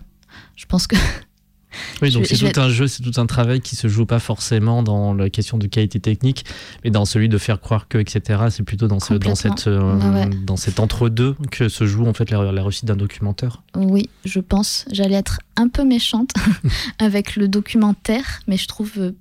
Je 0.56 0.66
pense 0.66 0.86
que 0.86 0.96
Oui, 2.02 2.10
donc 2.12 2.26
c'est 2.26 2.36
tout 2.36 2.60
un 2.60 2.68
jeu, 2.68 2.86
c'est 2.86 3.02
tout 3.02 3.20
un 3.20 3.26
travail 3.26 3.60
qui 3.60 3.76
se 3.76 3.88
joue 3.88 4.06
pas 4.06 4.18
forcément 4.18 4.82
dans 4.82 5.14
la 5.14 5.30
question 5.30 5.58
de 5.58 5.66
qualité 5.66 6.00
technique, 6.00 6.44
mais 6.84 6.90
dans 6.90 7.04
celui 7.04 7.28
de 7.28 7.38
faire 7.38 7.60
croire 7.60 7.88
que, 7.88 7.98
etc. 7.98 8.44
C'est 8.50 8.62
plutôt 8.62 8.88
dans, 8.88 9.00
ce, 9.00 9.14
dans, 9.14 9.34
cette, 9.34 9.66
euh, 9.66 9.94
Ouais, 9.94 10.26
ouais. 10.26 10.30
dans 10.44 10.56
cet 10.56 10.80
entre-deux 10.80 11.36
que 11.50 11.68
se 11.68 11.86
joue 11.86 12.06
en 12.06 12.14
fait 12.14 12.30
la, 12.30 12.52
la 12.52 12.62
réussite 12.62 12.86
d'un 12.86 12.96
documentaire. 12.96 13.62
Oui, 13.76 14.08
je 14.24 14.40
pense. 14.40 14.84
J'allais 14.90 15.16
être 15.16 15.40
un 15.56 15.68
peu 15.68 15.84
méchante 15.84 16.30
avec 16.98 17.36
le 17.36 17.48
documentaire, 17.48 18.40
mais 18.46 18.56
je 18.56 18.66
trouve 18.66 18.92
euh, 18.98 19.12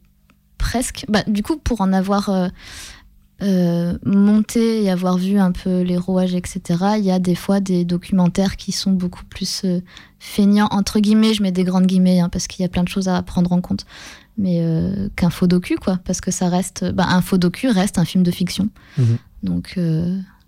presque. 0.58 1.06
Bah, 1.10 1.24
du 1.28 1.44
coup, 1.44 1.58
pour 1.58 1.82
en 1.82 1.94
avoir 1.94 2.30
euh, 2.30 2.48
euh, 3.42 3.98
monté 4.04 4.84
et 4.84 4.90
avoir 4.90 5.18
vu 5.18 5.38
un 5.38 5.52
peu 5.52 5.82
les 5.82 5.98
rouages, 5.98 6.34
etc., 6.34 6.62
il 6.98 7.06
y 7.06 7.12
a 7.12 7.20
des 7.20 7.36
fois 7.36 7.60
des 7.60 7.86
documentaires 7.86 8.58
qui 8.58 8.72
sont 8.72 8.92
beaucoup 8.92 9.26
plus 9.26 9.62
euh, 9.64 9.82
feignants, 10.20 10.68
entre 10.72 11.00
guillemets, 11.00 11.34
je 11.34 11.44
mets 11.44 11.52
des 11.52 11.64
grandes 11.64 11.86
guillemets, 11.86 12.20
hein, 12.20 12.30
parce 12.30 12.48
qu'il 12.48 12.64
y 12.64 12.66
a 12.66 12.70
plein 12.70 12.84
de 12.84 12.90
choses 12.90 13.08
à 13.08 13.22
prendre 13.22 13.52
en 13.52 13.62
compte, 13.62 13.86
mais 14.38 14.60
euh, 14.62 15.10
qu'un 15.16 15.30
faux 15.30 15.48
docu, 15.48 15.76
quoi, 15.76 16.00
parce 16.04 16.20
que 16.20 16.32
ça 16.32 16.50
reste. 16.50 16.92
Bah, 16.92 17.06
un 17.10 17.22
faux 17.22 17.38
docu 17.38 17.70
reste 17.70 18.00
un 18.00 18.06
film 18.06 18.24
de 18.24 18.32
fiction. 18.32 18.70
Mhm. 18.98 19.18
Donc. 19.44 19.80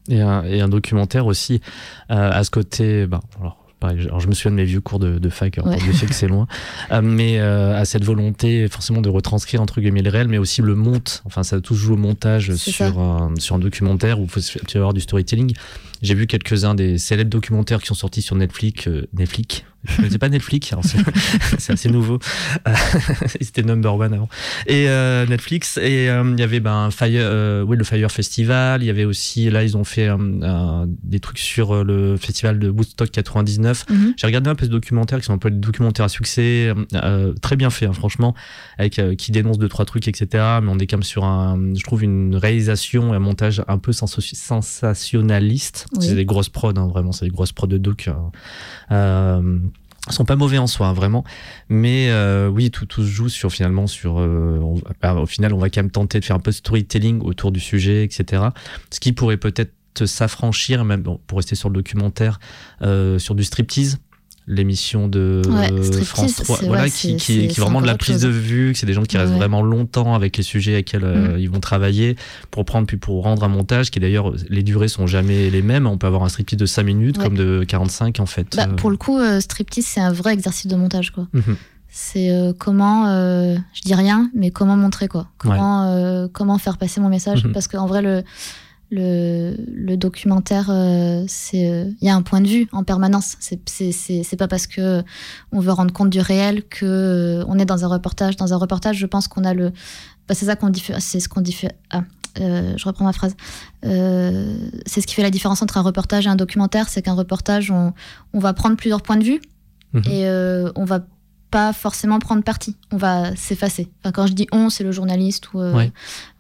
Et 0.10 0.22
un, 0.22 0.44
et 0.44 0.62
un 0.62 0.68
documentaire 0.68 1.28
aussi 1.28 1.62
à 2.08 2.44
ce 2.44 2.50
côté, 2.50 3.08
alors, 3.40 3.69
pareil. 3.80 4.00
Alors, 4.06 4.20
je 4.20 4.28
me 4.28 4.34
souviens 4.34 4.52
de 4.52 4.56
mes 4.58 4.66
vieux 4.66 4.82
cours 4.82 5.00
de, 5.00 5.20
de 5.20 5.30
fac, 5.30 5.58
alors, 5.58 5.70
Ouais. 5.70 5.78
Dieu 5.78 5.94
sait 5.94 6.06
que 6.06 6.14
c'est 6.14 6.28
loin, 6.28 6.48
Euh, 6.92 7.02
mais 7.02 7.40
euh, 7.40 7.80
à 7.80 7.86
cette 7.86 8.04
volonté 8.04 8.68
forcément 8.68 9.02
de 9.02 9.10
retranscrire 9.10 9.62
entre 9.62 9.80
guillemets 9.82 10.02
le 10.02 10.10
réel, 10.10 10.28
mais 10.28 10.38
aussi 10.38 10.62
le 10.62 10.76
monte. 10.76 11.22
Enfin, 11.26 11.44
ça 11.44 11.60
touche 11.62 11.88
au 11.90 11.96
montage 11.96 12.54
sur 12.56 13.00
un, 13.00 13.34
sur 13.38 13.56
un 13.56 13.60
documentaire 13.60 14.20
où 14.20 14.24
il 14.24 14.30
faut 14.30 14.78
avoir 14.78 14.94
du 14.94 15.02
storytelling. 15.02 15.54
J'ai 16.02 16.14
vu 16.16 16.28
quelques-uns 16.28 16.76
des 16.76 16.98
célèbres 16.98 17.30
documentaires 17.30 17.80
qui 17.82 17.88
sont 17.88 17.94
sortis 17.94 18.22
sur 18.22 18.36
Netflix. 18.36 18.88
euh, 18.88 19.08
Netflix. 19.14 19.64
Je 19.86 19.96
connaissais 19.96 20.18
pas 20.18 20.28
Netflix, 20.28 20.74
c'est 21.58 21.72
assez 21.72 21.88
nouveau. 21.90 22.20
Euh, 22.68 22.74
C'était 23.40 23.64
number 23.64 23.96
one 23.96 24.14
avant. 24.14 24.28
Et 24.68 24.90
euh, 24.90 25.26
Netflix. 25.26 25.78
Et 25.78 26.10
euh, 26.10 26.34
il 26.34 26.40
y 26.40 26.44
avait 26.44 26.60
ben 26.60 26.92
Fire, 26.92 27.10
euh, 27.24 27.64
oui 27.64 27.78
le 27.78 27.86
Fire 27.86 28.12
Festival. 28.12 28.84
Il 28.84 28.88
y 28.88 28.90
avait 28.90 29.06
aussi 29.06 29.50
là 29.50 29.64
ils 29.64 29.78
ont 29.78 29.86
fait 29.86 30.10
des 31.04 31.20
trucs 31.22 31.38
sur 31.40 31.86
le 31.86 32.18
festival 32.18 32.60
de 32.60 32.68
Woodstock 32.70 33.10
99. 33.10 33.86
Mhm. 33.90 34.14
J'ai 34.18 34.28
regardé 34.28 34.50
un 34.50 34.56
peu 34.56 34.66
ce 34.66 34.70
documentaire 34.70 35.20
qui 35.20 35.26
sont 35.26 35.34
un 35.34 35.38
peu 35.38 35.50
des 35.50 35.58
documentaires 35.60 36.06
à 36.06 36.10
succès, 36.10 36.74
euh, 36.96 37.34
très 37.42 37.56
bien 37.56 37.70
fait 37.70 37.86
hein, 37.86 37.94
franchement, 37.94 38.36
avec 38.78 39.00
euh, 39.00 39.16
qui 39.16 39.32
dénonce 39.32 39.60
deux 39.60 39.70
trois 39.70 39.86
trucs 39.86 40.10
etc. 40.10 40.28
Mais 40.62 40.70
on 40.70 40.78
est 40.80 40.88
quand 40.88 40.98
même 40.98 41.04
sur 41.04 41.24
un, 41.24 41.58
je 41.74 41.84
trouve 41.84 42.04
une 42.04 42.36
réalisation 42.36 43.14
et 43.14 43.16
un 43.16 43.20
montage 43.20 43.64
un 43.70 43.78
peu 43.78 43.94
sens- 43.94 44.20
sensationnaliste. 44.20 45.86
C'est 46.00 46.16
des 46.16 46.26
grosses 46.26 46.50
prods, 46.50 46.74
hein, 46.76 46.88
vraiment, 46.88 47.12
c'est 47.12 47.26
des 47.26 47.32
grosses 47.32 47.52
prods 47.52 47.68
de 47.68 47.78
doc. 47.78 48.08
hein. 48.10 48.32
Euh, 48.92 49.60
sont 50.10 50.26
pas 50.26 50.36
mauvais 50.36 50.58
en 50.58 50.68
soi, 50.68 50.88
hein, 50.88 50.94
vraiment. 50.94 51.24
Mais 51.68 52.10
euh, 52.10 52.48
oui, 52.48 52.72
tout, 52.72 52.86
tout 52.86 53.02
se 53.04 53.08
joue 53.08 53.30
sur 53.30 53.52
finalement 53.52 53.88
sur. 53.88 54.20
euh, 54.20 54.60
bah, 55.02 55.14
au 55.16 55.26
final, 55.26 55.54
on 55.54 55.58
va 55.58 55.70
quand 55.70 55.82
même 55.82 55.92
tenter 55.92 56.20
de 56.20 56.26
faire 56.26 56.36
un 56.36 56.40
peu 56.40 56.52
de 56.52 56.56
storytelling 56.56 57.22
autour 57.22 57.52
du 57.52 57.60
sujet, 57.60 58.04
etc. 58.04 58.44
Ce 58.92 59.00
qui 59.00 59.14
pourrait 59.14 59.38
peut-être 59.38 59.74
s'affranchir, 60.06 60.86
même 60.86 61.04
pour 61.04 61.38
rester 61.38 61.56
sur 61.56 61.70
le 61.70 61.74
documentaire, 61.76 62.40
euh, 62.82 63.20
sur 63.20 63.36
du 63.36 63.44
striptease. 63.44 64.00
L'émission 64.52 65.08
de 65.08 65.44
Ouais, 65.48 65.70
France 66.04 66.38
3, 66.38 66.58
c'est- 66.58 66.66
voilà, 66.66 66.84
ouais, 66.84 66.90
qui, 66.90 67.16
qui, 67.18 67.46
est 67.46 67.60
vraiment 67.60 67.82
de 67.82 67.86
la 67.86 67.96
prise 67.96 68.16
chose. 68.16 68.24
de 68.24 68.30
vue, 68.30 68.74
que 68.74 68.80
c'est 68.80 68.88
des 68.88 68.94
gens 68.94 69.04
qui 69.04 69.16
restent 69.16 69.34
vraiment 69.34 69.62
longtemps 69.62 70.16
avec 70.16 70.38
les 70.38 70.44
sujets 70.44 70.72
lesquels 70.72 71.04
euh, 71.04 71.36
Mm. 71.36 71.40
ils 71.40 71.50
vont 71.52 71.60
travailler 71.60 72.16
pour 72.50 72.66
prendre 72.66 72.88
puis 72.88 72.98
pour 72.98 73.22
rendre 73.24 73.44
un 73.44 73.48
montage 73.48 73.92
qui 73.92 74.00
d'ailleurs 74.00 74.34
les 74.50 74.64
durées 74.64 74.88
sont 74.88 75.06
jamais 75.06 75.52
les 75.52 75.62
mêmes. 75.62 75.86
On 75.86 76.00
peut 76.00 76.08
avoir 76.08 76.24
un 76.24 76.30
striptease 76.30 76.58
de 76.58 76.66
5 76.66 76.82
minutes 76.82 77.20
comme 77.20 77.36
de 77.36 77.64
45 77.68 78.20
en 78.20 78.26
fait. 78.26 78.56
Bah, 78.58 78.66
Euh, 78.68 78.74
pour 78.76 78.90
le 78.90 78.98
coup, 78.98 79.20
euh, 79.20 79.40
striptease, 79.40 79.86
c'est 79.86 80.02
un 80.02 80.12
vrai 80.12 80.34
exercice 80.34 80.66
de 80.66 80.76
montage, 80.76 81.12
quoi. 81.12 81.28
mhm. 81.34 81.56
C'est 81.92 82.32
euh, 82.32 82.54
comment, 82.58 83.08
euh, 83.08 83.56
je 83.74 83.82
dis 83.82 83.94
rien, 83.96 84.30
mais 84.36 84.52
comment 84.52 84.78
montrer, 84.78 85.08
quoi. 85.08 85.28
Comment, 85.40 85.92
euh, 85.92 86.28
comment 86.32 86.58
faire 86.60 86.78
passer 86.78 87.02
mon 87.02 87.10
message. 87.10 87.44
Mhm. 87.46 87.52
Parce 87.52 87.68
qu'en 87.68 87.88
vrai, 87.88 88.02
le, 88.04 88.24
le, 88.92 89.56
le 89.72 89.98
documentaire, 89.98 90.70
euh, 90.70 91.26
euh, 91.54 91.92
il 92.02 92.08
y 92.08 92.10
a 92.10 92.16
un 92.16 92.22
point 92.22 92.42
de 92.42 92.48
vue 92.48 92.68
en 92.72 92.84
permanence. 92.84 93.36
C'est, 93.40 94.38
pas 94.38 94.48
parce 94.48 94.68
que 94.68 95.04
on 95.52 95.60
veut 95.60 95.72
rendre 95.72 95.94
compte 95.94 96.10
du 96.10 96.20
réel 96.20 96.64
que 96.68 96.86
euh, 96.86 97.46
on 97.48 97.60
est 97.60 97.66
dans 97.66 97.86
un 97.86 97.88
reportage. 97.88 98.36
Dans 98.36 98.54
un 98.54 98.58
reportage, 98.58 98.98
je 98.98 99.06
pense 99.06 99.28
qu'on 99.28 99.44
a 99.44 99.54
le, 99.54 99.72
bah, 100.28 100.36
c'est 100.36 100.46
ça 100.46 100.56
qu'on 100.56 100.70
diffère, 100.70 101.02
c'est 101.02 101.20
ce 101.20 101.30
qu'on. 101.30 101.44
Ah, 101.92 102.04
euh, 102.40 102.74
je 102.78 102.86
reprends 102.86 103.06
ma 103.06 103.14
phrase. 103.14 103.36
Euh, 103.86 104.70
c'est 104.86 105.02
ce 105.02 105.08
qui 105.08 105.16
fait 105.16 105.24
la 105.24 105.32
différence 105.32 105.62
entre 105.62 105.78
un 105.78 105.82
reportage 105.82 106.26
et 106.26 106.30
un 106.30 106.36
documentaire, 106.36 106.90
c'est 106.90 107.02
qu'un 107.02 107.14
reportage, 107.14 107.72
on, 107.72 107.94
on 108.34 108.40
va 108.40 108.54
prendre 108.54 108.76
plusieurs 108.76 109.02
points 109.02 109.18
de 109.18 109.24
vue 109.24 109.42
Mhm. 109.94 110.04
et 110.06 110.28
euh, 110.28 110.72
on 110.76 110.86
va 110.86 111.00
pas 111.52 111.74
forcément 111.74 112.20
prendre 112.20 112.44
parti. 112.44 112.76
On 112.92 112.98
va 112.98 113.36
s'effacer. 113.36 113.90
Enfin, 114.00 114.12
quand 114.12 114.28
je 114.28 114.34
dis 114.34 114.48
on, 114.52 114.70
c'est 114.70 114.84
le 114.84 114.92
journaliste 114.92 115.54
ou 115.54 115.60
euh, 115.60 115.74
Ouais. 115.74 115.92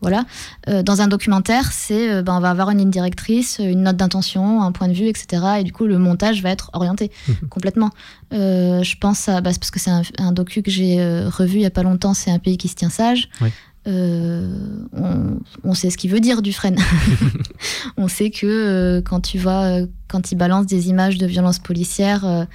voilà. 0.01 0.25
Euh, 0.67 0.83
dans 0.83 1.01
un 1.01 1.07
documentaire, 1.07 1.71
c'est 1.71 2.09
euh, 2.11 2.21
ben, 2.21 2.35
on 2.37 2.39
va 2.39 2.49
avoir 2.49 2.69
une 2.69 2.79
ligne 2.79 2.91
directrice, 2.91 3.59
une 3.59 3.83
note 3.83 3.97
d'intention, 3.97 4.61
un 4.61 4.71
point 4.71 4.87
de 4.87 4.93
vue, 4.93 5.07
etc. 5.07 5.43
Et 5.59 5.63
du 5.63 5.71
coup, 5.71 5.85
le 5.85 5.97
montage 5.97 6.41
va 6.41 6.49
être 6.49 6.69
orienté 6.73 7.11
complètement. 7.49 7.89
Je 8.31 8.95
pense 8.97 9.27
à 9.27 9.41
bah, 9.41 9.51
parce 9.59 9.71
que 9.71 9.79
c'est 9.79 9.91
un, 9.91 10.03
un 10.17 10.31
docu 10.31 10.61
que 10.61 10.71
j'ai 10.71 10.97
revu 11.27 11.55
il 11.55 11.61
y 11.61 11.65
a 11.65 11.71
pas 11.71 11.83
longtemps. 11.83 12.13
C'est 12.13 12.31
un 12.31 12.39
pays 12.39 12.57
qui 12.57 12.67
se 12.67 12.75
tient 12.75 12.89
sage. 12.89 13.29
Ouais. 13.41 13.51
Euh, 13.87 14.85
on, 14.93 15.39
on 15.63 15.73
sait 15.73 15.89
ce 15.89 15.97
qu'il 15.97 16.11
veut 16.11 16.19
dire 16.19 16.41
Dufresne. 16.41 16.77
on 17.97 18.07
sait 18.07 18.29
que 18.29 18.45
euh, 18.45 19.01
quand 19.01 19.21
tu 19.21 19.37
vois, 19.37 19.63
euh, 19.63 19.87
quand 20.07 20.31
il 20.31 20.35
balance 20.35 20.65
des 20.65 20.89
images 20.89 21.17
de 21.17 21.25
violences 21.25 21.59
policières, 21.59 22.47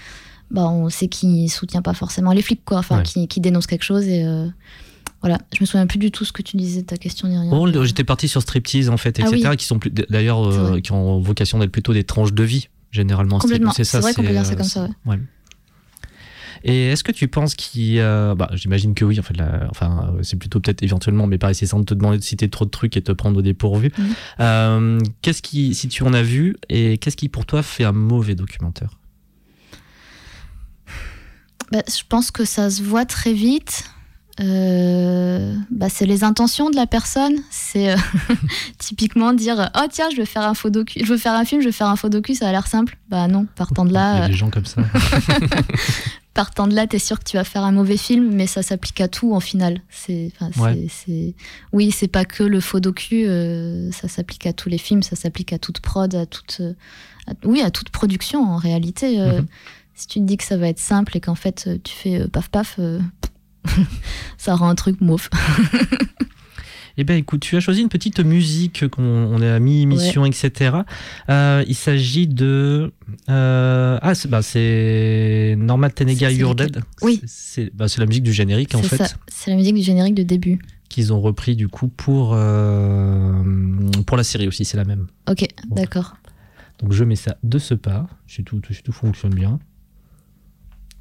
bah, 0.55 0.63
on 0.69 0.89
sait 0.89 1.09
qu'il 1.09 1.51
soutient 1.51 1.83
pas 1.83 1.93
forcément 1.95 2.33
les 2.33 2.41
flics, 2.43 2.65
quoi. 2.65 2.79
Enfin, 2.79 2.99
Ouais. 2.99 3.03
qu'il 3.03 3.29
qu'il 3.29 3.43
dénonce 3.43 3.67
quelque 3.67 3.83
chose 3.85 4.07
et 4.07 4.25
euh, 4.25 4.47
voilà. 5.21 5.39
Je 5.55 5.59
me 5.61 5.67
souviens 5.67 5.87
plus 5.87 5.99
du 5.99 6.11
tout 6.11 6.25
ce 6.25 6.33
que 6.33 6.43
tu 6.43 6.57
disais 6.57 6.83
de 6.83 6.87
ta 6.87 6.97
question 6.97 7.29
ni 7.29 7.37
rien. 7.37 7.51
Bon, 7.51 7.67
le- 7.67 7.85
j'étais 7.85 8.05
parti 8.05 8.29
sur 8.29 8.41
striptease 8.41 8.89
en 8.89 8.97
fait, 8.97 9.19
Ah 9.23 9.29
etc. 9.29 9.49
oui. 9.51 9.57
Qui 9.57 9.67
sont 9.67 9.79
d'ailleurs 10.09 10.47
euh, 10.49 10.81
qui 10.81 10.93
ont 10.93 11.19
vocation 11.21 11.59
d'être 11.59 11.73
plutôt 11.73 11.93
des 11.93 12.05
tranches 12.05 12.33
de 12.33 12.43
vie 12.45 12.69
généralement. 12.93 13.39
Complètement. 13.39 13.73
C'est 13.73 13.85
ça. 13.85 13.99
C'est 13.99 14.03
vrai 14.03 14.15
qu'on 14.15 14.23
peut 14.23 14.29
dire 14.31 14.47
ça 14.47 14.53
euh, 14.53 14.57
comme 14.57 14.65
ça, 14.67 14.89
ouais. 15.07 15.19
Et 16.67 16.87
est-ce 16.93 17.05
que 17.05 17.13
tu 17.13 17.29
penses 17.29 17.55
qu'il 17.55 17.93
y 17.93 18.01
a... 18.01 18.35
bah, 18.35 18.49
j'imagine 18.55 18.95
que 18.95 19.05
oui. 19.05 19.21
En 19.21 19.23
fait, 19.23 19.35
enfin, 19.69 20.15
euh, 20.17 20.23
c'est 20.23 20.37
plutôt 20.39 20.61
peut-être 20.61 20.83
éventuellement, 20.83 21.27
mais 21.27 21.37
pareil, 21.37 21.55
c'est 21.55 21.67
sans 21.67 21.85
te 21.85 21.93
demander 21.93 22.17
de 22.17 22.23
citer 22.23 22.49
trop 22.49 22.65
de 22.65 22.71
trucs 22.71 22.97
et 22.97 23.03
te 23.03 23.13
prendre 23.13 23.39
au 23.39 23.43
dépourvu. 23.43 23.93
Mhm. 23.99 24.05
Euh, 24.41 25.01
qu'est-ce 25.21 25.43
qui, 25.43 25.75
si 25.75 25.89
tu 25.89 26.05
en 26.05 26.15
as 26.15 26.23
vu, 26.23 26.57
et 26.71 26.97
qu'est-ce 26.97 27.17
qui 27.19 27.29
pour 27.29 27.45
toi 27.45 27.63
fait 27.63 27.85
un 27.85 27.93
mauvais 27.93 28.35
documentaire? 28.35 28.89
Bah, 31.73 31.83
je 31.89 32.03
pense 32.09 32.31
que 32.31 32.45
ça 32.45 32.71
se 32.71 32.83
voit 32.83 33.05
très 33.07 33.33
vite. 33.33 33.85
Euh, 34.41 35.55
bah, 35.71 35.89
c'est 35.89 36.07
les 36.07 36.25
intentions 36.25 36.69
de 36.71 36.75
la 36.77 36.87
personne. 36.87 37.37
C'est 37.51 37.93
euh, 37.93 37.97
typiquement 38.79 39.33
dire 39.33 39.71
oh 39.77 39.87
tiens 39.91 40.09
je 40.13 40.17
veux 40.17 40.25
faire 40.25 40.43
un 40.43 40.55
faux 40.55 40.71
docu, 40.71 41.01
je 41.05 41.07
veux 41.13 41.19
faire 41.19 41.35
un 41.35 41.45
film, 41.45 41.61
je 41.61 41.67
veux 41.67 41.73
faire 41.73 41.87
un 41.87 41.95
faux 41.97 42.09
docu, 42.09 42.35
ça 42.35 42.49
a 42.49 42.53
l'air 42.53 42.67
simple. 42.67 42.99
Bah 43.09 43.29
non, 43.29 43.47
partant 43.55 43.85
de 43.85 43.91
Il 43.91 43.93
y 43.93 43.95
là, 43.95 44.25
a 44.25 44.29
des 44.29 44.35
gens 44.35 44.51
comme 44.51 44.65
ça. 44.67 44.83
partant 46.35 46.67
de 46.67 46.75
là, 46.75 46.87
t'es 46.89 46.99
sûr 46.99 47.19
que 47.21 47.25
tu 47.25 47.37
vas 47.37 47.45
faire 47.45 47.63
un 47.63 47.71
mauvais 47.71 47.97
film, 47.97 48.29
mais 48.35 48.49
ça 48.49 48.63
s'applique 48.63 49.01
à 49.01 49.07
tout 49.07 49.33
en 49.35 49.41
final. 49.41 49.81
C'est, 49.89 50.33
Ouais. 50.59 50.89
oui, 51.73 51.91
c'est 51.93 52.09
pas 52.09 52.25
que 52.25 52.43
le 52.43 52.61
faux 52.61 52.81
docu, 52.81 53.25
euh, 53.27 53.91
ça 53.93 54.09
s'applique 54.09 54.47
à 54.47 54.53
tous 54.53 54.69
les 54.69 54.79
films, 54.79 55.03
ça 55.05 55.15
s'applique 55.15 55.53
à 55.53 55.59
toute 55.59 55.79
prod, 55.79 56.13
à 56.13 56.27
toute, 56.27 56.57
euh, 56.61 56.73
à- 57.29 57.35
oui, 57.45 57.61
à 57.63 57.71
toute 57.71 57.91
production 57.91 58.43
en 58.43 58.57
réalité. 58.57 59.21
euh, 59.21 59.41
Mhm. 59.43 59.47
Si 59.95 60.07
tu 60.07 60.19
te 60.21 60.25
dis 60.25 60.37
que 60.37 60.45
ça 60.45 60.57
va 60.57 60.69
être 60.69 60.79
simple 60.79 61.17
et 61.17 61.21
qu'en 61.21 61.35
fait 61.35 61.65
euh, 61.67 61.79
tu 61.83 61.95
fais 61.95 62.21
euh, 62.21 62.29
paf 62.29 62.49
paf, 62.49 62.77
euh, 62.79 63.01
ça 64.39 64.55
rend 64.55 64.69
un 64.69 64.75
truc 64.75 65.01
mauve. 65.01 65.29
Eh 66.97 67.03
ben 67.03 67.17
écoute, 67.17 67.41
tu 67.41 67.57
as 67.57 67.61
choisi 67.61 67.81
une 67.81 67.89
petite 67.89 68.21
musique 68.21 68.87
qu'on 68.89 69.03
on 69.03 69.43
a 69.43 69.59
mis 69.59 69.83
émission, 69.83 70.25
etc. 70.25 70.77
Euh, 71.29 71.65
il 71.67 71.75
s'agit 71.75 72.29
de 72.29 72.93
euh, 73.29 73.99
ah 74.01 74.15
c'est 74.15 74.29
bah, 74.29 74.43
Norma 75.57 75.91
Tenega 75.91 76.31
lequel 76.31 76.55
Dead. 76.55 76.83
Oui. 77.03 77.21
C'est 77.27 77.75
bah, 77.75 77.87
la 77.99 78.07
musique 78.07 78.23
du 78.23 78.33
générique 78.33 78.77
en 78.77 78.83
C'est 78.83 78.91
fait 78.91 78.97
ça, 78.99 79.17
c'est 79.27 79.51
la 79.51 79.57
musique 79.57 79.75
du 79.75 79.83
générique 79.83 80.15
de 80.15 80.23
début. 80.23 80.61
qu'ils 80.89 81.13
ont 81.13 81.21
repris 81.21 81.57
du 81.57 81.67
coup 81.67 81.89
pour 81.89 82.31
euh, 82.35 83.43
pour 84.07 84.17
la 84.17 84.23
série 84.23 84.47
aussi, 84.47 84.65
c'est 84.65 84.77
la 84.77 84.85
même. 84.85 85.09
Ok, 85.29 85.49
d'accord. 85.71 86.17
Donc 86.81 86.93
je 86.93 87.03
mets 87.03 87.17
ça 87.17 87.39
de 87.43 87.59
ce 87.59 87.75
pas, 87.75 88.07
si 88.29 88.45
tout, 88.45 88.61
si 88.71 88.83
tout 88.85 88.93
fonctionne 88.93 89.35
bien. 89.35 89.59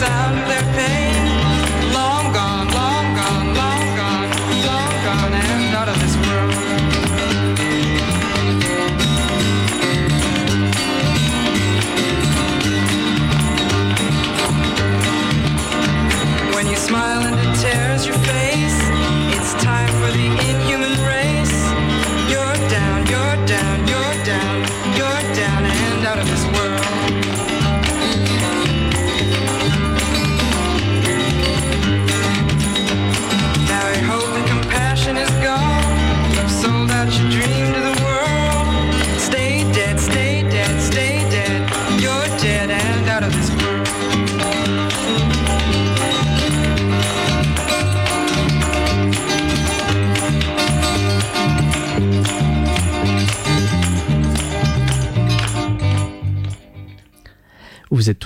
sound 0.00 0.59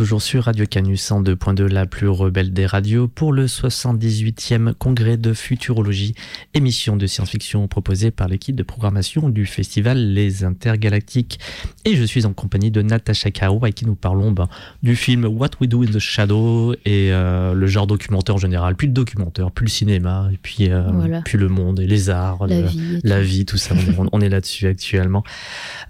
toujours 0.05 0.20
sur 0.20 0.44
Radio 0.44 0.66
Canus 0.66 1.00
102.2, 1.11 1.64
la 1.66 1.86
plus 1.86 2.09
rebelle 2.09 2.52
des 2.52 2.66
radios, 2.66 3.09
pour 3.09 3.32
le 3.32 3.46
78e 3.46 4.74
congrès 4.74 5.16
de 5.16 5.32
futurologie, 5.32 6.14
émission 6.52 6.98
de 6.98 7.07
science-fiction 7.07 7.66
proposée 7.68 8.11
par 8.11 8.28
l'équipe 8.28 8.55
de 8.55 8.62
programmation 8.62 9.30
du 9.30 9.46
festival 9.46 10.12
Les 10.12 10.44
Intergalactiques. 10.44 11.40
Et 11.86 11.96
je 11.96 12.05
suis 12.05 12.26
en 12.26 12.34
compagnie 12.34 12.70
de 12.70 12.82
Natasha 12.82 13.30
Caro, 13.30 13.61
avec 13.62 13.76
qui 13.76 13.86
nous 13.86 13.94
parlons 13.94 14.30
ben, 14.30 14.46
du 14.82 14.94
film 14.94 15.24
What 15.24 15.52
We 15.62 15.70
Do 15.70 15.82
in 15.82 15.86
the 15.86 15.98
Shadow 15.98 16.74
et 16.84 17.11
euh, 17.11 17.55
le 17.55 17.66
genre 17.66 17.86
documentaire 17.86 18.34
en 18.34 18.38
général, 18.38 18.76
puis 18.76 18.88
le 18.88 18.92
documentaire, 18.92 19.50
puis 19.52 19.64
le 19.64 19.70
cinéma, 19.70 20.28
et 20.30 20.36
puis, 20.36 20.70
euh, 20.70 20.82
Voilà. 20.92 21.22
puis 21.22 21.38
le 21.38 21.48
monde 21.48 21.80
et 21.80 21.86
les 21.86 22.11
arts, 22.11 22.46
La 22.46 22.61
le- 22.61 22.66
vie. 22.66 23.00
la 23.05 23.20
tout. 23.20 23.24
vie, 23.26 23.46
tout 23.46 23.57
ça, 23.57 23.74
on, 23.96 24.07
on 24.12 24.20
est 24.20 24.28
là-dessus 24.28 24.66
actuellement. 24.66 25.24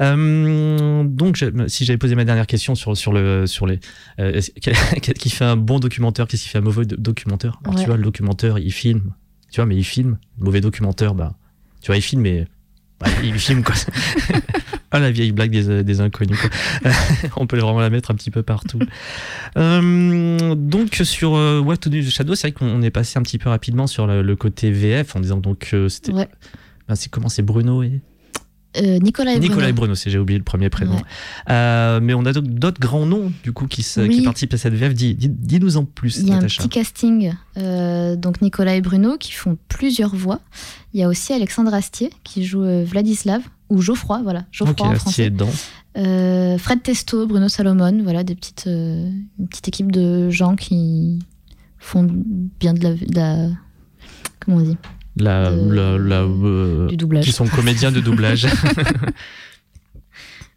Euh, 0.01 1.03
donc, 1.03 1.35
je- 1.35 1.67
si 1.67 1.85
j'avais 1.85 1.99
posé 1.99 2.15
ma 2.15 2.25
dernière 2.25 2.47
question 2.47 2.77
sur, 2.77 2.97
sur, 2.97 3.13
le, 3.13 3.49
sur 3.49 3.67
les. 3.67 3.81
Euh, 4.21 4.33
est-ce- 4.33 4.51
Qu'est-ce 4.61 5.13
qui 5.19 5.31
fait 5.31 5.45
un 5.45 5.57
bon 5.57 5.79
documentaire? 5.81 6.27
Qu'est-ce 6.27 6.43
qui 6.45 6.49
fait 6.49 6.59
un 6.59 6.63
mauvais 6.63 6.85
do- 6.85 6.97
documentaire? 6.97 7.59
Alors, 7.65 7.75
Ouais. 7.77 7.81
tu 7.83 7.87
vois, 7.89 7.97
le 7.97 8.03
documentaire, 8.05 8.59
il 8.59 8.73
filme. 8.73 9.13
Tu 9.51 9.57
vois, 9.61 9.67
mais 9.67 9.77
il 9.77 9.85
filme. 9.85 10.19
Le 10.39 10.45
mauvais 10.45 10.61
documentaire, 10.61 11.15
bah. 11.15 11.35
Tu 11.81 11.89
vois, 11.89 11.97
il 11.97 12.03
filme, 12.03 12.23
mais. 12.23 12.47
bah, 13.01 13.07
il 13.23 13.39
filme, 13.39 13.63
quoi. 13.63 13.75
ah, 14.91 14.99
la 15.01 15.11
vieille 15.11 15.33
blague 15.33 15.51
des, 15.51 15.83
des 15.85 16.01
inconnus, 16.01 16.39
quoi. 16.41 16.91
on 17.37 17.47
peut 17.47 17.59
vraiment 17.59 17.81
la 17.81 17.91
mettre 17.91 18.11
un 18.11 18.15
petit 18.15 18.31
peu 18.31 18.43
partout. 18.43 18.79
Euh, 19.57 20.55
donc, 20.55 20.95
sur 21.05 21.35
euh, 21.37 21.61
What 21.61 21.79
to 21.79 21.91
Do 21.91 21.99
the 22.01 22.11
Shadow, 22.11 22.35
c'est 22.35 22.49
vrai 22.49 22.53
qu'on 22.53 22.83
est 22.83 22.91
passé 22.91 23.19
un 23.19 23.23
petit 23.23 23.39
peu 23.39 23.49
rapidement 23.49 23.87
sur 23.87 24.07
le, 24.07 24.23
le 24.23 24.37
côté 24.37 24.71
VF 24.71 25.15
en 25.17 25.21
disant 25.21 25.39
donc 25.39 25.71
euh, 25.75 25.89
c'était. 25.89 26.13
Ouais. 26.13 26.29
Ben, 26.89 26.95
c'est 26.95 27.09
comment? 27.11 27.29
C'est 27.29 27.43
Bruno 27.43 27.83
et 27.83 28.01
Euh, 28.77 28.99
Nicolas 28.99 29.33
et 29.33 29.39
Bruno. 29.39 29.49
Nicolas 29.53 29.69
et 29.69 29.73
Bruno, 29.73 29.95
c'est 29.95 30.11
j'ai 30.11 30.19
oublié 30.19 30.39
le 30.39 30.45
premier 30.45 30.69
prénom. 30.71 30.97
Ouais. 30.97 31.03
Euh, 31.51 32.01
mais 32.03 32.13
on 32.15 32.25
a 32.27 32.33
d'autres 32.33 32.81
grands 32.81 33.07
noms 33.07 33.33
du 33.43 33.53
coup 33.53 33.67
qui, 33.67 33.83
se- 33.83 34.01
Oui. 34.01 34.17
qui 34.19 34.23
participent 34.23 34.55
à 34.55 34.59
cette 34.59 34.75
VF. 34.75 34.95
Dis, 34.95 35.15
dis, 35.15 35.29
dis-nous 35.29 35.77
en 35.77 35.85
plus, 35.85 36.19
Il 36.19 36.29
y 36.29 36.33
a 36.33 36.37
un 36.37 36.41
petit 36.41 36.69
casting, 36.69 37.33
euh, 37.57 38.17
donc 38.17 38.43
Nicolas 38.43 38.75
et 38.75 38.81
Bruno 38.81 39.17
qui 39.19 39.33
font 39.33 39.57
plusieurs 39.69 40.15
voix. 40.15 40.41
Il 40.93 41.01
y 41.01 41.03
a 41.03 41.09
aussi 41.09 41.33
Alexandre 41.33 41.73
Astier 41.75 42.11
qui 42.25 42.45
joue 42.45 42.65
Vladislav 42.85 43.43
ou 43.71 43.81
Geoffroy, 43.81 44.23
voilà, 44.23 44.45
Geoffroy 44.53 44.87
Ok, 44.89 44.93
en 44.93 44.99
français. 44.99 45.25
est 45.27 45.31
dedans. 45.31 45.51
Fred 46.59 46.83
Testo, 46.83 47.27
Bruno 47.27 47.49
Salomon, 47.49 48.01
voilà 48.03 48.25
des 48.25 48.35
petites, 48.35 48.65
une 48.67 49.49
petite 49.49 49.69
équipe 49.69 49.93
de 49.93 50.31
gens 50.31 50.57
qui 50.57 51.21
font 51.79 52.07
bien 52.61 52.75
de 52.75 52.83
la, 52.83 52.95
de 52.95 53.15
la- 53.15 53.49
comment 54.41 54.57
on 54.59 54.61
dit, 54.63 54.77
La, 55.17 55.51
De- 55.51 55.73
la- 55.73 55.97
la, 55.99 56.21
euh, 56.23 56.87
du 56.89 56.97
doublage. 56.97 57.25
qui 57.25 57.33
sont 57.33 57.47
comédiens 57.47 57.93
de 57.93 58.01
doublage. 58.01 58.47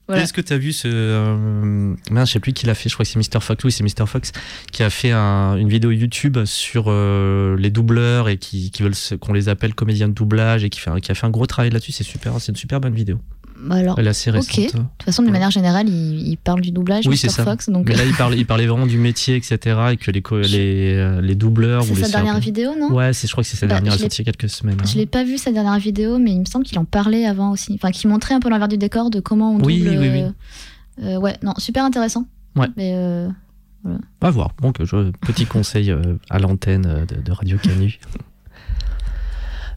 Voilà. 0.07 0.23
Est-ce 0.23 0.31
que 0.31 0.39
tu 0.39 0.53
as 0.53 0.57
vu 0.57 0.71
ce. 0.71 0.87
Euh, 0.87 1.93
je 2.09 2.25
sais 2.31 2.39
plus 2.39 2.53
qui 2.53 2.65
l'a 2.65 2.75
fait, 2.75 2.87
je 2.87 2.93
crois 2.95 3.03
que 3.05 3.11
c'est 3.11 3.19
Mr. 3.19 3.41
Fox. 3.41 3.61
Oui, 3.65 3.73
c'est 3.73 3.83
Mr. 3.83 4.07
Fox 4.07 4.31
qui 4.71 4.81
a 4.81 4.89
fait 4.89 5.11
un- 5.11 5.57
une 5.57 5.67
vidéo 5.67 5.91
YouTube 5.91 6.37
sur 6.45 6.85
euh, 6.87 7.57
les 7.57 7.69
doubleurs 7.69 8.29
et 8.29 8.37
qui, 8.37 8.71
qui 8.71 8.83
veulent 8.83 8.93
qu'on 9.19 9.33
les 9.33 9.49
appelle 9.49 9.75
comédiens 9.75 10.07
de 10.07 10.13
doublage 10.13 10.63
et 10.63 10.69
qui, 10.69 10.79
fait, 10.79 10.91
qui 11.01 11.11
a 11.11 11.13
fait 11.13 11.25
un 11.27 11.29
gros 11.29 11.45
travail 11.45 11.71
là-dessus. 11.71 11.91
C'est 11.91 12.05
super, 12.05 12.39
c'est 12.39 12.53
une 12.53 12.55
super 12.55 12.79
bonne 12.79 12.93
vidéo. 12.95 13.19
Bah 13.59 13.75
alors, 13.75 13.97
Elle 13.97 14.05
est 14.07 14.09
assez 14.11 14.29
Ok. 14.29 14.35
récente. 14.35 14.59
de 14.65 14.69
toute 14.69 15.03
façon, 15.03 15.21
de 15.23 15.27
Voilà. 15.27 15.39
manière 15.39 15.51
générale, 15.51 15.89
il, 15.89 16.27
il 16.27 16.37
parle 16.37 16.61
du 16.61 16.71
doublage, 16.71 17.07
Oui, 17.07 17.17
c'est 17.17 17.29
ça. 17.29 17.43
Fox, 17.43 17.69
donc 17.69 17.87
Mais 17.87 17.95
là, 17.95 18.05
il 18.05 18.13
parlait, 18.17 18.37
il 18.37 18.45
parlait 18.45 18.67
vraiment 18.67 18.85
du 18.85 18.97
métier, 18.97 19.35
etc. 19.35 19.57
Et 19.93 19.97
que 19.97 20.11
les, 20.11 20.21
les, 20.47 20.93
euh, 20.95 21.21
les 21.21 21.35
doubleurs 21.35 21.83
c'est 21.83 21.93
les 21.95 22.03
sa 22.03 22.09
dernière 22.09 22.39
vidéo, 22.39 22.71
non? 22.79 22.93
Ouais, 22.93 23.13
c'est, 23.13 23.27
je 23.27 23.31
crois 23.31 23.43
que 23.43 23.49
c'est 23.49 23.57
sa 23.57 23.65
Bah, 23.65 23.73
dernière, 23.75 23.93
elle 23.93 23.99
sortie 23.99 24.21
il 24.21 24.25
y 24.25 24.29
a 24.29 24.31
quelques 24.33 24.49
semaines. 24.51 24.77
hein. 24.81 24.85
Je 24.85 24.95
l'ai 24.97 25.05
pas 25.07 25.23
vu 25.23 25.37
sa 25.37 25.51
dernière 25.51 25.79
vidéo, 25.79 26.19
mais 26.19 26.31
il 26.33 26.39
me 26.41 26.45
semble 26.45 26.65
qu'il 26.65 26.77
en 26.79 26.85
parlait 26.85 27.25
avant 27.25 27.51
aussi. 27.51 27.73
Enfin, 27.73 27.91
qu'il 27.91 28.09
montrait 28.09 28.35
un 28.35 28.39
peu 28.39 28.49
l'envers 28.49 28.67
du 28.67 28.77
décor 28.77 29.09
de 29.09 29.19
comment 29.19 29.53
on 29.55 29.59
Oui, 29.63 29.79
double. 29.79 29.89
oui, 29.97 30.09
oui. 30.09 30.21
euh, 30.21 30.29
euh, 31.03 31.17
ouais, 31.19 31.35
non, 31.43 31.53
super 31.57 31.83
intéressant. 31.83 32.25
Ouais. 32.55 32.67
Mais 32.77 32.91
euh, 32.95 33.27
À 34.21 34.29
voir. 34.29 34.51
Donc, 34.61 34.83
je, 34.83 35.11
petit 35.21 35.45
conseil 35.47 35.93
à 36.29 36.39
l'antenne 36.39 37.05
de, 37.07 37.21
de 37.21 37.31
Radio 37.31 37.57
Canu. 37.57 37.97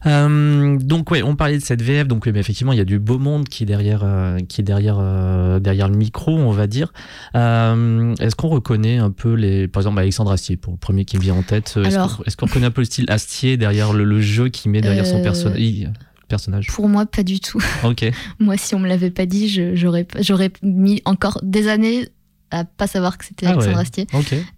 Euh, 0.05 0.77
donc 0.77 1.11
ouais, 1.11 1.21
on 1.21 1.35
parlait 1.35 1.57
de 1.57 1.63
cette 1.63 1.81
VF. 1.81 2.07
Donc 2.07 2.25
oui, 2.25 2.31
mais 2.33 2.39
effectivement, 2.39 2.73
il 2.73 2.77
y 2.77 2.81
a 2.81 2.85
du 2.85 2.99
beau 2.99 3.19
monde 3.19 3.47
qui 3.47 3.63
est 3.63 3.65
derrière, 3.65 4.01
euh, 4.03 4.37
qui 4.47 4.61
est 4.61 4.63
derrière, 4.63 4.97
euh, 4.99 5.59
derrière 5.59 5.87
le 5.89 5.95
micro, 5.95 6.31
on 6.37 6.51
va 6.51 6.67
dire. 6.67 6.91
Euh, 7.35 8.15
est-ce 8.19 8.35
qu'on 8.35 8.49
reconnaît 8.49 8.97
un 8.97 9.11
peu 9.11 9.33
les, 9.33 9.67
par 9.67 9.81
exemple, 9.81 9.99
Alexandre 9.99 10.31
Astier, 10.31 10.57
pour 10.57 10.73
le 10.73 10.77
premier 10.79 11.05
qui 11.05 11.17
me 11.17 11.21
vient 11.21 11.35
en 11.35 11.43
tête. 11.43 11.77
Est-ce 11.83 11.97
qu'on, 11.97 12.23
est-ce 12.23 12.37
qu'on 12.37 12.45
reconnaît 12.47 12.65
un 12.67 12.71
peu 12.71 12.81
le 12.81 12.85
style 12.85 13.05
Astier 13.09 13.57
derrière 13.57 13.93
le, 13.93 14.03
le 14.03 14.21
jeu 14.21 14.49
qu'il 14.49 14.71
met 14.71 14.81
derrière 14.81 15.05
son 15.05 15.17
Euh, 15.19 15.23
perso- 15.23 15.49
il- 15.57 15.91
personnage? 16.27 16.67
pour 16.67 16.87
moi, 16.87 17.05
pas 17.05 17.23
du 17.23 17.39
tout. 17.39 17.61
Ok. 17.83 18.09
moi, 18.39 18.55
si 18.57 18.73
on 18.73 18.79
me 18.79 18.87
l'avait 18.87 19.11
pas 19.11 19.25
dit, 19.25 19.49
je- 19.49 19.75
j'aurais 19.75 20.07
j'aurais 20.21 20.51
mis 20.63 21.01
encore 21.05 21.39
des 21.43 21.67
années 21.67 22.07
à 22.51 22.65
pas 22.65 22.87
savoir 22.87 23.17
que 23.17 23.25
c'était 23.25 23.45
Ah 23.47 23.51
Alexandre 23.51 23.75
ouais. 23.77 23.81
Astier. 23.81 24.07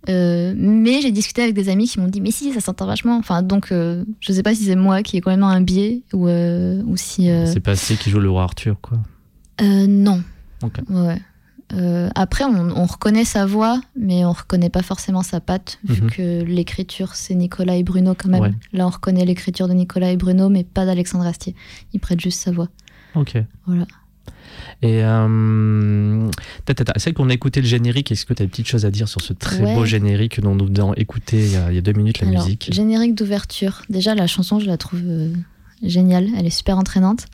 Euh, 0.09 0.53
mais 0.57 1.01
j'ai 1.01 1.11
discuté 1.11 1.41
avec 1.43 1.53
des 1.55 1.69
amis 1.69 1.87
qui 1.87 1.99
m'ont 1.99 2.07
dit 2.07 2.21
mais 2.21 2.31
si 2.31 2.51
ça 2.53 2.59
s'entend 2.59 2.85
vachement. 2.85 3.17
Enfin 3.17 3.41
donc 3.41 3.71
euh, 3.71 4.03
je 4.19 4.33
sais 4.33 4.43
pas 4.43 4.53
si 4.55 4.65
c'est 4.65 4.75
moi 4.75 5.03
qui 5.03 5.17
ai 5.17 5.21
quand 5.21 5.31
même 5.31 5.43
un 5.43 5.61
biais 5.61 6.01
ou 6.13 6.27
euh, 6.27 6.81
ou 6.85 6.97
si 6.97 7.27
C'est 7.45 7.59
pas 7.59 7.71
Astier 7.71 7.95
qui 7.97 8.09
joue 8.09 8.19
le 8.19 8.29
roi 8.29 8.43
Arthur, 8.43 8.75
quoi. 8.81 8.97
Euh, 9.61 9.87
non. 9.87 10.21
Ouais. 10.89 11.19
Après, 12.15 12.43
on, 12.43 12.69
on 12.75 12.85
reconnaît 12.85 13.25
sa 13.25 13.47
voix, 13.47 13.81
mais 13.95 14.25
on 14.25 14.31
reconnaît 14.31 14.69
pas 14.69 14.83
forcément 14.83 15.23
sa 15.23 15.39
patte, 15.39 15.79
vu 15.83 16.03
Mhm. 16.03 16.09
que 16.11 16.43
l'écriture, 16.43 17.15
c'est 17.15 17.33
Nicolas 17.33 17.75
et 17.77 17.83
Bruno 17.83 18.13
quand 18.15 18.29
même. 18.29 18.41
Ouais. 18.41 18.53
Là, 18.73 18.85
on 18.85 18.91
reconnaît 18.91 19.25
l'écriture 19.25 19.67
de 19.67 19.73
Nicolas 19.73 20.11
et 20.11 20.17
Bruno, 20.17 20.49
mais 20.49 20.63
pas 20.63 20.85
d'Alexandre 20.85 21.25
Astier. 21.25 21.55
Il 21.93 21.99
prête 21.99 22.19
juste 22.19 22.39
sa 22.41 22.51
voix. 22.51 22.67
Ok. 23.15 23.37
Voilà. 23.65 23.87
Et 24.81 25.03
euh, 25.03 26.29
c'est 26.67 27.03
vrai 27.03 27.13
qu'on 27.13 27.29
a 27.29 27.33
écouté 27.33 27.61
le 27.61 27.67
générique. 27.67 28.11
Est-ce 28.11 28.25
que 28.25 28.33
tu 28.33 28.43
as 28.43 28.45
des 28.45 28.49
petites 28.49 28.67
choses 28.67 28.85
à 28.85 28.91
dire 28.91 29.07
sur 29.07 29.21
ce 29.21 29.31
très 29.33 29.63
Ouais. 29.63 29.73
beau 29.75 29.85
générique 29.85 30.41
dont 30.41 30.55
nous 30.55 30.65
venons 30.65 30.93
écouter 30.95 31.37
il 31.45 31.51
y, 31.53 31.55
a, 31.55 31.69
il 31.71 31.75
y 31.75 31.77
a 31.77 31.81
deux 31.81 31.93
minutes 31.93 32.19
la 32.21 32.27
Alors, 32.27 32.43
musique? 32.43 32.69
générique 32.73 33.15
d'ouverture. 33.15 33.81
Déjà, 33.89 34.13
la 34.15 34.27
chanson, 34.27 34.59
je 34.59 34.65
la 34.65 34.77
trouve 34.77 34.99
euh, 35.05 35.29
géniale. 35.83 36.27
Elle 36.37 36.45
est 36.45 36.49
super 36.49 36.77
entraînante. 36.77 37.25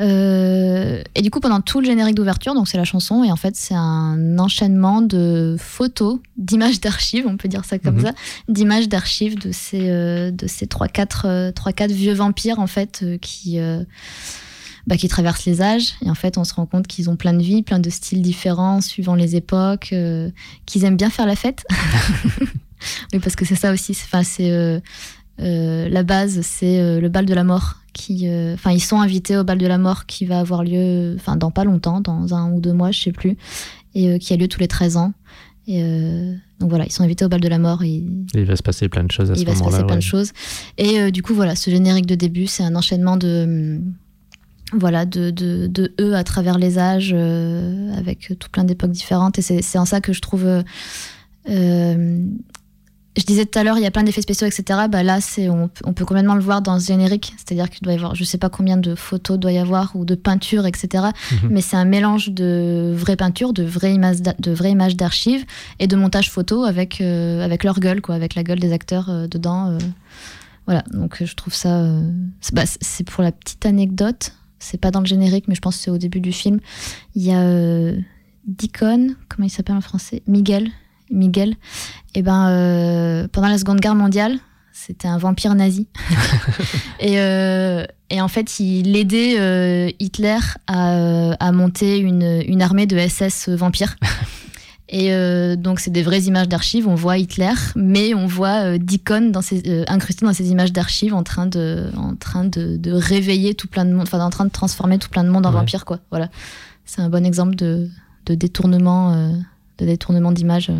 Euh, 0.00 1.02
et 1.16 1.22
du 1.22 1.30
coup, 1.30 1.40
pendant 1.40 1.60
tout 1.60 1.80
le 1.80 1.86
générique 1.86 2.14
d'ouverture, 2.14 2.54
donc 2.54 2.68
c'est 2.68 2.76
la 2.76 2.84
chanson, 2.84 3.24
et 3.24 3.32
en 3.32 3.36
fait, 3.36 3.56
c'est 3.56 3.74
un 3.74 4.38
enchaînement 4.38 5.02
de 5.02 5.56
photos, 5.58 6.20
d'images 6.36 6.80
d'archives, 6.80 7.24
on 7.26 7.36
peut 7.36 7.48
dire 7.48 7.64
ça 7.64 7.78
comme 7.80 7.96
Mhm. 7.96 8.02
ça, 8.06 8.12
d'images 8.48 8.88
d'archives 8.88 9.36
de 9.40 9.50
ces, 9.50 9.90
euh, 9.90 10.30
de 10.30 10.46
ces 10.46 10.66
3-4 10.66 11.22
euh, 11.26 11.50
3-4 11.50 11.90
vieux 11.90 12.14
vampires, 12.14 12.60
en 12.60 12.68
fait, 12.68 13.04
qui. 13.20 13.58
Bah, 14.88 14.96
qui 14.96 15.06
traversent 15.06 15.44
les 15.44 15.62
âges 15.62 15.92
et 16.04 16.10
en 16.10 16.14
fait 16.14 16.38
on 16.38 16.44
se 16.44 16.52
rend 16.54 16.66
compte 16.66 16.86
qu'ils 16.88 17.08
ont 17.10 17.16
plein 17.16 17.34
de 17.34 17.42
vies, 17.42 17.62
plein 17.62 17.78
de 17.78 17.90
styles 17.90 18.22
différents 18.22 18.80
suivant 18.80 19.14
les 19.14 19.36
époques, 19.36 19.90
euh, 19.92 20.30
qu'ils 20.66 20.84
aiment 20.84 20.96
bien 20.96 21.10
faire 21.10 21.26
la 21.26 21.36
fête. 21.36 21.64
oui 23.12 23.18
parce 23.20 23.36
que 23.36 23.44
c'est 23.44 23.54
ça 23.54 23.72
aussi, 23.72 23.94
c'est- 23.94 24.04
enfin 24.06 24.22
c'est 24.22 24.50
euh, 24.50 24.80
euh, 25.40 25.88
la 25.88 26.02
base, 26.02 26.40
c'est 26.42 27.00
le 27.00 27.08
bal 27.08 27.26
de 27.26 27.34
la 27.34 27.44
mort 27.44 27.76
qui, 27.92 28.28
enfin 28.54 28.70
ils 28.72 28.80
sont 28.80 29.00
invités 29.00 29.36
au 29.36 29.44
bal 29.44 29.58
de 29.58 29.66
la 29.66 29.78
mort 29.78 30.06
qui 30.06 30.24
va 30.24 30.38
avoir 30.40 30.62
lieu, 30.64 31.14
enfin 31.18 31.36
dans 31.36 31.50
pas 31.50 31.64
longtemps, 31.64 32.00
dans 32.00 32.34
un 32.34 32.50
ou 32.52 32.60
deux 32.60 32.72
mois, 32.72 32.90
je 32.92 33.00
sais 33.00 33.12
plus, 33.12 33.36
et 33.94 34.18
qui 34.18 34.32
a 34.32 34.36
lieu 34.36 34.48
tous 34.48 34.60
les 34.60 34.68
13 34.68 34.96
ans. 34.96 35.12
Et 35.66 35.82
euh, 35.82 36.34
donc 36.60 36.70
voilà, 36.70 36.86
ils 36.86 36.92
sont 36.92 37.02
invités 37.02 37.24
au 37.24 37.28
bal 37.28 37.40
de 37.40 37.48
la 37.48 37.58
mort 37.58 37.82
et 37.82 37.96
Et 37.96 38.04
il 38.36 38.44
va 38.46 38.56
se 38.56 38.62
passer 38.62 38.88
plein 38.88 39.04
de 39.04 39.10
choses 39.12 39.30
à 39.30 39.34
ce 39.34 39.40
il 39.40 39.46
va 39.46 39.52
se 39.54 39.58
passer 39.58 39.64
moment-là. 39.70 39.84
plein 39.84 39.94
ouais. 39.96 40.00
de 40.00 40.04
choses. 40.04 40.32
Et 40.78 40.98
euh, 41.00 41.10
du 41.10 41.22
coup, 41.22 41.34
voilà, 41.34 41.54
ce 41.56 41.70
générique 41.70 42.06
de 42.06 42.14
début, 42.14 42.46
c'est 42.46 42.62
un 42.62 42.74
enchaînement 42.74 43.16
de, 43.18 43.44
hum, 43.44 43.94
voilà, 44.72 45.06
de, 45.06 45.30
de, 45.30 45.66
de 45.66 45.94
eux 46.00 46.14
à 46.14 46.24
travers 46.24 46.58
les 46.58 46.78
âges, 46.78 47.12
euh, 47.14 47.96
avec 47.96 48.32
tout 48.38 48.48
plein 48.50 48.64
d'époques 48.64 48.90
différentes. 48.92 49.38
Et 49.38 49.42
c'est 49.42 49.78
en 49.78 49.84
ça 49.84 50.00
que 50.00 50.12
je 50.12 50.20
trouve. 50.20 50.44
euh, 50.46 50.62
euh, 51.48 52.24
je 53.16 53.24
disais 53.24 53.46
tout 53.46 53.58
à 53.58 53.64
l'heure, 53.64 53.76
il 53.78 53.82
y 53.82 53.86
a 53.86 53.90
plein 53.90 54.04
d'effets 54.04 54.22
spéciaux, 54.22 54.46
etc. 54.46 54.80
Bah 54.88 55.02
là, 55.02 55.18
on, 55.50 55.66
peut- 55.66 55.82
on 55.84 55.92
peut 55.92 56.04
complètement 56.04 56.36
le 56.36 56.40
voir 56.40 56.62
dans 56.62 56.78
ce 56.78 56.86
générique. 56.86 57.34
C'est-à-dire 57.36 57.68
qu'il 57.68 57.82
doit 57.82 57.92
y 57.92 57.96
avoir, 57.96 58.14
je 58.14 58.22
sais 58.22 58.38
pas 58.38 58.48
combien 58.48 58.76
de 58.76 58.94
photos 58.94 59.38
doit 59.40 59.50
y 59.50 59.58
avoir 59.58 59.96
ou 59.96 60.04
de 60.04 60.14
peintures, 60.14 60.66
etc. 60.66 61.06
Mhm. 61.32 61.48
Mais 61.50 61.60
c'est 61.60 61.74
un 61.76 61.84
mélange 61.86 62.28
de 62.30 62.92
vraies 62.96 63.16
peintures, 63.16 63.52
de 63.52 63.64
vraies 63.64 63.94
images, 63.94 64.18
de 64.20 64.52
vraies 64.52 64.70
images 64.70 64.94
d'archives 64.96 65.44
et 65.80 65.88
de 65.88 65.96
montage 65.96 66.30
photo 66.30 66.62
avec 66.64 67.00
avec 67.00 67.64
leur 67.64 67.80
gueule, 67.80 68.02
quoi, 68.02 68.14
avec 68.14 68.36
la 68.36 68.44
gueule 68.44 68.60
des 68.60 68.72
acteurs 68.72 69.26
dedans. 69.28 69.76
Voilà. 70.66 70.84
Donc 70.92 71.24
je 71.24 71.34
trouve 71.34 71.54
ça. 71.54 71.90
c'est 72.40 72.54
bah, 72.54 72.64
c'est 72.66 73.02
pour 73.04 73.24
la 73.24 73.32
petite 73.32 73.66
anecdote. 73.66 74.32
C'est 74.58 74.80
pas 74.80 74.90
dans 74.90 75.00
le 75.00 75.06
générique, 75.06 75.46
mais 75.48 75.54
je 75.54 75.60
pense 75.60 75.76
que 75.76 75.82
c'est 75.84 75.90
au 75.90 75.98
début 75.98 76.20
du 76.20 76.32
film. 76.32 76.60
Il 77.14 77.22
y 77.22 77.32
a 77.32 77.40
euh, 77.40 77.96
Deacon, 78.46 79.14
comment 79.28 79.46
il 79.46 79.50
s'appelle 79.50 79.76
en 79.76 79.80
français? 79.80 80.22
Miguel. 80.26 80.70
Miguel. 81.10 81.54
Et 82.14 82.22
ben, 82.22 82.48
euh, 82.48 83.28
pendant 83.28 83.48
la 83.48 83.58
Seconde 83.58 83.80
Guerre 83.80 83.94
mondiale, 83.94 84.38
c'était 84.72 85.08
un 85.08 85.18
vampire 85.18 85.54
nazi. 85.54 85.86
et, 87.00 87.20
euh, 87.20 87.84
et 88.10 88.20
en 88.20 88.28
fait, 88.28 88.60
il 88.60 88.96
aidait 88.96 89.38
euh, 89.38 89.90
Hitler 89.98 90.38
à, 90.66 91.32
à 91.32 91.52
monter 91.52 91.98
une, 91.98 92.42
une 92.46 92.62
armée 92.62 92.86
de 92.86 92.98
SS 92.98 93.48
vampires. 93.50 93.96
Et 94.90 95.12
euh, 95.12 95.54
donc, 95.54 95.80
c'est 95.80 95.90
des 95.90 96.02
vraies 96.02 96.22
images 96.22 96.48
d'archives. 96.48 96.88
On 96.88 96.94
voit 96.94 97.18
Hitler, 97.18 97.52
mais 97.76 98.14
on 98.14 98.26
voit 98.26 98.64
euh, 98.64 98.78
Deacon 98.78 99.30
dans 99.30 99.42
ces, 99.42 99.62
euh, 99.68 99.84
incrusté 99.86 100.24
dans 100.24 100.32
ces 100.32 100.48
images 100.50 100.72
d'archives 100.72 101.12
en 101.14 101.22
train, 101.22 101.46
de, 101.46 101.90
en 101.96 102.14
train 102.16 102.44
de, 102.44 102.76
de 102.78 102.92
réveiller 102.92 103.54
tout 103.54 103.68
plein 103.68 103.84
de 103.84 103.92
monde, 103.92 104.02
enfin, 104.02 104.20
en 104.20 104.30
train 104.30 104.46
de 104.46 104.50
transformer 104.50 104.98
tout 104.98 105.10
plein 105.10 105.24
de 105.24 105.28
monde 105.28 105.44
en 105.44 105.50
Ouais. 105.50 105.56
vampire, 105.56 105.84
quoi. 105.84 105.98
Voilà. 106.10 106.30
C'est 106.86 107.02
un 107.02 107.10
bon 107.10 107.26
exemple 107.26 107.54
de, 107.54 107.88
de 108.26 108.34
détournement 108.34 109.12
euh, 109.12 109.32
de 109.76 109.84
détournement 109.86 110.32
d'image. 110.32 110.70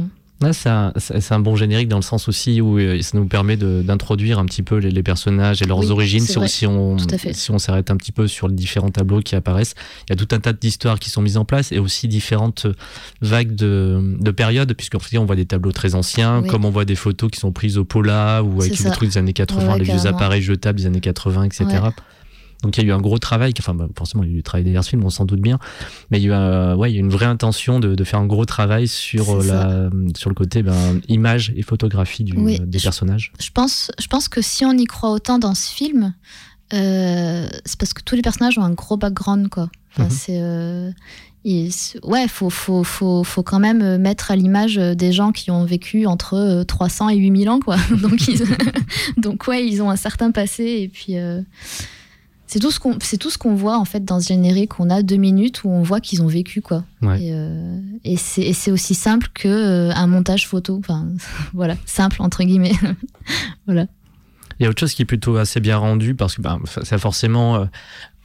C'est 0.52 0.68
un, 0.68 0.92
un 1.30 1.40
bon 1.40 1.56
générique 1.56 1.88
dans 1.88 1.96
le 1.96 2.02
sens 2.02 2.28
aussi 2.28 2.60
où 2.60 2.78
euh, 2.78 3.00
ça 3.02 3.18
nous 3.18 3.26
permet 3.26 3.56
d'introduire 3.56 4.38
un 4.38 4.44
petit 4.46 4.62
peu 4.62 4.76
les, 4.76 4.90
les 4.90 5.02
personnages 5.02 5.62
et 5.62 5.64
leurs 5.64 5.78
Oui, 5.78 5.90
origines. 5.90 6.20
Si 6.20 6.38
on- 6.38 6.46
si 6.46 6.66
on, 6.66 6.96
on 7.50 7.58
s'arrête 7.58 7.90
un 7.90 7.96
petit 7.96 8.12
peu 8.12 8.28
sur 8.28 8.46
les 8.48 8.54
différents 8.54 8.90
tableaux 8.90 9.20
qui 9.20 9.34
apparaissent, 9.34 9.74
il 10.08 10.10
y 10.10 10.12
a 10.12 10.16
tout 10.16 10.32
un 10.34 10.38
tas 10.40 10.52
d'histoires 10.52 10.98
qui 11.00 11.10
sont 11.10 11.22
mises 11.22 11.36
en 11.36 11.44
place 11.44 11.72
et 11.72 11.78
aussi 11.78 12.06
différentes 12.08 12.66
vagues 13.20 13.54
de, 13.54 14.16
de 14.20 14.30
périodes, 14.30 14.72
puisqu'en 14.74 14.98
fait 15.00 15.18
on 15.18 15.24
voit 15.24 15.36
des 15.36 15.46
tableaux 15.46 15.72
très 15.72 15.94
anciens, 15.94 16.40
Oui. 16.42 16.48
comme 16.48 16.64
on 16.64 16.70
voit 16.70 16.84
des 16.84 16.94
photos 16.96 17.30
qui 17.30 17.40
sont 17.40 17.52
prises 17.52 17.76
au 17.78 17.84
Pola 17.84 18.42
ou 18.44 18.60
avec 18.62 18.80
des 18.80 18.90
trucs 18.90 19.10
des 19.10 19.18
années 19.18 19.32
80, 19.32 19.72
Ouais, 19.72 19.78
les 19.78 19.84
vieux 19.84 20.06
appareils 20.06 20.42
jetables 20.42 20.78
des 20.78 20.86
années 20.86 21.00
80, 21.00 21.44
etc. 21.44 21.64
Ouais. 21.66 21.78
Donc 22.62 22.76
il 22.76 22.82
y 22.82 22.86
a 22.86 22.88
eu 22.88 22.92
un 22.92 23.00
gros 23.00 23.18
travail, 23.18 23.52
enfin 23.58 23.72
bah, 23.74 23.86
forcément 23.96 24.24
il 24.24 24.28
y 24.28 24.30
a 24.30 24.34
eu 24.34 24.36
du 24.38 24.42
travail 24.42 24.64
derrière 24.64 24.82
ce 24.82 24.90
film, 24.90 25.04
on 25.04 25.10
s'en 25.10 25.24
doute 25.24 25.40
bien, 25.40 25.58
mais 26.10 26.18
il 26.18 26.24
y 26.24 26.26
a 26.26 26.28
eu, 26.30 26.32
euh, 26.32 26.74
ouais, 26.74 26.90
il 26.90 26.94
y 26.94 26.96
a 26.96 27.00
une 27.00 27.08
vraie 27.10 27.26
intention 27.26 27.78
de, 27.78 27.94
de 27.94 28.04
faire 28.04 28.18
un 28.18 28.26
gros 28.26 28.44
travail 28.46 28.88
sur, 28.88 29.30
euh, 29.40 29.44
la, 29.44 29.90
sur 30.16 30.28
le 30.28 30.34
côté 30.34 30.64
ben, 30.64 31.00
image 31.08 31.52
et 31.56 31.62
photographie 31.62 32.24
du, 32.24 32.36
Oui, 32.36 32.58
des 32.58 32.78
je- 32.80 32.84
personnages. 32.84 33.32
Je 33.40 33.50
pense, 33.54 33.92
je 34.00 34.06
pense 34.08 34.28
que 34.28 34.42
si 34.42 34.64
on 34.64 34.72
y 34.72 34.86
croit 34.86 35.10
autant 35.12 35.38
dans 35.38 35.54
ce 35.54 35.70
film, 35.70 36.14
euh, 36.74 37.46
c'est 37.64 37.78
parce 37.78 37.94
que 37.94 38.02
tous 38.02 38.16
les 38.16 38.22
personnages 38.22 38.58
ont 38.58 38.62
un 38.64 38.72
gros 38.74 38.96
background, 38.96 39.48
quoi. 39.48 39.70
Enfin, 39.92 40.04
Mhm. 40.04 40.10
c'est. 40.10 40.38
euh, 40.40 40.90
ouais, 42.02 42.28
faut, 42.28 42.50
faut, 42.50 42.84
faut, 42.84 43.24
faut 43.24 43.42
quand 43.42 43.58
même 43.60 43.80
euh, 43.82 43.98
mettre 43.98 44.30
à 44.32 44.36
l'image 44.36 44.76
euh, 44.78 44.94
des 44.94 45.12
gens 45.12 45.32
qui 45.32 45.50
ont 45.50 45.64
vécu 45.64 46.06
entre 46.06 46.34
euh, 46.34 46.64
300 46.64 47.08
et 47.10 47.16
8000 47.16 47.48
ans, 47.48 47.60
quoi. 47.60 47.76
donc, 48.02 48.26
ils- 48.28 48.42
donc, 49.16 49.46
ouais, 49.46 49.64
ils 49.66 49.80
ont 49.80 49.90
un 49.90 49.96
certain 49.96 50.30
passé, 50.32 50.64
et 50.82 50.88
puis. 50.88 51.16
C'est 52.48 52.60
tout 52.60 52.70
ce 52.70 52.80
qu'on 52.80 52.96
c'est 53.00 53.18
tout 53.18 53.30
ce 53.30 53.36
qu'on 53.36 53.54
voit 53.54 53.78
en 53.78 53.84
fait 53.84 54.04
dans 54.04 54.20
ce 54.20 54.28
générique. 54.28 54.80
On 54.80 54.88
a 54.88 55.02
deux 55.02 55.16
minutes 55.16 55.64
où 55.64 55.68
on 55.68 55.82
voit 55.82 56.00
qu'ils 56.00 56.22
ont 56.22 56.26
vécu 56.26 56.62
quoi. 56.62 56.82
Ouais. 57.02 57.22
et, 57.22 57.30
euh, 57.32 57.78
et 58.04 58.16
c'est 58.16 58.40
et 58.42 58.54
c'est 58.54 58.70
aussi 58.70 58.94
simple 58.94 59.28
que 59.34 59.48
euh, 59.48 59.92
un 59.94 60.06
montage 60.06 60.48
photo. 60.48 60.78
Enfin 60.78 61.06
voilà. 61.52 61.76
Simple 61.84 62.22
entre 62.22 62.42
guillemets. 62.42 62.72
Voilà. 63.66 63.86
Il 64.58 64.64
y 64.64 64.66
a 64.66 64.70
autre 64.70 64.80
chose 64.80 64.94
qui 64.94 65.02
est 65.02 65.04
plutôt 65.04 65.36
assez 65.36 65.60
bien 65.60 65.76
rendu 65.76 66.14
parce 66.14 66.36
que 66.36 66.42
ben, 66.42 66.58
ça 66.64 66.98
forcément, 66.98 67.56
euh, 67.56 67.64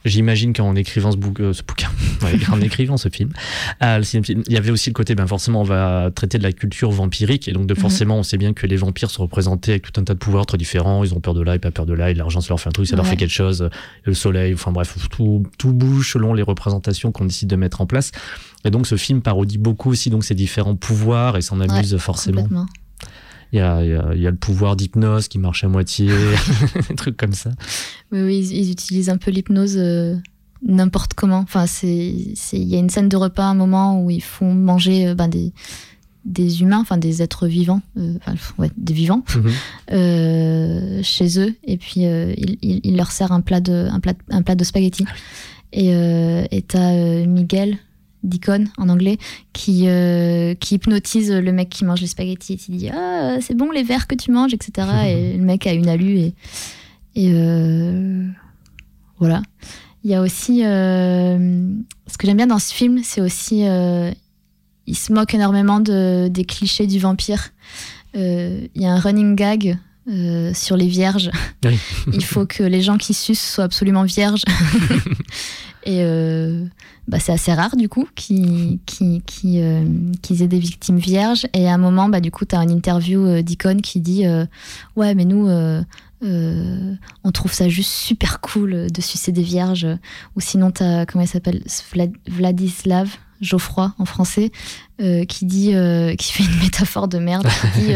j'imagine 0.04 0.52
qu'en 0.52 0.74
écrivant 0.76 1.10
ce, 1.12 1.16
bouc- 1.16 1.40
euh, 1.40 1.52
ce 1.52 1.62
bouquin, 1.62 1.88
en 2.52 2.60
écrivant 2.60 2.96
ce 2.96 3.08
film, 3.08 3.30
euh, 3.82 4.02
il 4.28 4.52
y 4.52 4.56
avait 4.56 4.70
aussi 4.70 4.90
le 4.90 4.94
côté, 4.94 5.14
ben 5.14 5.26
forcément, 5.26 5.60
on 5.62 5.64
va 5.64 6.10
traiter 6.14 6.38
de 6.38 6.42
la 6.42 6.52
culture 6.52 6.90
vampirique 6.90 7.48
et 7.48 7.52
donc 7.52 7.66
de 7.66 7.74
Mhm. 7.74 7.80
forcément, 7.80 8.18
on 8.18 8.22
sait 8.22 8.36
bien 8.38 8.52
que 8.52 8.66
les 8.66 8.76
vampires 8.76 9.10
sont 9.10 9.22
représentés 9.22 9.72
avec 9.72 9.82
tout 9.90 10.00
un 10.00 10.04
tas 10.04 10.14
de 10.14 10.18
pouvoirs 10.18 10.46
très 10.46 10.58
différents. 10.58 11.04
Ils 11.04 11.14
ont 11.14 11.20
peur 11.20 11.34
de 11.34 11.42
l'ail, 11.42 11.58
pas 11.58 11.70
peur 11.70 11.86
de 11.86 11.94
l'ail, 11.94 12.14
l'argent 12.14 12.40
ça 12.40 12.48
leur 12.50 12.60
fait 12.60 12.68
un 12.68 12.72
truc, 12.72 12.86
ça 12.86 12.96
leur 12.96 13.06
fait 13.06 13.16
quelque 13.16 13.32
chose, 13.32 13.62
euh, 13.62 13.68
le 14.04 14.14
soleil, 14.14 14.54
enfin 14.54 14.72
bref, 14.72 14.96
tout, 15.10 15.44
tout 15.58 15.72
bouge 15.72 16.12
selon 16.12 16.34
les 16.34 16.42
représentations 16.42 17.10
qu'on 17.12 17.24
décide 17.24 17.48
de 17.48 17.56
mettre 17.56 17.80
en 17.80 17.86
place. 17.86 18.10
Et 18.64 18.70
donc 18.70 18.86
ce 18.86 18.96
film 18.96 19.20
parodie 19.22 19.58
beaucoup 19.58 19.90
aussi 19.90 20.10
donc 20.10 20.24
ces 20.24 20.34
différents 20.34 20.76
pouvoirs 20.76 21.36
et 21.36 21.42
s'en 21.42 21.60
amuse 21.60 21.96
forcément. 21.98 22.42
Il 23.54 23.58
y 23.58 23.60
a, 23.60 23.84
y 23.84 23.94
a- 23.94 24.14
y 24.14 24.26
a 24.26 24.30
le 24.32 24.36
pouvoir 24.36 24.74
d'hypnose 24.74 25.28
qui 25.28 25.38
marche 25.38 25.62
à 25.62 25.68
moitié, 25.68 26.08
des 26.88 26.94
trucs 26.96 27.16
comme 27.16 27.32
ça. 27.32 27.50
Oui, 28.10 28.20
oui, 28.22 28.38
ils, 28.50 28.52
ils 28.66 28.70
utilisent 28.72 29.08
un 29.10 29.16
peu 29.16 29.30
l'hypnose 29.30 29.76
euh, 29.78 30.16
n'importe 30.66 31.14
comment. 31.14 31.38
Enfin, 31.38 31.64
il 31.84 32.34
y 32.52 32.74
a 32.74 32.78
une 32.78 32.90
scène 32.90 33.08
de 33.08 33.16
repas 33.16 33.44
à 33.44 33.50
un 33.50 33.54
moment 33.54 34.02
où 34.02 34.10
ils 34.10 34.22
font 34.24 34.52
manger 34.52 35.06
euh, 35.06 35.14
ben, 35.14 35.28
des, 35.28 35.52
des 36.24 36.62
humains, 36.62 36.80
enfin 36.80 36.96
des 36.98 37.22
êtres 37.22 37.46
vivants, 37.46 37.80
euh, 37.96 38.14
enfin, 38.16 38.34
ouais, 38.58 38.70
des 38.76 38.92
vivants, 38.94 39.22
Mhm. 39.36 39.50
euh, 39.92 41.00
chez 41.02 41.38
eux, 41.38 41.54
et 41.64 41.76
puis 41.76 42.06
euh, 42.06 42.34
il, 42.36 42.58
il- 42.62 42.80
il 42.82 42.96
leur 42.96 43.12
sert 43.12 43.30
un 43.32 43.40
plat 43.40 43.60
de, 43.60 43.86
un 43.90 44.00
plat, 44.00 44.14
un 44.30 44.42
plat 44.42 44.54
de 44.56 44.64
spaghettis. 44.64 45.06
Et 45.72 45.94
euh, 45.94 46.44
et 46.50 46.62
t'as 46.62 47.24
Miguel, 47.26 47.78
Deacon 48.24 48.64
en 48.78 48.88
anglais, 48.88 49.18
qui, 49.52 49.84
euh, 49.86 50.54
qui 50.54 50.74
hypnotise 50.76 51.30
le 51.30 51.52
mec 51.52 51.68
qui 51.68 51.84
mange 51.84 52.00
les 52.00 52.06
spaghettis. 52.08 52.54
Et 52.54 52.60
il 52.68 52.76
dit 52.78 52.90
Ah, 52.90 53.36
c'est 53.40 53.54
bon 53.56 53.70
les 53.70 53.82
verres 53.84 54.06
que 54.08 54.14
tu 54.16 54.32
manges, 54.32 54.52
etc. 54.54 54.88
et 55.06 55.36
le 55.36 55.44
mec 55.44 55.66
a 55.66 55.72
une 55.72 55.88
alu. 55.88 56.16
Et, 56.18 56.34
et 57.14 57.30
euh, 57.32 58.26
voilà. 59.18 59.42
Il 60.02 60.10
y 60.10 60.14
a 60.14 60.20
aussi. 60.22 60.64
euh, 60.64 61.68
ce 62.06 62.18
que 62.18 62.26
j'aime 62.26 62.36
bien 62.38 62.46
dans 62.48 62.58
ce 62.58 62.74
film, 62.74 63.00
c'est 63.04 63.20
aussi. 63.20 63.60
il 64.86 64.96
se 64.96 65.12
moque 65.12 65.34
énormément 65.34 65.80
de, 65.80 66.28
des 66.28 66.44
clichés 66.44 66.86
du 66.86 66.98
vampire. 66.98 67.50
Il 68.14 68.68
y 68.74 68.86
a 68.86 68.92
un 68.92 68.98
running 68.98 69.34
gag. 69.36 69.78
euh, 70.08 70.52
sur 70.52 70.76
les 70.76 70.86
vierges. 70.86 71.30
Oui. 71.64 71.78
Il 72.12 72.22
faut 72.24 72.44
que 72.44 72.62
les 72.62 72.82
gens 72.82 72.98
qui 72.98 73.14
sucent 73.14 73.40
soient 73.54 73.64
absolument 73.64 74.02
vierges. 74.04 74.42
Et 75.84 75.98
euh, 76.02 76.64
bah, 77.08 77.18
c'est 77.20 77.32
assez 77.32 77.52
rare, 77.52 77.76
du 77.76 77.88
coup, 77.88 78.06
qu'ils 78.14 78.78
qui, 78.86 79.22
qui, 79.26 79.60
euh, 79.60 79.84
aient 80.30 80.48
des 80.48 80.58
victimes 80.58 80.96
vierges. 80.98 81.46
Et 81.52 81.68
à 81.68 81.74
un 81.74 81.78
moment, 81.78 82.08
bah, 82.08 82.20
du 82.20 82.30
coup, 82.30 82.44
tu 82.46 82.56
as 82.56 82.62
une 82.62 82.70
interview 82.70 83.20
euh, 83.26 83.42
d'Icon 83.42 83.76
qui 83.82 84.00
dit 84.00 84.24
Ouais, 84.96 85.14
mais 85.14 85.24
nous, 85.24 85.48
on 86.22 87.30
trouve 87.32 87.52
ça 87.52 87.68
juste 87.68 87.90
super 87.90 88.40
cool 88.40 88.90
de 88.90 89.00
sucer 89.02 89.30
des 89.32 89.42
vierges. 89.42 89.86
Ou 90.36 90.40
sinon, 90.40 90.70
tu 90.70 90.82
as, 90.82 91.04
comment 91.06 91.22
il 91.24 91.28
s'appelle? 91.28 91.62
Vlad- 91.94 92.16
Vladislav 92.28 93.16
Geoffroy 93.44 93.92
en 93.98 94.04
français, 94.04 94.50
euh, 95.00 95.24
qui 95.24 95.44
dit, 95.44 95.74
euh, 95.74 96.14
qui 96.16 96.32
fait 96.32 96.44
une 96.44 96.58
métaphore 96.62 97.06
de 97.08 97.18
merde, 97.18 97.46
qui 97.74 97.80
dit, 97.80 97.94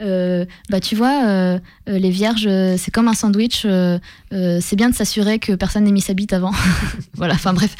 euh, 0.00 0.44
bah 0.70 0.80
tu 0.80 0.96
vois, 0.96 1.58
les 1.86 2.10
vierges, 2.10 2.48
c'est 2.78 2.90
comme 2.90 3.08
un 3.08 3.14
sandwich, 3.14 3.66
c'est 4.30 4.76
bien 4.76 4.88
de 4.90 4.94
s'assurer 4.94 5.38
que 5.38 5.52
personne 5.54 5.84
n'ait 5.84 5.92
mis 5.92 6.00
sa 6.00 6.14
bite 6.14 6.32
avant. 6.32 6.52
voilà, 7.14 7.34
enfin 7.34 7.52
bref. 7.52 7.76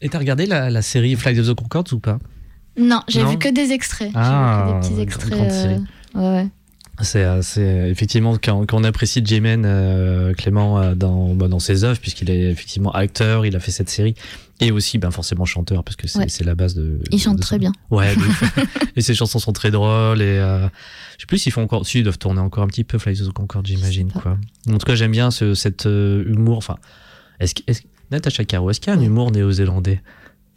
Et 0.00 0.08
t'as 0.10 0.18
regardé 0.18 0.44
la, 0.46 0.68
la 0.70 0.82
série 0.82 1.16
Flight 1.16 1.38
of 1.38 1.46
the 1.48 1.54
Conchords 1.54 1.92
ou 1.92 1.98
pas? 1.98 2.18
Non, 2.76 3.00
j'ai 3.08 3.24
vu 3.24 3.38
que 3.38 3.48
des 3.48 3.72
extraits. 3.72 4.10
J'ai 4.12 4.18
Ah, 4.18 4.66
vu 4.66 4.72
que 4.72 4.74
des 4.88 4.88
petits 4.88 5.00
extraits. 5.02 5.40
ouais, 6.14 6.20
ouais. 6.20 6.48
C'est 7.00 7.24
euh, 7.24 7.42
c'est, 7.42 7.90
effectivement 7.90 8.36
quand, 8.42 8.66
quand 8.66 8.78
on 8.80 8.84
apprécie 8.84 9.20
J-Man 9.24 9.64
euh, 9.66 10.32
Clément 10.34 10.78
euh, 10.80 10.94
dans, 10.94 11.34
bah, 11.34 11.48
dans 11.48 11.58
ses 11.58 11.82
œuvres, 11.84 11.98
puisqu'il 11.98 12.30
est 12.30 12.50
effectivement 12.50 12.92
acteur, 12.92 13.44
il 13.46 13.56
a 13.56 13.60
fait 13.60 13.72
cette 13.72 13.88
série, 13.90 14.14
et 14.60 14.70
aussi 14.70 14.98
ben, 14.98 15.10
forcément 15.10 15.44
chanteur, 15.44 15.82
parce 15.82 15.96
que 15.96 16.06
c'est 16.06 16.18
Ouais. 16.20 16.26
la 16.46 16.54
base 16.54 16.74
de. 16.76 17.00
Il 17.10 17.18
chante 17.18 17.40
très 17.40 17.58
bien. 17.58 17.72
Ouais, 17.90 18.14
et 18.96 19.00
ses 19.00 19.14
chansons 19.14 19.40
sont 19.40 19.52
très 19.52 19.72
drôles, 19.72 20.22
et 20.22 20.38
euh, 20.38 20.66
je 21.16 21.22
sais 21.22 21.26
plus 21.26 21.38
s'ils 21.38 21.50
font 21.52 21.62
encore. 21.62 21.84
Si, 21.84 21.98
ils 21.98 22.04
doivent 22.04 22.18
tourner 22.18 22.40
encore 22.40 22.62
un 22.62 22.68
petit 22.68 22.84
peu 22.84 22.98
Fly 22.98 23.16
the 23.16 23.32
Concorde, 23.32 23.66
j'imagine. 23.66 24.12
quoi. 24.12 24.38
En 24.70 24.78
tout 24.78 24.86
cas, 24.86 24.94
j'aime 24.94 25.10
bien 25.12 25.32
ce, 25.32 25.54
cet 25.54 25.86
euh, 25.86 26.22
humour. 26.28 26.58
Enfin, 26.58 26.76
est-ce 27.40 27.54
est-ce- 27.66 27.82
Natacha 28.12 28.44
Caro, 28.44 28.70
est-ce 28.70 28.80
qu'il 28.80 28.92
y 28.92 28.96
a 28.96 28.98
un 28.98 29.02
humour 29.02 29.32
néo-zélandais? 29.32 30.00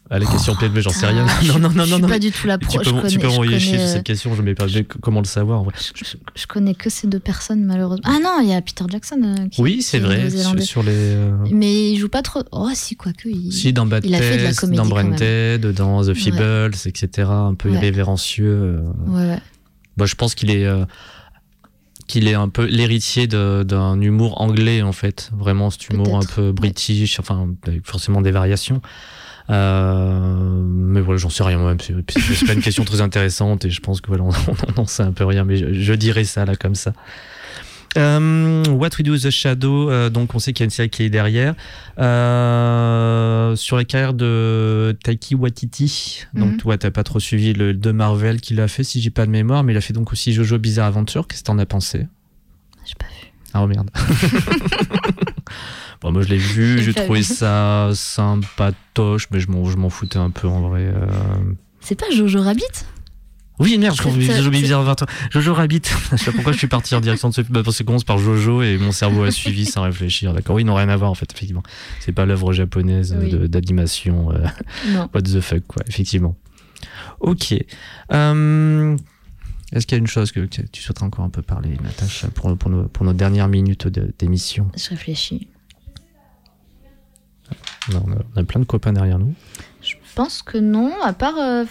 À 0.09 0.19
la 0.19 0.25
question 0.25 0.55
PLV, 0.55 0.79
j'en 0.81 0.89
sais 0.91 1.05
rien. 1.07 1.25
Putain, 1.41 1.59
Non, 1.59 1.69
non, 1.69 1.75
non, 1.75 1.83
je 1.85 1.89
non. 1.89 1.95
suis 1.95 2.01
non. 2.03 2.07
pas 2.07 2.19
du 2.19 2.31
tout 2.31 2.47
la 2.47 2.57
Tu 2.57 2.65
pro. 2.67 2.77
peux, 2.77 2.83
je 2.83 2.89
tu 2.89 2.95
connais, 3.01 3.17
peux 3.17 3.27
envoyer 3.27 3.59
chier 3.59 3.71
connais, 3.73 3.77
sur 3.83 3.89
euh, 3.89 3.93
cette 3.93 4.03
question, 4.05 4.35
je 4.35 4.41
ne 4.41 4.47
sais 4.47 4.83
pas 4.83 4.95
comment 5.01 5.19
le 5.19 5.25
savoir 5.25 5.59
en 5.59 5.63
vrai. 5.63 5.73
je, 5.95 6.03
je 6.35 6.47
connais 6.47 6.75
que 6.75 6.89
ces 6.89 7.07
deux 7.07 7.19
personnes, 7.19 7.65
malheureusement. 7.65 8.03
Ah 8.07 8.19
non, 8.23 8.39
il 8.41 8.49
y 8.49 8.53
a 8.53 8.61
Peter 8.61 8.85
Jackson. 8.89 9.21
euh, 9.23 9.47
qui, 9.49 9.61
Oui, 9.61 9.81
c'est 9.81 9.99
vrai, 9.99 10.29
sur, 10.61 10.83
les. 10.83 10.91
euh, 10.93 11.31
Mais 11.51 11.91
il 11.91 11.97
joue 11.97 12.09
pas 12.09 12.21
trop. 12.21 12.43
Oh, 12.51 12.69
si, 12.73 12.95
quoique. 12.95 13.27
Il... 13.27 13.51
Si, 13.51 13.73
dans 13.73 13.85
Bad 13.85 14.05
il 14.05 14.15
a 14.15 14.19
fait 14.19 14.37
de 14.37 14.43
la 14.43 14.53
comédie 14.53 14.77
dans. 14.77 14.85
Branded, 14.85 15.65
dans 15.73 16.01
The 16.03 16.13
Feebles, 16.13 16.71
etc. 16.85 17.27
Un 17.29 17.53
peu 17.55 17.69
Ouais. 17.69 17.75
irrévérencieux. 17.75 18.47
euh. 18.49 18.79
Ouais, 19.07 19.27
ouais. 19.31 19.39
Bah, 19.97 20.05
je 20.05 20.15
pense 20.15 20.35
qu'il 20.35 20.51
est. 20.51 20.65
qu'il 22.07 22.27
est 22.29 22.35
un 22.35 22.47
peu 22.49 22.65
l'héritier 22.65 23.27
d'un 23.27 23.99
humour 23.99 24.39
anglais 24.41 24.81
en 24.81 24.93
fait 24.93 25.29
vraiment 25.37 25.69
cet 25.69 25.89
humour 25.89 26.15
un 26.17 26.23
peu 26.25 26.53
british 26.53 27.19
enfin 27.19 27.49
avec 27.65 27.85
forcément 27.85 28.21
des 28.21 28.31
variations 28.31 28.81
Euh, 29.49 30.61
mais 30.65 30.99
voilà 30.99 31.17
j'en 31.17 31.29
sais 31.29 31.43
rien 31.43 31.57
moi-même 31.57 31.79
c'est 31.79 32.45
pas 32.45 32.53
une 32.53 32.61
question 32.61 32.83
très 32.83 32.99
intéressante 32.99 33.63
et 33.63 33.69
je 33.69 33.79
pense 33.79 34.01
que 34.01 34.07
voilà 34.07 34.25
on 34.77 34.85
sait 34.85 35.03
un 35.03 35.13
peu 35.13 35.23
rien 35.23 35.45
mais 35.45 35.55
je, 35.55 35.71
je 35.73 35.93
dirais 35.93 36.25
ça 36.25 36.43
là 36.45 36.55
comme 36.57 36.75
ça 36.75 36.91
Euh, 37.97 38.63
What 38.69 38.89
We 38.99 39.03
Do 39.03 39.13
with 39.13 39.23
the 39.23 39.29
Shadow, 39.31 39.89
euh, 39.89 40.09
donc 40.11 40.35
on 40.35 40.39
sait 40.39 40.51
qu'il 40.53 40.63
y 40.63 40.65
a 40.65 40.67
une 40.67 40.69
série 40.71 40.89
qui 40.89 41.01
est 41.03 41.09
derrière. 41.09 41.55
Euh, 41.97 43.55
sur 43.55 43.77
la 43.77 43.85
carrière 43.85 44.13
de 44.13 44.95
Taiki 45.03 45.33
Watiti, 45.33 46.25
donc 46.35 46.51
Mhm. 46.51 46.57
toi 46.57 46.77
t'as 46.77 46.91
pas 46.91 47.03
trop 47.03 47.19
suivi 47.19 47.53
le 47.53 47.73
de 47.73 47.91
Marvel 47.91 48.39
qu'il 48.41 48.59
a 48.61 48.67
fait 48.67 48.83
si 48.83 49.01
j'ai 49.01 49.09
pas 49.09 49.25
de 49.25 49.31
mémoire, 49.31 49.63
mais 49.63 49.73
il 49.73 49.77
a 49.77 49.81
fait 49.81 49.93
donc 49.93 50.11
aussi 50.11 50.33
Jojo 50.33 50.59
Bizarre 50.59 50.87
Adventure. 50.87 51.27
Qu'est-ce 51.27 51.41
que 51.41 51.47
t'en 51.47 51.57
as 51.57 51.65
pensé? 51.65 52.05
J'ai 52.85 52.95
pas 52.99 53.05
vu. 53.07 53.31
Ah 53.53 53.63
oh 53.63 53.67
merde. 53.67 53.89
bon 56.01 56.11
moi 56.11 56.21
je 56.21 56.29
l'ai 56.29 56.37
vu, 56.37 56.81
J'ai 56.81 56.93
trouvé 56.93 57.23
ça 57.23 57.89
sympatoche, 57.93 59.27
mais 59.31 59.39
je 59.39 59.49
m'en 59.49 59.65
je 59.69 59.77
m'en 59.77 59.89
foutais 59.89 60.17
un 60.19 60.29
peu 60.29 60.47
en 60.47 60.61
vrai. 60.69 60.81
euh. 60.93 61.05
C'est 61.79 61.95
pas 61.99 62.09
Jojo 62.11 62.41
Rabbit? 62.41 62.63
Oui, 63.59 63.75
merde, 63.79 63.95
je 63.97 64.03
confonds 64.03 64.19
Jojo 65.31 65.53
Rabbit. 65.55 65.81
je 66.11 66.17
sais 66.17 66.25
pas 66.25 66.31
pourquoi 66.33 66.51
je 66.53 66.59
suis 66.59 66.67
parti 66.67 66.93
en 66.93 67.01
direction 67.01 67.29
de 67.29 67.33
ce 67.33 67.41
film. 67.41 67.53
Bah, 67.55 67.63
parce 67.63 67.77
que 67.79 67.83
commence 67.83 68.03
par 68.03 68.19
Jojo 68.19 68.61
et 68.61 68.77
mon 68.77 68.91
cerveau 68.91 69.23
a 69.23 69.31
suivi 69.31 69.65
sans 69.65 69.81
réfléchir. 69.81 70.31
D'accord. 70.33 70.55
Oui, 70.55 70.61
ils 70.61 70.65
n'ont 70.65 70.75
rien 70.75 70.89
à 70.89 70.95
voir 70.95 71.09
en 71.09 71.15
fait, 71.15 71.31
effectivement. 71.33 71.63
C'est 71.99 72.11
pas 72.11 72.25
l'œuvre 72.27 72.53
japonaise 72.53 73.17
Oui. 73.19 73.49
d'animation. 73.49 74.31
euh, 74.31 74.45
Non. 74.89 75.09
what 75.15 75.23
the 75.23 75.39
fuck, 75.41 75.65
quoi, 75.67 75.81
effectivement. 75.87 76.35
Ok. 77.19 77.55
Euh, 78.13 78.95
Est-ce 79.73 79.87
qu'il 79.87 79.95
y 79.95 79.99
a 79.99 80.01
une 80.01 80.07
chose 80.07 80.31
que 80.31 80.41
tu 80.41 80.81
souhaiterais 80.81 81.07
encore 81.07 81.25
un 81.25 81.29
peu 81.31 81.41
parler, 81.41 81.71
Natacha, 81.83 82.27
pour, 82.27 82.55
pour, 82.59 82.69
nos, 82.69 82.83
pour 82.83 83.05
nos 83.05 83.13
dernières 83.13 83.47
minutes 83.47 83.87
d'émission? 84.19 84.69
Je 84.77 84.89
réfléchis. 84.89 85.47
On, 87.93 87.95
a, 88.11 88.15
on 88.35 88.39
a 88.41 88.43
plein 88.43 88.59
de 88.61 88.65
copains 88.65 88.93
derrière 88.93 89.19
nous. 89.19 89.33
pense 90.15 90.41
que 90.41 90.57
non, 90.57 90.91
à 91.03 91.13
part. 91.13 91.37
euh, 91.37 91.65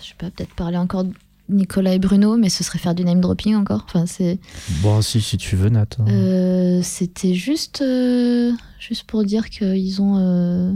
je 0.00 0.08
sais 0.08 0.14
pas, 0.18 0.30
peut-être 0.30 0.54
parler 0.54 0.76
encore 0.76 1.04
de 1.04 1.12
Nicolas 1.48 1.94
et 1.94 1.98
Bruno, 1.98 2.36
mais 2.36 2.48
ce 2.48 2.62
serait 2.64 2.78
faire 2.78 2.94
du 2.94 3.04
name 3.04 3.20
dropping 3.20 3.54
encore. 3.56 3.84
Enfin, 3.86 4.06
c'est. 4.06 4.38
Bon, 4.82 5.02
si, 5.02 5.20
si 5.20 5.36
tu 5.36 5.56
veux, 5.56 5.68
Nat. 5.68 5.86
hein. 5.98 6.04
Euh, 6.08 6.80
C'était 6.82 7.34
juste, 7.34 7.82
euh, 7.82 8.52
juste 8.78 9.04
pour 9.04 9.24
dire 9.24 9.50
qu'ils 9.50 10.00
ont. 10.02 10.16
euh, 10.18 10.72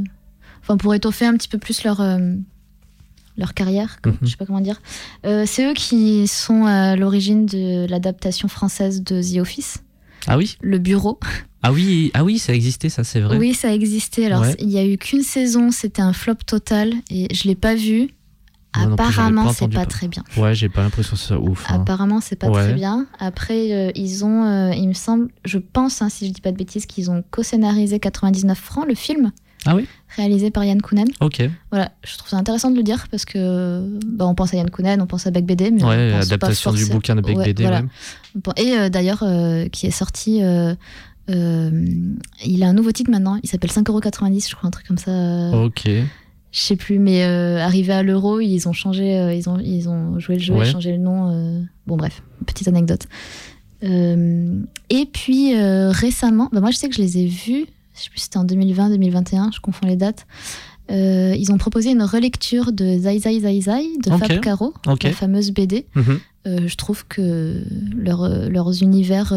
Enfin, 0.62 0.76
pour 0.76 0.92
étoffer 0.94 1.26
un 1.26 1.34
petit 1.36 1.48
peu 1.48 1.58
plus 1.58 1.84
leur. 1.84 2.00
leur 3.36 3.52
carrière, 3.54 4.00
comme- 4.00 4.12
Mhm. 4.14 4.18
je 4.22 4.26
sais 4.30 4.36
pas 4.36 4.46
comment 4.46 4.60
dire. 4.62 4.80
C'est 5.22 5.70
eux 5.70 5.74
qui 5.74 6.26
sont 6.26 6.64
à 6.64 6.96
l'origine 6.96 7.44
de 7.46 7.86
l'adaptation 7.88 8.48
française 8.48 9.02
de 9.02 9.20
The 9.22 9.38
Office, 9.40 9.78
Ah 10.26 10.36
oui? 10.38 10.56
Le 10.62 10.78
Bureau. 10.78 11.20
Ah 11.68 11.72
oui, 11.72 12.10
ah 12.14 12.22
oui, 12.24 12.38
ça 12.38 12.54
existait, 12.54 12.88
ça, 12.88 13.02
c'est 13.04 13.20
vrai. 13.20 13.36
Oui, 13.38 13.54
ça 13.54 13.72
existait. 13.74 14.26
Alors, 14.26 14.42
Ouais. 14.42 14.54
il 14.60 14.70
y 14.70 14.78
a 14.78 14.84
eu 14.86 14.96
qu'une 14.98 15.22
saison, 15.22 15.70
c'était 15.70 16.02
un 16.02 16.12
flop 16.12 16.34
total 16.46 16.92
et 17.10 17.32
je 17.34 17.48
l'ai 17.48 17.54
pas 17.56 17.74
vu. 17.74 18.10
Non 18.78 18.92
Apparemment, 18.92 19.46
pas 19.46 19.52
c'est 19.54 19.68
pas 19.68 19.74
parler. 19.74 19.88
très 19.88 20.06
bien. 20.08 20.22
Ouais, 20.36 20.54
j'ai 20.54 20.68
pas 20.68 20.82
l'impression 20.82 21.12
que 21.16 21.22
soit 21.22 21.38
ouf. 21.40 21.64
hein. 21.70 21.76
Apparemment, 21.80 22.20
c'est 22.20 22.36
pas 22.36 22.48
Ouais. 22.50 22.62
très 22.62 22.74
bien. 22.74 23.06
Après, 23.18 23.72
euh, 23.72 23.90
ils 23.94 24.22
ont, 24.24 24.44
euh, 24.44 24.74
il 24.74 24.86
me 24.86 24.92
semble, 24.92 25.28
je 25.46 25.56
pense, 25.58 26.02
hein, 26.02 26.08
si 26.10 26.26
je 26.28 26.32
dis 26.32 26.42
pas 26.42 26.52
de 26.52 26.58
bêtises, 26.58 26.84
qu'ils 26.84 27.10
ont 27.10 27.24
co-scénarisé 27.30 27.98
99 27.98 28.58
francs, 28.58 28.84
le 28.86 28.94
film. 28.94 29.32
Ah 29.64 29.74
oui 29.74 29.86
Réalisé 30.16 30.50
par 30.50 30.62
Yann 30.64 30.80
Kounen. 30.82 31.08
Ok. 31.20 31.42
Voilà, 31.72 31.90
je 32.04 32.16
trouve 32.18 32.28
ça 32.28 32.36
intéressant 32.36 32.70
de 32.70 32.76
le 32.76 32.82
dire 32.84 33.06
parce 33.10 33.24
que 33.24 33.98
bah, 34.06 34.26
on 34.26 34.34
pense 34.34 34.52
à 34.52 34.58
Yann 34.58 34.68
Kounen, 34.70 35.00
on 35.00 35.06
pense 35.06 35.26
à 35.26 35.30
Beck 35.30 35.46
BD, 35.46 35.70
mais 35.70 35.82
Ouais, 35.82 36.10
on 36.12 36.16
pense 36.18 36.26
adaptation 36.26 36.70
pas 36.70 36.76
du 36.76 36.86
bouquin 36.86 37.16
de 37.16 37.22
Beck 37.22 37.36
Ouais, 37.38 37.44
BD. 37.46 37.62
voilà. 37.64 37.82
Et 38.58 38.76
euh, 38.76 38.88
d'ailleurs, 38.90 39.24
qui 39.72 39.86
est 39.86 39.90
sorti, 39.90 40.40
il 41.28 42.62
a 42.62 42.68
un 42.68 42.72
nouveau 42.72 42.92
titre 42.92 43.10
maintenant. 43.10 43.38
Il 43.42 43.48
s'appelle 43.48 43.70
5,90€, 43.70 44.48
je 44.50 44.54
crois, 44.54 44.68
un 44.68 44.70
truc 44.70 44.86
comme 44.86 44.98
ça. 44.98 45.10
euh, 45.10 45.64
Ok. 45.64 45.82
Je 46.52 46.60
sais 46.60 46.76
plus, 46.76 46.98
mais 46.98 47.24
euh, 47.24 47.58
arrivé 47.58 47.92
à 47.92 48.02
l'euro, 48.02 48.40
ils 48.40 48.66
ont 48.68 48.72
changé, 48.72 49.18
euh, 49.18 49.34
ils 49.34 49.48
ont, 49.48 49.58
ils 49.58 49.88
ont 49.88 50.18
joué 50.18 50.36
le 50.36 50.40
jeu 50.42 50.54
Ouais. 50.54 50.66
et 50.66 50.70
changé 50.72 50.92
le 50.92 50.98
nom. 50.98 51.30
euh, 51.30 51.60
Bon, 51.86 51.96
bref, 51.96 52.22
petite 52.46 52.66
anecdote. 52.68 53.06
Euh, 53.84 54.58
et 54.88 55.04
puis 55.06 55.54
euh, 55.54 55.90
récemment, 55.90 56.48
bah, 56.52 56.60
moi 56.60 56.70
je 56.70 56.76
sais 56.78 56.88
que 56.88 56.94
je 56.94 57.02
les 57.02 57.18
ai 57.18 57.26
vus, 57.26 57.66
je 57.94 58.02
sais 58.02 58.08
plus 58.10 58.18
si 58.20 58.24
c'était 58.24 58.38
en 58.38 58.44
2020, 58.44 58.88
2021, 58.90 59.50
je 59.54 59.60
confonds 59.60 59.86
les 59.86 59.96
dates. 59.96 60.26
Euh, 60.90 61.34
ils 61.36 61.52
ont 61.52 61.58
proposé 61.58 61.90
une 61.90 62.02
relecture 62.02 62.72
de 62.72 62.96
Zai 62.96 63.18
Zai 63.18 63.40
Zai 63.40 63.60
Zai 63.60 63.82
de 64.02 64.10
Ok. 64.12 64.18
Fab 64.26 64.40
Caro, 64.40 64.72
la 64.86 65.12
fameuse 65.12 65.50
BD. 65.50 65.84
Mhm. 65.94 66.18
Euh, 66.46 66.58
je 66.66 66.76
trouve 66.76 67.06
que 67.06 67.62
leur- 67.96 68.22
euh, 68.22 68.48
leurs 68.48 68.82
univers 68.82 69.30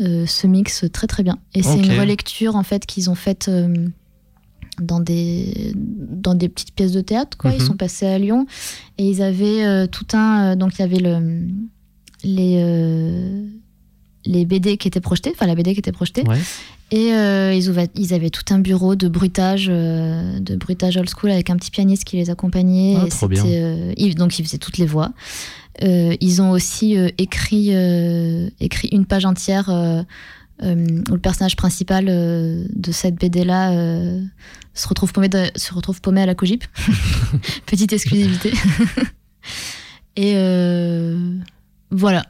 euh, 0.00 0.26
se 0.26 0.46
mixent 0.46 0.84
très 0.92 1.06
très 1.06 1.22
bien. 1.22 1.38
Et 1.54 1.62
c'est 1.62 1.78
une 1.78 1.98
relecture 1.98 2.56
en 2.56 2.62
fait 2.62 2.86
qu'ils 2.86 3.10
ont 3.10 3.14
faite 3.14 3.48
euh, 3.48 3.88
dans 4.80 5.00
des 5.00 5.72
dans 5.74 6.34
des 6.34 6.48
petites 6.48 6.72
pièces 6.74 6.92
de 6.92 7.00
théâtre. 7.00 7.36
Quoi. 7.36 7.52
Ils 7.52 7.60
Mhm. 7.60 7.66
sont 7.66 7.76
passés 7.76 8.06
à 8.06 8.18
Lyon 8.18 8.46
et 8.98 9.08
ils 9.08 9.22
avaient 9.22 9.64
euh, 9.64 9.86
tout 9.86 10.06
un 10.12 10.54
donc 10.56 10.74
il 10.78 10.80
y 10.80 10.84
avait 10.84 10.98
le 11.00 11.46
les 12.24 12.56
les 14.28 14.44
BD 14.44 14.76
qui 14.76 14.86
étaient 14.86 15.00
projetés, 15.00 15.32
enfin 15.34 15.46
la 15.46 15.54
BD 15.54 15.72
qui 15.72 15.78
était 15.80 15.90
projetée. 15.92 16.22
Ouais. 16.28 16.38
Et 16.90 17.12
euh, 17.12 17.52
ils, 17.54 18.14
avaient 18.14 18.30
tout 18.30 18.44
un 18.54 18.58
bureau 18.58 18.94
de 18.94 19.08
bruitage, 19.08 19.68
euh, 19.70 20.38
de 20.38 20.54
bruitage 20.56 20.96
old 20.96 21.08
school 21.08 21.30
avec 21.30 21.50
un 21.50 21.56
petit 21.56 21.70
pianiste 21.70 22.04
qui 22.04 22.16
les 22.16 22.30
accompagnait. 22.30 22.96
Ah, 23.00 23.06
et 23.06 23.08
trop 23.08 23.26
bien. 23.28 23.44
euh, 23.44 23.92
ils- 23.96 24.14
donc 24.14 24.38
ils 24.38 24.44
faisaient 24.44 24.58
toutes 24.58 24.78
les 24.78 24.86
voix. 24.86 25.12
Ils 25.80 26.42
ont 26.42 26.50
aussi 26.50 26.96
écrit, 27.18 27.70
écrit 28.60 28.88
une 28.92 29.06
page 29.06 29.24
entière 29.24 29.68
où 29.70 30.64
le 30.64 31.18
personnage 31.18 31.54
principal 31.56 32.06
de 32.06 32.92
cette 32.92 33.14
BD-là 33.14 33.70
se, 34.74 34.88
retrouve 34.88 35.12
paumé 35.12 35.28
de- 35.28 35.50
se 35.56 35.72
retrouve 35.72 36.00
paumé 36.00 36.20
à 36.22 36.26
la 36.26 36.34
cogip. 36.34 36.64
Petite 37.66 37.92
exclusivité. 37.92 38.52
et 40.16 40.34
voilà, 41.90 42.24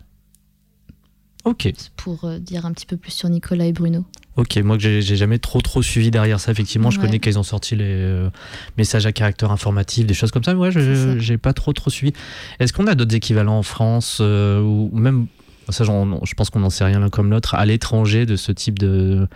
Ok. 1.49 1.73
pour 1.97 2.25
euh, 2.25 2.39
dire 2.39 2.67
un 2.67 2.73
petit 2.73 2.87
peu 2.87 2.97
plus 2.97 3.11
sur 3.13 3.29
Nicolas 3.29 3.65
et 3.67 3.73
Bruno. 3.73 4.05
Ok, 4.37 4.57
moi 4.59 4.77
que 4.77 4.83
j'ai 4.83 5.17
jamais 5.17 5.39
trop 5.41 5.61
trop 5.61 5.83
suivi 5.83 6.11
derrière 6.13 6.39
ça, 6.39 6.53
effectivement, 6.53 6.91
je 6.91 6.99
Ouais. 7.01 7.07
connais 7.07 7.19
qu'ils 7.19 7.39
ont 7.41 7.43
sorti 7.43 7.75
les 7.75 7.85
euh, 7.87 8.31
messages 8.77 9.05
à 9.07 9.13
caractère 9.13 9.51
informatif, 9.51 10.07
des 10.07 10.15
choses 10.15 10.31
comme 10.31 10.45
ça, 10.45 10.55
mais 10.55 10.61
ouais, 10.61 11.19
j'ai 11.19 11.39
pas 11.39 11.53
trop 11.53 11.73
trop 11.73 11.91
suivi. 11.91 12.13
Est-ce 12.61 12.73
qu'on 12.73 12.87
a 12.87 12.95
d'autres 12.95 13.17
équivalents 13.17 13.59
en 13.59 13.63
France 13.65 14.19
euh, 14.21 14.61
ou 14.61 14.91
même, 14.93 15.27
ça 15.71 15.83
je 15.85 16.35
pense 16.35 16.51
qu'on 16.51 16.61
n'en 16.61 16.71
sait 16.71 16.85
rien 16.85 17.01
l'un 17.01 17.09
comme 17.09 17.31
l'autre, 17.31 17.57
à 17.57 17.67
l'étranger 17.67 18.27
de 18.27 18.37
ce 18.37 18.53
type 18.53 18.79
de, 18.79 19.27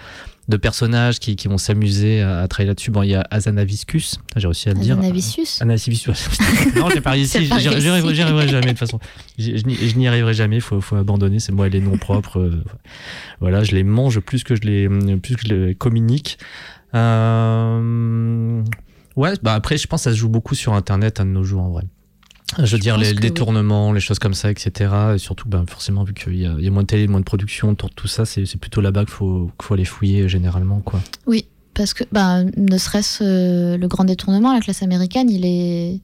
de 0.49 0.57
personnages 0.57 1.21
qui, 1.21 1.37
qui 1.37 1.47
vont 1.49 1.57
s'amuser 1.59 2.21
à, 2.21 2.41
à 2.41 2.49
travailler 2.49 2.69
là-dessus 2.69 2.91
Bon, 2.91 3.03
il 3.03 3.11
y 3.11 3.15
a 3.15 3.25
Azanaviscus, 3.31 4.19
j'ai 4.37 4.47
réussi 4.47 4.69
à 4.69 4.75
le 4.75 4.81
dire. 4.81 4.99
Azanavicius? 4.99 5.63
Anasivicius. 5.63 6.29
non, 6.77 6.91
j'ai 6.91 7.01
pas 7.01 7.13
réussi. 7.13 7.45
J'y 7.47 7.53
arriverai, 7.53 7.89
arriverai 8.23 8.49
jamais 8.49 8.67
de 8.67 8.69
toute 8.71 8.79
façon. 8.79 8.99
Je 9.39 9.97
n'y- 9.97 10.09
arriverai 10.09 10.35
jamais. 10.35 10.59
Faut, 10.61 10.81
faut 10.81 10.97
abandonner. 10.97 11.39
C'est 11.39 11.53
moi 11.53 11.69
les 11.69 11.81
noms 11.81 11.97
propres. 11.97 12.41
euh, 12.41 12.65
voilà, 13.41 13.63
je 13.63 13.73
les 13.73 13.85
mange 13.85 14.19
plus 14.21 14.43
que 14.43 14.57
je 14.57 14.63
les, 14.63 14.89
plus 15.19 15.37
que 15.37 15.43
je 15.47 15.55
les 15.55 15.75
communique. 15.75 16.39
Euh, 16.95 18.63
ouais. 19.17 19.33
Bah 19.43 19.55
après, 19.55 19.77
je 19.79 19.87
pense 19.87 20.01
que 20.01 20.05
ça 20.05 20.13
se 20.13 20.17
joue 20.19 20.29
beaucoup 20.29 20.55
sur 20.55 20.75
Internet 20.75 21.21
à 21.21 21.25
de 21.25 21.29
nos 21.29 21.45
jours 21.45 21.63
en 21.63 21.71
vrai. 21.71 21.85
Je 22.63 22.71
veux 22.77 22.79
dire 22.79 22.99
les 22.99 23.15
détournements, 23.15 23.93
les 23.93 24.01
choses 24.01 24.19
comme 24.19 24.35
ça, 24.35 24.51
etc. 24.51 24.91
Et 25.15 25.19
surtout, 25.19 25.49
ben, 25.49 25.65
forcément, 25.67 26.05
vu 26.05 26.13
qu'il 26.13 26.37
y, 26.37 26.45
a 26.47 26.55
il 26.59 26.65
y 26.65 26.69
a 26.69 26.71
moins 26.71 26.83
de 26.83 26.87
télé, 26.87 27.09
moins 27.09 27.21
de 27.21 27.25
production 27.25 27.71
autour 27.71 27.89
de 27.89 27.95
tout 27.95 28.09
ça, 28.09 28.27
c'est 28.27 28.45
plutôt 28.59 28.81
là-bas 28.83 29.01
qu'il 29.07 29.15
faut, 29.15 29.51
qu'il 29.59 29.67
faut 29.67 29.75
aller 29.75 29.85
fouiller 29.87 30.29
généralement, 30.29 30.81
quoi. 30.81 31.01
Oui, 31.27 31.47
parce 31.73 31.95
que 31.95 32.05
bah, 32.13 32.43
ne 32.45 32.77
serait-ce 32.77 33.25
euh, 33.25 33.77
le 33.79 33.89
grand 33.89 34.05
détournement, 34.05 34.53
la 34.53 34.61
classe 34.61 34.83
américaine, 34.83 35.31
il 35.31 35.47
est 35.47 36.01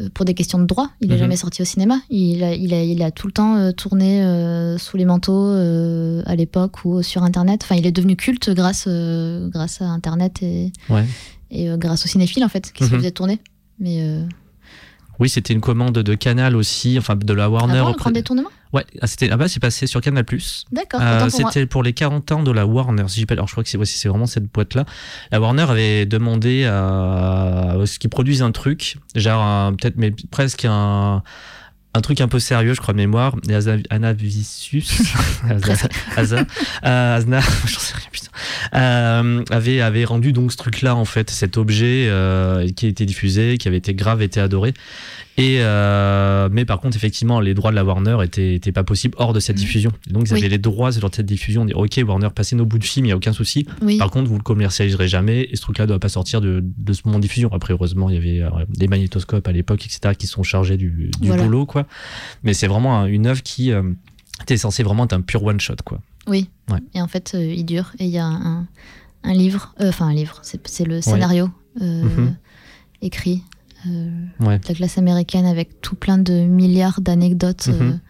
euh, 0.00 0.08
pour 0.14 0.24
des 0.24 0.32
questions 0.32 0.58
de 0.58 0.64
droit, 0.64 0.88
il 1.02 1.08
n'est 1.08 1.14
Mhm. 1.16 1.20
jamais 1.20 1.36
sorti 1.36 1.60
au 1.60 1.66
cinéma. 1.66 2.00
Il 2.08 2.42
a, 2.42 2.54
il 2.54 2.72
a, 2.72 2.82
il 2.82 3.02
a 3.02 3.10
tout 3.10 3.26
le 3.26 3.32
temps 3.34 3.56
euh, 3.56 3.72
tourné 3.72 4.22
sous 4.78 4.96
les 4.96 5.04
manteaux 5.04 5.50
à 5.50 6.34
l'époque 6.36 6.86
ou 6.86 7.02
sur 7.02 7.22
Internet. 7.22 7.60
Enfin, 7.64 7.74
il 7.76 7.86
est 7.86 7.92
devenu 7.92 8.16
culte 8.16 8.48
grâce, 8.50 8.88
grâce 8.88 9.82
à 9.82 9.86
Internet 9.86 10.42
et, 10.42 10.72
Ouais. 10.88 11.04
et 11.50 11.68
grâce 11.76 12.06
aux 12.06 12.08
cinéphiles 12.08 12.44
en 12.44 12.48
fait 12.48 12.72
qui 12.72 12.84
se 12.84 12.90
Mhm. 12.92 12.98
faisaient 13.00 13.10
tourner. 13.10 13.40
Mais 13.78 14.02
Oui, 15.18 15.28
c'était 15.28 15.54
une 15.54 15.60
commande 15.60 15.94
de 15.94 16.14
Canal 16.14 16.56
aussi, 16.56 16.96
enfin 16.98 17.16
de 17.16 17.32
la 17.32 17.48
Warner. 17.48 17.74
avant 17.78 17.84
le 17.86 17.90
auprès- 17.92 18.02
grand 18.04 18.10
détournement 18.10 18.48
Ouais, 18.72 18.84
ah, 19.00 19.06
c'était 19.06 19.30
ah 19.30 19.36
bah 19.36 19.48
c'est 19.48 19.60
passé 19.60 19.86
sur 19.86 20.00
Canal+. 20.00 20.24
D'accord, 20.72 21.00
Euh, 21.00 21.28
c'était 21.30 21.64
pour 21.66 21.82
les 21.82 21.92
40 21.94 22.32
ans 22.32 22.42
de 22.42 22.50
la 22.50 22.66
Warner. 22.66 23.04
Si 23.08 23.24
pas, 23.24 23.32
alors 23.34 23.46
je 23.46 23.52
crois 23.52 23.62
que 23.64 23.70
c'est 23.70 23.78
ouais, 23.78 24.08
vraiment 24.08 24.26
cette 24.26 24.52
boîte 24.52 24.74
là. 24.74 24.84
La 25.30 25.40
Warner 25.40 25.62
avait 25.62 26.04
demandé 26.04 26.64
à, 26.64 27.72
à 27.80 27.86
ce 27.86 27.98
qu'ils 27.98 28.10
produisent 28.10 28.42
un 28.42 28.50
truc, 28.50 28.98
genre 29.14 29.72
peut-être 29.76 29.94
mais 29.96 30.12
presque 30.30 30.66
un 30.68 31.22
un 31.96 32.00
truc 32.00 32.20
un 32.20 32.28
peu 32.28 32.38
sérieux, 32.38 32.74
je 32.74 32.80
crois 32.80 32.94
de 32.94 32.98
mémoire. 32.98 33.34
Et 33.48 33.54
Asa- 33.54 33.76
Asa- 36.16 36.44
euh, 36.84 37.16
Aznar, 37.16 37.42
j'en 37.66 37.78
sais 37.78 37.94
rien, 37.94 38.06
putain, 38.12 38.28
euh, 38.74 39.44
avait 39.50 39.80
avait 39.80 40.04
rendu 40.04 40.32
donc 40.32 40.52
ce 40.52 40.56
truc-là 40.56 40.94
en 40.94 41.04
fait, 41.04 41.30
cet 41.30 41.56
objet 41.56 42.06
euh, 42.08 42.68
qui 42.74 42.86
a 42.86 42.88
été 42.88 43.06
diffusé, 43.06 43.58
qui 43.58 43.68
avait 43.68 43.76
été 43.78 43.94
grave, 43.94 44.22
été 44.22 44.40
adoré. 44.40 44.74
Et 45.38 45.56
euh, 45.60 46.48
mais 46.50 46.64
par 46.64 46.80
contre, 46.80 46.96
effectivement, 46.96 47.40
les 47.40 47.52
droits 47.52 47.70
de 47.70 47.76
la 47.76 47.84
Warner 47.84 48.16
étaient, 48.24 48.54
étaient 48.54 48.72
pas 48.72 48.84
possibles 48.84 49.14
hors 49.18 49.32
de 49.34 49.40
cette 49.40 49.56
Mhm. 49.56 49.62
diffusion. 49.62 49.92
Et 50.08 50.12
donc, 50.12 50.26
ils 50.28 50.32
Oui. 50.32 50.38
avaient 50.40 50.48
les 50.48 50.58
droits 50.58 50.92
sur 50.92 51.10
cette 51.14 51.26
diffusion. 51.26 51.62
On 51.62 51.64
dit, 51.66 51.74
ok, 51.74 52.00
Warner, 52.06 52.28
passez 52.34 52.56
nos 52.56 52.64
bouts 52.64 52.78
de 52.78 52.84
film, 52.84 53.04
il 53.06 53.10
y 53.10 53.12
a 53.12 53.16
aucun 53.16 53.34
souci. 53.34 53.66
Oui, 53.82 53.98
Par 53.98 54.10
contre, 54.10 54.28
vous 54.30 54.36
le 54.38 54.42
commercialiserez 54.42 55.08
jamais 55.08 55.42
et 55.50 55.56
ce 55.56 55.60
truc-là 55.60 55.86
doit 55.86 55.98
pas 55.98 56.08
sortir 56.08 56.40
de, 56.40 56.64
de 56.64 56.92
ce 56.94 57.02
moment 57.04 57.18
de 57.18 57.22
diffusion. 57.22 57.50
Après, 57.52 57.74
heureusement, 57.74 58.08
il 58.08 58.14
y 58.14 58.18
avait 58.18 58.42
euh, 58.42 58.64
des 58.68 58.88
magnétoscopes 58.88 59.46
à 59.46 59.52
l'époque, 59.52 59.84
etc., 59.84 60.14
qui 60.18 60.26
sont 60.26 60.42
chargés 60.42 60.78
du, 60.78 61.10
du 61.20 61.28
Voilà. 61.28 61.42
boulot, 61.42 61.66
quoi. 61.66 61.86
Mais 62.42 62.54
c'est 62.54 62.66
vraiment 62.66 62.98
un- 63.00 63.06
une 63.06 63.26
œuvre 63.26 63.42
qui 63.42 63.72
euh, 63.72 63.82
était 64.42 64.56
censée 64.56 64.82
vraiment 64.82 65.04
être 65.04 65.12
un 65.12 65.20
pur 65.20 65.44
one 65.44 65.60
shot, 65.60 65.76
quoi. 65.84 66.00
oui. 66.28 66.48
Ouais. 66.70 66.80
Et 66.94 67.00
en 67.02 67.08
fait, 67.08 67.32
euh, 67.34 67.44
il 67.44 67.64
dure. 67.64 67.92
Et 67.98 68.04
il 68.06 68.10
y 68.10 68.18
a 68.18 68.24
un, 68.26 68.66
un 69.22 69.32
livre, 69.34 69.74
enfin 69.80 70.08
un 70.08 70.14
livre, 70.14 70.40
c'est 70.42 70.84
le 70.86 71.00
scénario 71.02 71.50
euh, 71.82 72.02
Mhm. 72.02 72.36
écrit 73.02 73.42
Ouais. 74.40 74.58
de 74.58 74.68
la 74.68 74.74
classe 74.74 74.98
américaine 74.98 75.46
avec 75.46 75.80
tout 75.80 75.94
plein 75.96 76.18
de 76.18 76.32
milliards 76.44 77.00
d'anecdotes. 77.00 77.66
euh, 77.68 77.78
Mhm. 77.78 78.00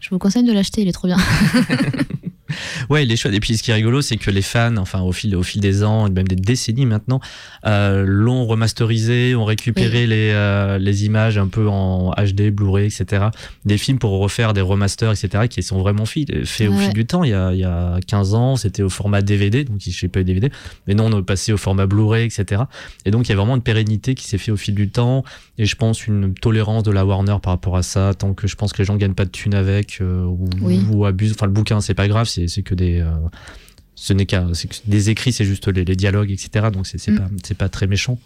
je 0.00 0.10
vous 0.10 0.18
conseille 0.18 0.44
de 0.44 0.52
l'acheter, 0.52 0.82
il 0.82 0.88
est 0.88 0.92
trop 0.92 1.08
bien. 1.08 1.18
Ouais, 2.90 3.04
il 3.04 3.12
est 3.12 3.16
chouette. 3.16 3.34
Et 3.34 3.40
puis, 3.40 3.56
ce 3.56 3.62
qui 3.62 3.70
est 3.70 3.74
rigolo, 3.74 4.02
c'est 4.02 4.16
que 4.16 4.30
les 4.30 4.42
fans, 4.42 4.76
enfin, 4.78 5.00
au 5.00 5.12
fil, 5.12 5.34
au 5.36 5.42
fil 5.42 5.60
des 5.60 5.84
ans, 5.84 6.06
et 6.06 6.10
même 6.10 6.26
des 6.28 6.36
décennies 6.36 6.86
maintenant, 6.86 7.20
euh, 7.66 8.04
l'ont 8.06 8.46
remasterisé, 8.46 9.34
ont 9.34 9.44
récupéré 9.44 10.06
les, 10.06 10.30
euh, 10.32 10.78
les 10.78 11.04
images 11.04 11.38
un 11.38 11.46
peu 11.48 11.68
en 11.68 12.12
HD, 12.12 12.50
Blu-ray, 12.50 12.86
etc. 12.86 13.26
Des 13.64 13.78
films 13.78 13.98
pour 13.98 14.18
refaire 14.18 14.52
des 14.52 14.60
remasters, 14.60 15.10
etc., 15.12 15.48
qui 15.48 15.62
sont 15.62 15.78
vraiment 15.78 16.06
faits, 16.06 16.44
faits 16.44 16.68
au 16.68 16.76
fil 16.76 16.92
du 16.92 17.06
temps. 17.06 17.24
Il 17.24 17.30
y 17.30 17.34
a, 17.34 17.52
il 17.52 17.60
y 17.60 17.64
a 17.64 17.98
15 18.06 18.34
ans, 18.34 18.56
c'était 18.56 18.82
au 18.82 18.88
format 18.88 19.22
DVD, 19.22 19.64
donc 19.64 19.76
je 19.80 19.90
sais 19.90 20.08
pas 20.08 20.20
eu 20.20 20.24
DVD, 20.24 20.50
mais 20.86 20.94
non, 20.94 21.06
on 21.12 21.18
est 21.18 21.22
passé 21.22 21.52
au 21.52 21.56
format 21.56 21.86
Blu-ray, 21.86 22.24
etc. 22.26 22.62
Et 23.04 23.10
donc, 23.10 23.28
il 23.28 23.30
y 23.30 23.32
a 23.32 23.36
vraiment 23.36 23.56
une 23.56 23.62
pérennité 23.62 24.14
qui 24.14 24.24
s'est 24.26 24.38
fait 24.38 24.50
au 24.52 24.56
fil 24.56 24.74
du 24.74 24.88
temps. 24.90 25.24
Et 25.58 25.66
je 25.66 25.76
pense 25.76 26.06
une 26.06 26.32
tolérance 26.34 26.82
de 26.84 26.90
la 26.90 27.04
Warner 27.04 27.36
par 27.42 27.52
rapport 27.52 27.76
à 27.76 27.82
ça, 27.82 28.14
tant 28.14 28.32
que 28.32 28.46
je 28.46 28.56
pense 28.56 28.72
que 28.72 28.78
les 28.78 28.84
gens 28.86 28.96
gagnent 28.96 29.14
pas 29.14 29.26
de 29.26 29.30
thunes 29.30 29.54
avec, 29.54 29.98
euh, 30.00 30.24
ou, 30.24 30.48
Oui. 30.62 30.82
ou 30.90 31.04
abusent. 31.04 31.32
Enfin, 31.32 31.46
le 31.46 31.52
bouquin, 31.52 31.80
c'est 31.80 31.94
pas 31.94 32.08
grave, 32.08 32.26
c'est 32.26 32.39
c'est 32.48 32.62
que 32.62 32.74
des. 32.74 33.00
euh, 33.00 33.10
ce 33.94 34.12
n'est 34.14 34.24
qu'un, 34.26 34.50
des 34.86 35.10
écrits, 35.10 35.32
c'est 35.32 35.44
juste 35.44 35.68
les, 35.68 35.84
les 35.84 35.96
dialogues, 35.96 36.30
etc. 36.30 36.68
Donc 36.72 36.86
c'est 36.86 36.98
c'est 36.98 37.10
Mm. 37.12 37.18
pas, 37.18 37.28
c'est 37.44 37.56
pas 37.58 37.68
très 37.68 37.86
méchant. 37.86 38.18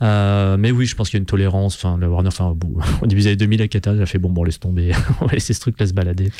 Euh, 0.00 0.56
mais 0.56 0.72
oui, 0.72 0.86
je 0.86 0.96
pense 0.96 1.10
qu'il 1.10 1.18
y 1.18 1.20
a 1.20 1.22
une 1.22 1.26
tolérance. 1.26 1.76
Enfin, 1.76 1.96
la 2.00 2.08
Warner, 2.08 2.28
enfin, 2.28 2.56
au 3.02 3.06
début 3.06 3.20
des 3.20 3.26
années 3.28 3.36
2000, 3.36 3.60
la 3.60 3.68
Qatar 3.68 4.00
a 4.00 4.06
fait 4.06 4.18
bon, 4.18 4.30
bon, 4.30 4.42
laisse 4.42 4.58
tomber, 4.58 4.92
on 5.20 5.26
va 5.26 5.32
laisser 5.34 5.54
ce 5.54 5.60
truc 5.60 5.78
là 5.78 5.86
se 5.86 5.92
balader. 5.92 6.32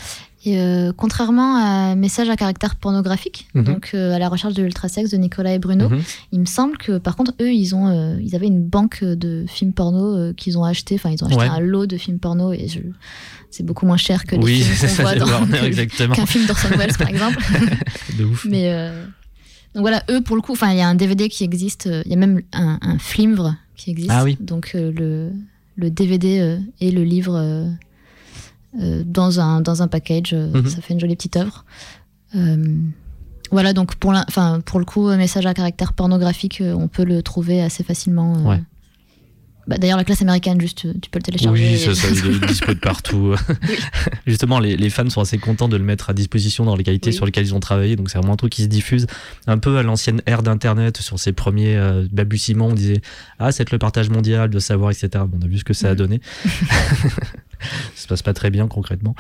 Et 0.45 0.59
euh, 0.61 0.93
contrairement 0.97 1.55
à 1.57 1.95
Message 1.95 2.29
à 2.29 2.35
caractère 2.37 2.75
pornographique, 2.75 3.47
Mhm. 3.55 3.63
donc 3.65 3.91
euh, 3.95 4.15
à 4.15 4.19
la 4.19 4.29
recherche 4.29 4.55
de 4.55 4.63
l'ultrasex 4.65 5.11
de 5.11 5.17
Nicolas 5.17 5.55
et 5.55 5.59
Bruno, 5.61 5.89
Mhm. 5.89 6.01
il 6.33 6.41
me 6.41 6.47
semble 6.47 6.77
que 6.77 6.99
par 6.99 7.15
contre, 7.15 7.35
eux, 7.41 7.53
ils, 7.53 7.75
ont, 7.77 8.19
ils 8.19 8.35
avaient 8.35 8.49
une 8.49 8.65
banque 8.65 9.05
de 9.05 9.45
films 9.47 9.75
porno 9.75 10.33
qu'ils 10.33 10.59
ont 10.59 10.65
acheté. 10.65 10.97
Enfin, 10.97 11.11
ils 11.11 11.23
ont 11.23 11.29
acheté 11.29 11.41
Ouais. 11.43 11.47
un 11.49 11.61
lot 11.61 11.87
de 11.87 11.97
films 11.99 12.19
porno 12.19 12.53
et 12.53 12.67
je... 12.67 12.81
c'est 13.53 13.63
beaucoup 13.65 13.87
moins 13.87 13.97
cher 13.97 14.25
que 14.25 14.35
les 14.35 14.43
Oui, 14.43 14.61
films 14.63 14.91
qu'on 14.97 15.03
voit 15.03 15.15
dans 15.15 15.27
Warner, 15.27 15.59
exactement. 15.65 16.15
qu'un 16.15 16.27
film 16.27 16.47
d'Orson 16.47 16.69
Welles, 16.77 16.97
par 16.99 17.09
exemple. 17.09 17.39
De 18.19 18.25
ouf. 18.25 18.45
Mais 18.49 18.73
euh, 18.73 19.05
donc 19.75 19.83
voilà, 19.83 20.03
eux 20.11 20.21
pour 20.23 20.35
le 20.37 20.43
coup, 20.43 20.53
enfin 20.53 20.73
il 20.73 20.79
y 20.79 20.81
a 20.83 20.89
un 20.89 20.95
DVD 20.97 21.29
qui 21.29 21.45
existe, 21.45 21.87
euh, 21.87 22.03
il 22.07 22.11
y 22.11 22.15
a 22.15 22.19
même 22.19 22.43
un, 22.53 22.79
un 22.83 22.99
flimvre 22.99 23.55
qui 23.77 23.91
existe. 23.91 24.11
Ah 24.13 24.25
oui. 24.25 24.37
Donc 24.41 24.73
euh, 24.75 24.91
le, 24.93 25.31
le 25.77 25.91
DVD 25.91 26.41
euh, 26.41 26.59
et 26.81 26.91
le 26.91 27.05
livre 27.05 27.69
dans 29.05 29.39
un 29.39 29.61
dans 29.61 29.83
un 29.83 29.89
package, 29.89 30.33
Mhm. 30.35 30.67
ça 30.67 30.81
fait 30.81 30.95
une 30.95 31.01
jolie 31.01 31.15
petite 31.17 31.37
œuvre. 31.37 31.65
Voilà 33.51 33.75
donc 33.75 33.97
pour 33.97 34.13
enfin 34.29 34.61
pour 34.65 34.79
le 34.79 34.87
coup, 34.87 35.09
un 35.09 35.19
message 35.19 35.45
à 35.45 35.53
caractère 35.53 35.93
pornographique, 35.93 36.63
on 36.65 36.89
peut 36.89 37.05
le 37.05 37.23
trouver 37.23 37.61
assez 37.61 37.85
facilement. 37.85 38.33
Ouais. 38.49 38.63
Bah, 39.67 39.77
D'ailleurs, 39.79 39.97
la 39.99 40.05
classe 40.05 40.23
américaine, 40.23 40.61
juste, 40.61 40.85
euh, 40.87 40.93
tu 41.01 41.09
peux 41.09 41.19
le 41.19 41.23
télécharger. 41.23 41.71
Oui, 41.73 41.79
ça, 41.79 41.95
ça, 41.95 42.09
il 42.11 42.37
est 42.43 42.47
dispo 42.47 42.75
de 42.75 42.79
partout. 42.81 43.35
Justement, 44.27 44.59
les, 44.59 44.77
les 44.77 44.91
fans 44.91 45.09
sont 45.09 45.21
assez 45.21 45.39
contents 45.39 45.69
de 45.69 45.77
le 45.77 45.85
mettre 45.85 46.11
à 46.11 46.15
disposition 46.15 46.65
dans 46.65 46.75
les 46.75 46.83
qualités 46.85 47.11
Oui. 47.11 47.15
sur 47.17 47.27
lesquelles 47.27 47.47
ils 47.47 47.55
ont 47.55 47.61
travaillé. 47.61 47.95
Donc, 47.97 48.11
c'est 48.11 48.19
vraiment 48.19 48.33
un 48.35 48.37
truc 48.37 48.53
qui 48.53 48.63
se 48.63 48.69
diffuse 48.69 49.07
un 49.47 49.59
peu 49.59 49.79
à 49.79 49.83
l'ancienne 49.83 50.21
ère 50.27 50.43
d'Internet. 50.43 50.97
Sur 50.99 51.19
ses 51.21 51.33
premiers 51.33 51.77
euh, 51.77 52.07
balbutiements, 52.11 52.67
on 52.69 52.75
disait 52.75 53.01
Ah, 53.39 53.53
c'est 53.53 53.71
le 53.71 53.79
partage 53.79 54.11
mondial 54.11 54.51
de 54.51 54.59
savoir, 54.59 54.91
etc. 54.91 55.09
Bon, 55.27 55.39
on 55.41 55.45
a 55.45 55.49
vu 55.49 55.59
ce 55.59 55.65
que 55.65 55.75
ça 55.75 55.91
a 55.91 55.95
donné. 55.95 56.21
ça 57.95 58.03
se 58.03 58.07
passe 58.09 58.23
pas 58.23 58.33
très 58.35 58.51
bien 58.51 58.69
concrètement. 58.69 59.15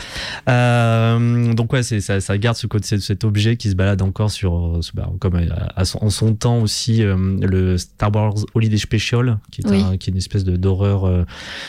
Euh, 0.48 1.52
donc, 1.54 1.72
ouais, 1.72 1.82
ça, 1.82 2.20
ça 2.20 2.38
garde 2.38 2.56
ce 2.56 2.66
côté, 2.66 2.98
cet 2.98 3.24
objet 3.24 3.56
qui 3.56 3.70
se 3.70 3.74
balade 3.74 4.02
encore 4.02 4.30
sur, 4.30 4.54
euh, 4.76 4.80
bah, 4.94 5.08
comme 5.20 5.36
à, 5.36 5.72
à 5.76 5.84
son, 5.84 5.98
en 6.04 6.10
son 6.10 6.34
temps 6.34 6.58
aussi, 6.60 7.02
euh, 7.02 7.16
le 7.40 7.78
Star 7.78 8.14
Wars 8.14 8.34
Holiday 8.54 8.76
Special, 8.78 9.38
qui 9.50 9.62
est, 9.62 9.70
Oui. 9.70 9.82
un- 9.82 9.96
qui 9.96 10.10
est 10.10 10.12
une 10.12 10.18
espèce 10.18 10.44
de, 10.44 10.56
d'horreur 10.56 11.04
euh, 11.06 11.24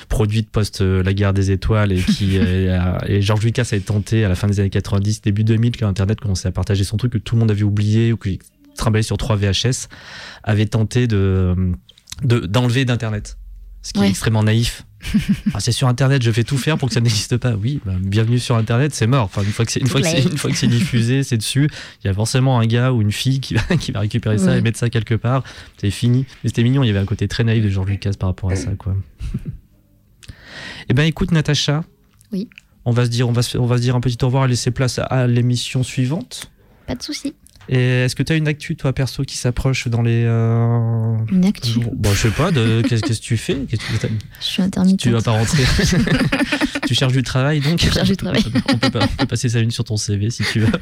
produite 0.10 0.50
post 0.50 0.82
euh, 0.82 1.04
la 1.04 1.14
guerre 1.14 1.34
des 1.34 1.52
étoiles 1.52 1.92
et 1.92 2.02
qui 2.02 2.38
euh, 2.40 2.98
et 3.08 3.22
George 3.22 3.44
Lucas 3.44 3.68
a 3.72 3.80
tenté 3.80 4.26
à 4.26 4.30
la 4.30 4.36
fin 4.36 4.48
des 4.48 4.60
années 4.60 4.70
90 4.70 5.22
début 5.22 5.44
2000 5.44 5.78
quand 5.78 5.88
internet 5.88 6.20
commençait 6.20 6.48
à 6.48 6.52
partager 6.52 6.84
son 6.84 6.98
truc 6.98 7.14
que 7.14 7.18
tout 7.18 7.36
le 7.36 7.40
monde 7.42 7.52
avait 7.52 7.64
oublié 7.64 8.12
ou 8.14 8.18
qui 8.18 8.40
travaillait 8.78 9.04
sur 9.04 9.18
3 9.18 9.36
VHS 9.38 9.88
avait 10.44 10.66
tenté 10.66 11.08
de 11.08 11.56
de- 12.24 12.40
d'enlever 12.40 12.86
d'internet 12.86 13.38
ce 13.82 13.94
qui 13.94 14.02
est 14.04 14.10
extrêmement 14.10 14.44
naïf 14.44 14.86
Ah, 15.54 15.60
c'est 15.60 15.72
sur 15.72 15.88
internet 15.88 16.24
je 16.24 16.32
vais 16.32 16.44
tout 16.44 16.58
faire 16.58 16.78
pour 16.78 16.88
que 16.88 16.94
ça 16.94 17.02
n'existe 17.02 17.38
pas 17.38 17.54
oui 17.54 17.80
bah, 17.86 17.94
bienvenue 18.00 18.40
sur 18.40 18.56
internet 18.56 18.94
c'est 18.94 19.08
mort 19.08 19.26
enfin 19.26 19.44
une 19.44 19.52
fois 19.52 19.66
que 19.66 19.72
c'est 19.72 19.80
une 19.80 19.88
fois 19.88 20.02
que 20.02 20.08
c'est 20.08 20.22
late. 20.22 20.32
une 20.32 20.38
fois 20.38 20.50
que 20.50 20.58
c'est 20.58 20.68
diffusé 20.68 21.24
c'est 21.24 21.38
dessus 21.38 21.70
il 22.04 22.08
y 22.08 22.10
a 22.10 22.14
forcément 22.14 22.60
un 22.60 22.66
gars 22.66 22.92
ou 22.92 23.02
une 23.02 23.12
fille 23.12 23.40
qui 23.40 23.54
va 23.56 23.62
qui 23.78 23.92
va 23.92 24.00
récupérer 24.00 24.38
ça 24.38 24.58
et 24.58 24.62
mettre 24.62 24.80
ça 24.80 24.90
quelque 24.90 25.16
part 25.16 25.44
c'est 25.78 25.92
fini 25.92 26.26
mais 26.44 26.50
c'était 26.50 26.64
mignon 26.64 26.84
il 26.84 26.88
y 26.88 26.90
avait 26.90 27.00
un 27.00 27.06
côté 27.06 27.28
très 27.28 27.44
naïf 27.44 27.64
de 27.64 27.70
George 27.70 27.90
Lucas 27.90 28.14
par 28.18 28.30
rapport 28.30 28.52
à 28.52 28.56
ça 28.56 28.72
quoi 28.72 28.96
eh 30.90 30.94
ben 30.94 31.04
écoute 31.04 31.32
Natacha. 31.32 31.84
Oui. 32.32 32.50
On 32.86 32.92
va 32.92 33.06
se 33.06 33.10
dire, 33.10 33.30
on 33.30 33.32
va 33.32 33.42
se, 33.42 33.58
on 33.58 33.66
va 33.66 33.78
se 33.78 33.82
dire 33.82 33.96
un 33.96 34.02
petit 34.02 34.18
au 34.24 34.28
revoir 34.28 34.46
et 34.46 34.48
laisser 34.48 34.72
place 34.72 35.00
à, 35.00 35.04
à 35.04 35.28
l'émission 35.28 35.84
suivante. 35.84 36.52
Pas 36.88 36.96
de 36.96 37.04
souci. 37.04 37.34
Et 37.70 38.04
est-ce 38.04 38.16
que 38.16 38.24
tu 38.24 38.34
as 38.34 38.36
une 38.36 38.48
actu 38.48 38.76
toi 38.76 38.94
perso 38.94 39.24
qui 39.24 39.38
s'approche 39.38 39.88
dans 39.88 40.02
les 40.02 40.24
euh, 40.26 41.16
Une 41.32 41.46
actu. 41.46 41.80
Bon, 41.94 42.12
je 42.14 42.28
sais 42.28 42.32
pas. 42.32 42.52
de- 42.52 42.82
Qu'est-ce 42.88 43.02
que 43.04 43.14
tu 43.14 43.38
fais? 43.38 43.56
Que 43.56 43.78
Je 44.40 44.46
suis 44.46 44.62
intermittente. 44.62 45.00
Tu 45.00 45.12
vas 45.12 45.22
pas 45.22 45.32
rentrer. 45.32 45.64
tu 46.88 46.94
cherches 46.94 47.14
du 47.14 47.24
travail 47.24 47.62
donc? 47.62 47.80
Je 47.82 47.90
cherche 47.90 48.10
du 48.10 48.18
travail. 48.18 48.44
on, 48.70 48.78
peut, 48.78 48.90
pas- 48.92 49.04
on 49.06 49.16
peut 49.16 49.26
passer 49.28 49.50
sa 49.50 49.60
une 49.60 49.72
sur 49.72 49.86
ton 49.86 49.98
CV 49.98 50.30
si 50.30 50.44
tu 50.52 50.60
veux. 50.60 50.72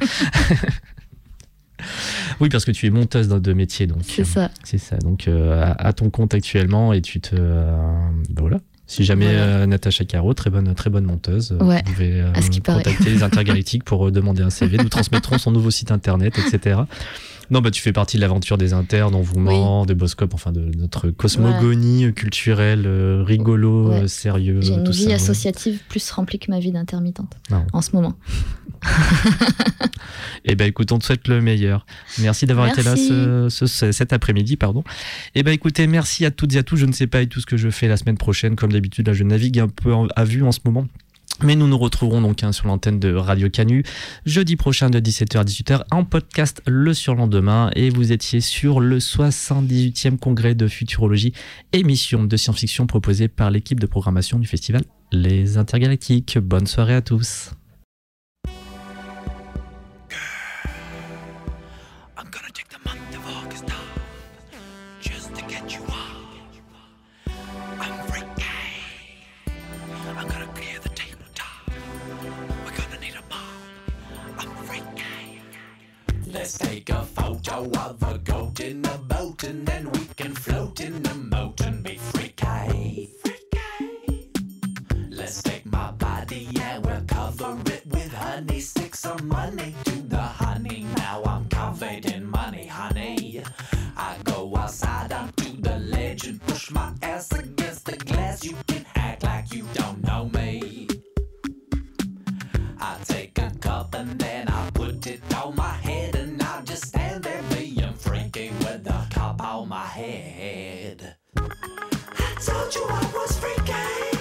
oui, 2.40 2.48
parce 2.48 2.64
que 2.64 2.70
tu 2.72 2.86
es 2.86 2.90
monteuse 2.90 3.28
de, 3.28 3.52
métier 3.52 3.86
donc. 3.86 3.98
C'est 4.02 4.24
ça. 4.24 4.50
C'est 4.64 4.78
ça. 4.78 4.96
Donc, 4.98 5.28
euh, 5.28 5.62
à, 5.62 5.88
à 5.88 5.92
ton 5.92 6.10
compte 6.10 6.34
actuellement, 6.34 6.92
et 6.92 7.00
tu 7.02 7.20
te. 7.20 7.36
euh, 7.38 7.76
ben 8.30 8.40
voilà. 8.40 8.58
Si 8.92 9.04
jamais 9.04 9.28
euh, 9.28 9.64
Natacha 9.64 10.04
Caro, 10.04 10.34
très 10.34 10.50
bonne, 10.50 10.74
très 10.74 10.90
bonne 10.90 11.06
monteuse, 11.06 11.52
euh, 11.52 11.64
Ouais, 11.64 11.82
vous 11.86 11.92
pouvez 11.94 12.20
euh, 12.20 12.32
contacter 12.62 13.08
les 13.08 13.22
intergalactiques 13.22 13.84
pour 13.84 14.12
demander 14.12 14.42
un 14.42 14.50
CV. 14.50 14.76
Nous 14.76 14.90
transmettrons 14.90 15.38
son 15.38 15.50
nouveau 15.50 15.70
site 15.70 15.90
internet, 15.90 16.38
etc. 16.38 16.80
Non, 17.52 17.60
bah, 17.60 17.70
tu 17.70 17.82
fais 17.82 17.92
partie 17.92 18.16
de 18.16 18.22
l'aventure 18.22 18.56
des 18.58 18.72
internes, 18.72 19.14
envouement, 19.14 19.84
des 19.86 19.94
Boscop, 19.94 20.32
enfin 20.34 20.50
de 20.52 20.70
notre 20.78 21.10
cosmogonie 21.10 22.12
culturelle, 22.14 22.84
euh, 22.86 23.22
rigolo, 23.24 23.90
Ouais. 23.90 24.00
euh, 24.02 24.06
sérieux. 24.08 24.60
J'ai 24.62 24.72
une 24.72 24.84
tout 24.84 24.90
vie 24.92 25.02
ça, 25.02 25.08
ouais. 25.08 25.14
associative 25.14 25.78
plus 25.88 26.10
remplie 26.10 26.38
que 26.38 26.50
ma 26.50 26.58
vie 26.60 26.72
d'intermittente 26.72 27.34
en 27.72 27.82
ce 27.82 27.90
moment. 27.94 28.14
Eh 30.44 30.56
ben 30.56 30.66
écoute, 30.66 30.90
on 30.90 30.98
te 30.98 31.04
souhaite 31.04 31.28
le 31.28 31.40
meilleur. 31.40 31.86
Merci 32.20 32.46
d'avoir 32.46 32.66
été 32.66 32.82
là 32.82 32.96
ce- 32.96 33.46
ce- 33.48 33.92
cet 33.92 34.12
après-midi, 34.12 34.56
pardon. 34.56 34.82
Eh 35.36 35.44
ben 35.44 35.52
écoutez, 35.52 35.86
merci 35.86 36.24
à 36.24 36.32
toutes 36.32 36.54
et 36.54 36.58
à 36.58 36.62
tous. 36.64 36.76
Je 36.76 36.86
ne 36.86 36.92
sais 36.92 37.06
pas 37.06 37.24
tout 37.26 37.40
ce 37.40 37.46
que 37.46 37.56
je 37.56 37.70
fais 37.70 37.86
la 37.86 37.96
semaine 37.96 38.18
prochaine, 38.18 38.56
comme 38.56 38.72
d'habitude, 38.72 39.06
là 39.06 39.12
je 39.12 39.22
navigue 39.22 39.60
un 39.60 39.68
peu 39.68 39.92
à 40.16 40.24
vue 40.24 40.42
en 40.42 40.50
ce 40.50 40.58
moment. 40.64 40.88
Mais 41.42 41.56
nous 41.56 41.66
nous 41.66 41.78
retrouverons 41.78 42.20
donc 42.20 42.42
hein, 42.44 42.52
sur 42.52 42.66
l'antenne 42.66 43.00
de 43.00 43.14
Radio 43.14 43.48
Canu 43.48 43.84
jeudi 44.26 44.56
prochain 44.56 44.90
de 44.90 45.00
17h 45.00 45.38
à 45.38 45.44
18h 45.44 45.82
en 45.90 46.04
podcast 46.04 46.62
le 46.66 46.94
surlendemain. 46.94 47.70
Et 47.74 47.90
vous 47.90 48.12
étiez 48.12 48.40
sur 48.40 48.80
le 48.80 48.98
78e 48.98 50.18
congrès 50.18 50.54
de 50.54 50.68
futurologie, 50.68 51.32
émission 51.72 52.24
de 52.24 52.36
science-fiction 52.36 52.86
proposée 52.86 53.28
par 53.28 53.50
l'équipe 53.50 53.80
de 53.80 53.86
programmation 53.86 54.38
du 54.38 54.46
festival 54.46 54.82
Les 55.10 55.56
Intergalactiques. 55.56 56.38
Bonne 56.38 56.66
soirée 56.66 56.94
à 56.94 57.02
tous. 57.02 57.50
Photo 77.44 77.80
of 77.80 78.02
a 78.02 78.18
goat 78.18 78.60
in 78.60 78.84
a 78.84 78.98
boat 78.98 79.42
and 79.44 79.66
then 79.66 79.90
we 79.92 80.04
can 80.16 80.34
float 80.34 80.80
in 80.80 81.02
the 81.02 81.14
moat 81.14 81.60
and 81.62 81.82
be. 81.82 81.96
Freaky. 81.96 83.10
Let's 85.10 85.42
take 85.42 85.66
my 85.66 85.90
body 85.92 86.48
and 86.60 86.84
we'll 86.84 87.02
cover 87.06 87.58
it 87.66 87.86
with 87.86 88.12
honey. 88.12 88.60
Stick 88.60 88.94
some 88.94 89.26
money 89.28 89.74
to 89.84 90.02
the 90.02 90.20
honey. 90.20 90.86
Now 90.96 91.22
I'm 91.24 91.48
covered 91.48 92.06
in 92.06 92.26
money, 92.30 92.66
honey. 92.66 93.42
I 93.96 94.16
go 94.24 94.54
outside 94.56 95.12
onto 95.12 95.60
the 95.60 95.78
ledge 95.78 96.26
and 96.26 96.40
push 96.46 96.70
my 96.70 96.92
ass 97.02 97.32
against 97.32 97.86
the 97.86 97.96
glass. 97.96 98.44
You 98.44 98.56
can 98.66 98.84
act 98.94 99.22
like 99.24 99.52
you 99.52 99.64
don't 99.74 100.02
know 100.04 100.28
me. 100.32 100.88
I 102.80 102.96
take 103.04 103.38
a 103.38 103.50
cup 103.60 103.94
and 103.94 104.18
then 104.18 104.48
I 104.48 104.51
head. 109.92 111.16
I 111.36 112.34
told 112.40 112.74
you 112.74 112.82
I 112.88 113.10
was 113.14 113.38
freaky. 113.38 114.11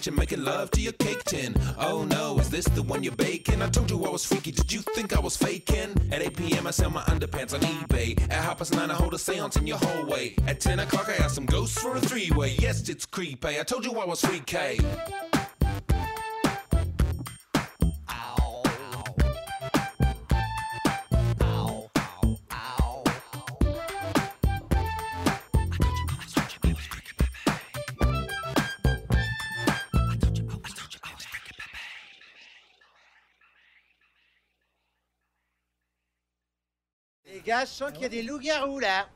Kitchen 0.00 0.14
making 0.14 0.42
love 0.42 0.70
to 0.70 0.80
your 0.80 0.94
cake 0.94 1.22
tin. 1.24 1.54
Oh 1.78 2.04
no, 2.04 2.38
is 2.38 2.48
this 2.48 2.64
the 2.64 2.82
one 2.82 3.02
you're 3.02 3.14
baking? 3.16 3.60
I 3.60 3.68
told 3.68 3.90
you 3.90 4.02
I 4.06 4.08
was 4.08 4.24
freaky. 4.24 4.50
Did 4.50 4.72
you 4.72 4.80
think 4.80 5.14
I 5.14 5.20
was 5.20 5.36
faking? 5.36 5.90
At 6.10 6.22
8 6.22 6.36
p.m. 6.38 6.66
I 6.66 6.70
sell 6.70 6.88
my 6.88 7.02
underpants 7.02 7.52
on 7.52 7.60
eBay. 7.60 8.18
At 8.22 8.32
half 8.32 8.58
past 8.58 8.72
nine 8.74 8.90
I 8.90 8.94
hold 8.94 9.12
a 9.12 9.18
séance 9.18 9.58
in 9.58 9.66
your 9.66 9.76
hallway. 9.76 10.36
At 10.46 10.58
10 10.58 10.78
o'clock 10.80 11.10
I 11.10 11.16
ask 11.22 11.34
some 11.34 11.44
ghosts 11.44 11.78
for 11.78 11.94
a 11.96 12.00
three-way. 12.00 12.56
Yes, 12.58 12.88
it's 12.88 13.04
creepy. 13.04 13.60
I 13.60 13.62
told 13.62 13.84
you 13.84 13.92
I 13.92 14.06
was 14.06 14.22
freaky. 14.22 14.80
Gars, 37.50 37.64
je 37.64 37.70
sens 37.70 37.92
qu'il 37.92 38.02
y 38.02 38.04
a 38.04 38.08
des 38.08 38.22
loups-garous 38.22 38.78
là. 38.78 39.08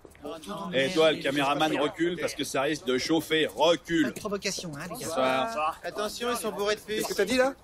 Et 0.72 0.91
toi, 0.91 1.12
le 1.12 1.18
caméraman, 1.22 1.78
recule 1.78 2.16
parce 2.18 2.35
que 2.35 2.45
ça 2.45 2.62
risque 2.62 2.87
de 2.87 2.97
chauffer. 2.97 3.47
Recule. 3.47 4.12
Provocation, 4.14 4.72
hein, 4.74 4.85
les 4.91 5.05
gars. 5.05 5.07
Bonsoir. 5.07 5.80
Attention, 5.85 6.28
ils 6.30 6.37
sont 6.37 6.51
bourrés 6.51 6.76
de 6.76 6.80
puces. 6.80 6.97
Qu'est-ce 6.97 7.09
que 7.09 7.14
t'as 7.14 7.24
dit 7.26 7.37
là 7.37 7.55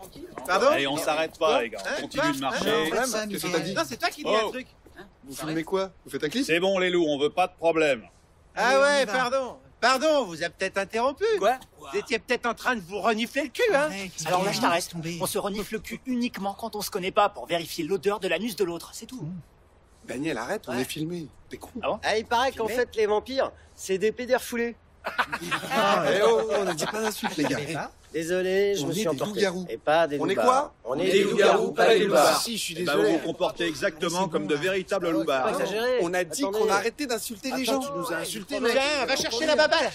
Pardon 0.46 0.66
Allez, 0.68 0.86
on 0.86 0.96
s'arrête 0.96 1.38
pas, 1.38 1.62
les 1.62 1.70
gars. 1.70 1.78
Hein 1.86 1.94
On 1.98 2.02
continue 2.02 2.32
de 2.34 2.40
marcher. 2.40 2.92
Hein 2.92 3.06
Ça, 3.06 3.26
Qu'est-ce 3.26 3.46
que 3.46 3.52
t'as 3.52 3.60
dit 3.60 3.74
Non, 3.74 3.82
c'est 3.86 3.96
toi 3.96 4.10
qui 4.10 4.22
dis 4.22 4.30
Oh. 4.30 4.46
un 4.48 4.50
truc. 4.50 4.66
Vous 5.24 5.34
filmez 5.34 5.64
quoi 5.64 5.90
Vous 6.04 6.10
faites 6.10 6.22
un 6.24 6.28
clip 6.28 6.44
C'est 6.44 6.60
bon, 6.60 6.78
les 6.78 6.90
loups, 6.90 7.06
on 7.08 7.18
veut 7.18 7.30
pas 7.30 7.46
de 7.46 7.54
problème. 7.54 8.02
Ah 8.54 8.78
ouais, 8.80 9.06
pardon. 9.06 9.56
Pardon, 9.80 10.24
vous 10.26 10.42
avez 10.42 10.52
peut-être 10.52 10.76
interrompu. 10.76 11.24
Quoi 11.38 11.58
Vous 11.78 11.98
étiez 11.98 12.18
peut-être 12.18 12.44
en 12.44 12.52
train 12.52 12.76
de 12.76 12.82
vous 12.82 13.00
renifler 13.00 13.44
le 13.44 13.48
cul, 13.48 13.62
hein 13.74 13.84
Arrête, 13.86 14.12
Alors 14.26 14.44
là, 14.44 14.52
je 14.52 14.60
t'arrête. 14.60 14.90
On 15.20 15.26
se 15.26 15.38
renifle 15.38 15.74
le 15.74 15.80
cul 15.80 16.00
uniquement 16.04 16.52
quand 16.52 16.76
on 16.76 16.82
se 16.82 16.90
connaît 16.90 17.10
pas 17.12 17.30
pour 17.30 17.46
vérifier 17.46 17.84
l'odeur 17.84 18.20
de 18.20 18.28
l'anus 18.28 18.56
de 18.56 18.64
l'autre, 18.64 18.90
c'est 18.92 19.06
tout. 19.06 19.26
Daniel, 20.10 20.38
arrête, 20.38 20.62
on 20.68 20.76
est 20.78 20.84
filmé. 20.84 21.28
T'es 21.48 21.56
con. 21.56 21.70
Ah, 22.02 22.16
il 22.16 22.24
paraît 22.24 22.52
qu'en 22.52 22.68
fait, 22.68 22.88
les 22.96 23.06
vampires, 23.06 23.50
c'est 23.74 23.98
des 23.98 24.12
pédères 24.12 24.42
foulés. 24.42 24.74
Eh 25.06 26.20
oh, 26.26 26.42
on 26.58 26.66
a 26.66 26.74
dit 26.74 26.84
pas 26.86 27.00
d'insultes, 27.00 27.36
les 27.36 27.44
gars. 27.44 27.90
Désolé, 28.12 28.74
je 28.74 28.82
On 28.82 28.86
me 28.88 28.90
est 28.90 28.94
suis 28.94 29.02
des 29.02 29.08
emporté. 29.08 29.32
loups-garous. 29.34 29.66
Et 29.70 29.76
pas 29.78 30.08
des 30.08 30.18
On 30.20 30.28
est 30.28 30.34
quoi 30.34 30.74
On 30.84 30.98
est 30.98 31.10
des 31.12 31.22
loups-garous, 31.22 31.70
pas 31.70 31.94
des 31.94 32.06
loupards. 32.06 32.42
Si, 32.42 32.56
je 32.58 32.62
suis 32.62 32.74
Eh 32.76 32.82
ben, 32.82 32.96
vous 32.96 33.02
désolé. 33.02 33.18
vous 33.18 33.24
comportez 33.24 33.66
exactement 33.68 34.28
comme 34.28 34.42
bon, 34.42 34.48
de 34.48 34.54
véritables 34.56 35.10
loupards. 35.10 35.52
On 36.02 36.12
a 36.12 36.24
dit 36.24 36.42
qu'on 36.42 36.68
arrêtait 36.68 37.06
d'insulter 37.06 37.52
les 37.56 37.64
gens. 37.64 37.78
Tu 37.78 37.88
nous 37.96 38.12
as 38.12 38.16
insultés, 38.16 38.58
mec. 38.58 38.72
Tiens, 38.72 39.06
va 39.06 39.14
chercher 39.16 39.46
la 39.46 39.54
baballe. 39.54 39.90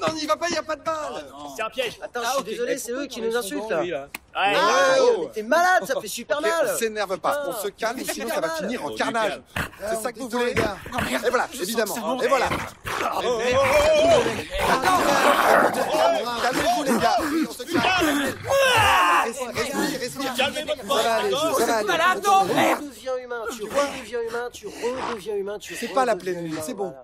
Non, 0.00 0.14
n'y 0.14 0.24
va 0.24 0.36
pas, 0.36 0.48
y 0.50 0.56
a 0.56 0.62
pas 0.62 0.76
de 0.76 0.82
balle. 0.84 1.26
C'est 1.56 1.62
un 1.64 1.70
piège. 1.70 1.98
Attends, 2.00 2.20
je 2.24 2.34
suis 2.36 2.44
désolé, 2.52 2.78
c'est 2.78 2.92
eux 2.92 3.06
qui 3.06 3.20
nous 3.20 3.36
insultent 3.36 3.70
là. 3.70 4.08
Ouais, 4.34 4.54
Ah, 4.56 4.94
oh. 5.00 5.30
t'es 5.34 5.42
malade, 5.42 5.84
ça 5.86 5.94
fait 6.00 6.08
super 6.08 6.40
mal. 6.40 6.50
on 6.74 6.78
s'énerve 6.78 7.18
pas, 7.18 7.30
Putain. 7.44 7.48
on 7.58 7.62
se 7.62 7.68
calme, 7.68 7.98
sinon 8.10 8.28
ça 8.28 8.40
va 8.40 8.48
finir 8.50 8.82
en 8.84 8.88
Oh, 8.90 8.94
carnage. 8.96 9.40
C'est 9.90 9.96
ça 10.02 10.12
que 10.12 10.18
vous 10.20 10.28
voulez, 10.28 10.46
les 10.46 10.54
gars 10.54 10.76
Et 11.26 11.28
voilà, 11.28 11.48
évidemment. 11.60 12.22
Et 12.22 12.28
voilà. 12.28 12.46
Calmez-vous, 16.42 16.82
les 16.84 16.98
gars. 16.98 17.16
On 17.48 17.52
se 17.52 17.62
calme. 17.64 18.34
Respire, 19.24 20.00
respire. 20.00 20.34
Calmez 20.36 20.64
votre 20.64 20.82
Ça 20.96 21.02
va 21.02 21.14
aller, 21.16 21.30
pote, 21.30 21.58
ça 21.60 21.66
va 21.66 21.76
aller. 21.76 22.20
Tu 22.22 22.28
redeviens 22.82 23.16
humain, 23.24 23.42
tu 23.50 23.62
redeviens 23.64 24.20
humain, 24.22 24.48
tu 24.52 24.66
redeviens 24.66 25.34
humain, 25.36 25.58
C'est 25.60 25.88
pas 25.92 26.04
la 26.04 26.16
pleine 26.16 26.44
lune, 26.44 26.56
c'est 26.62 26.74
bon. 26.74 26.94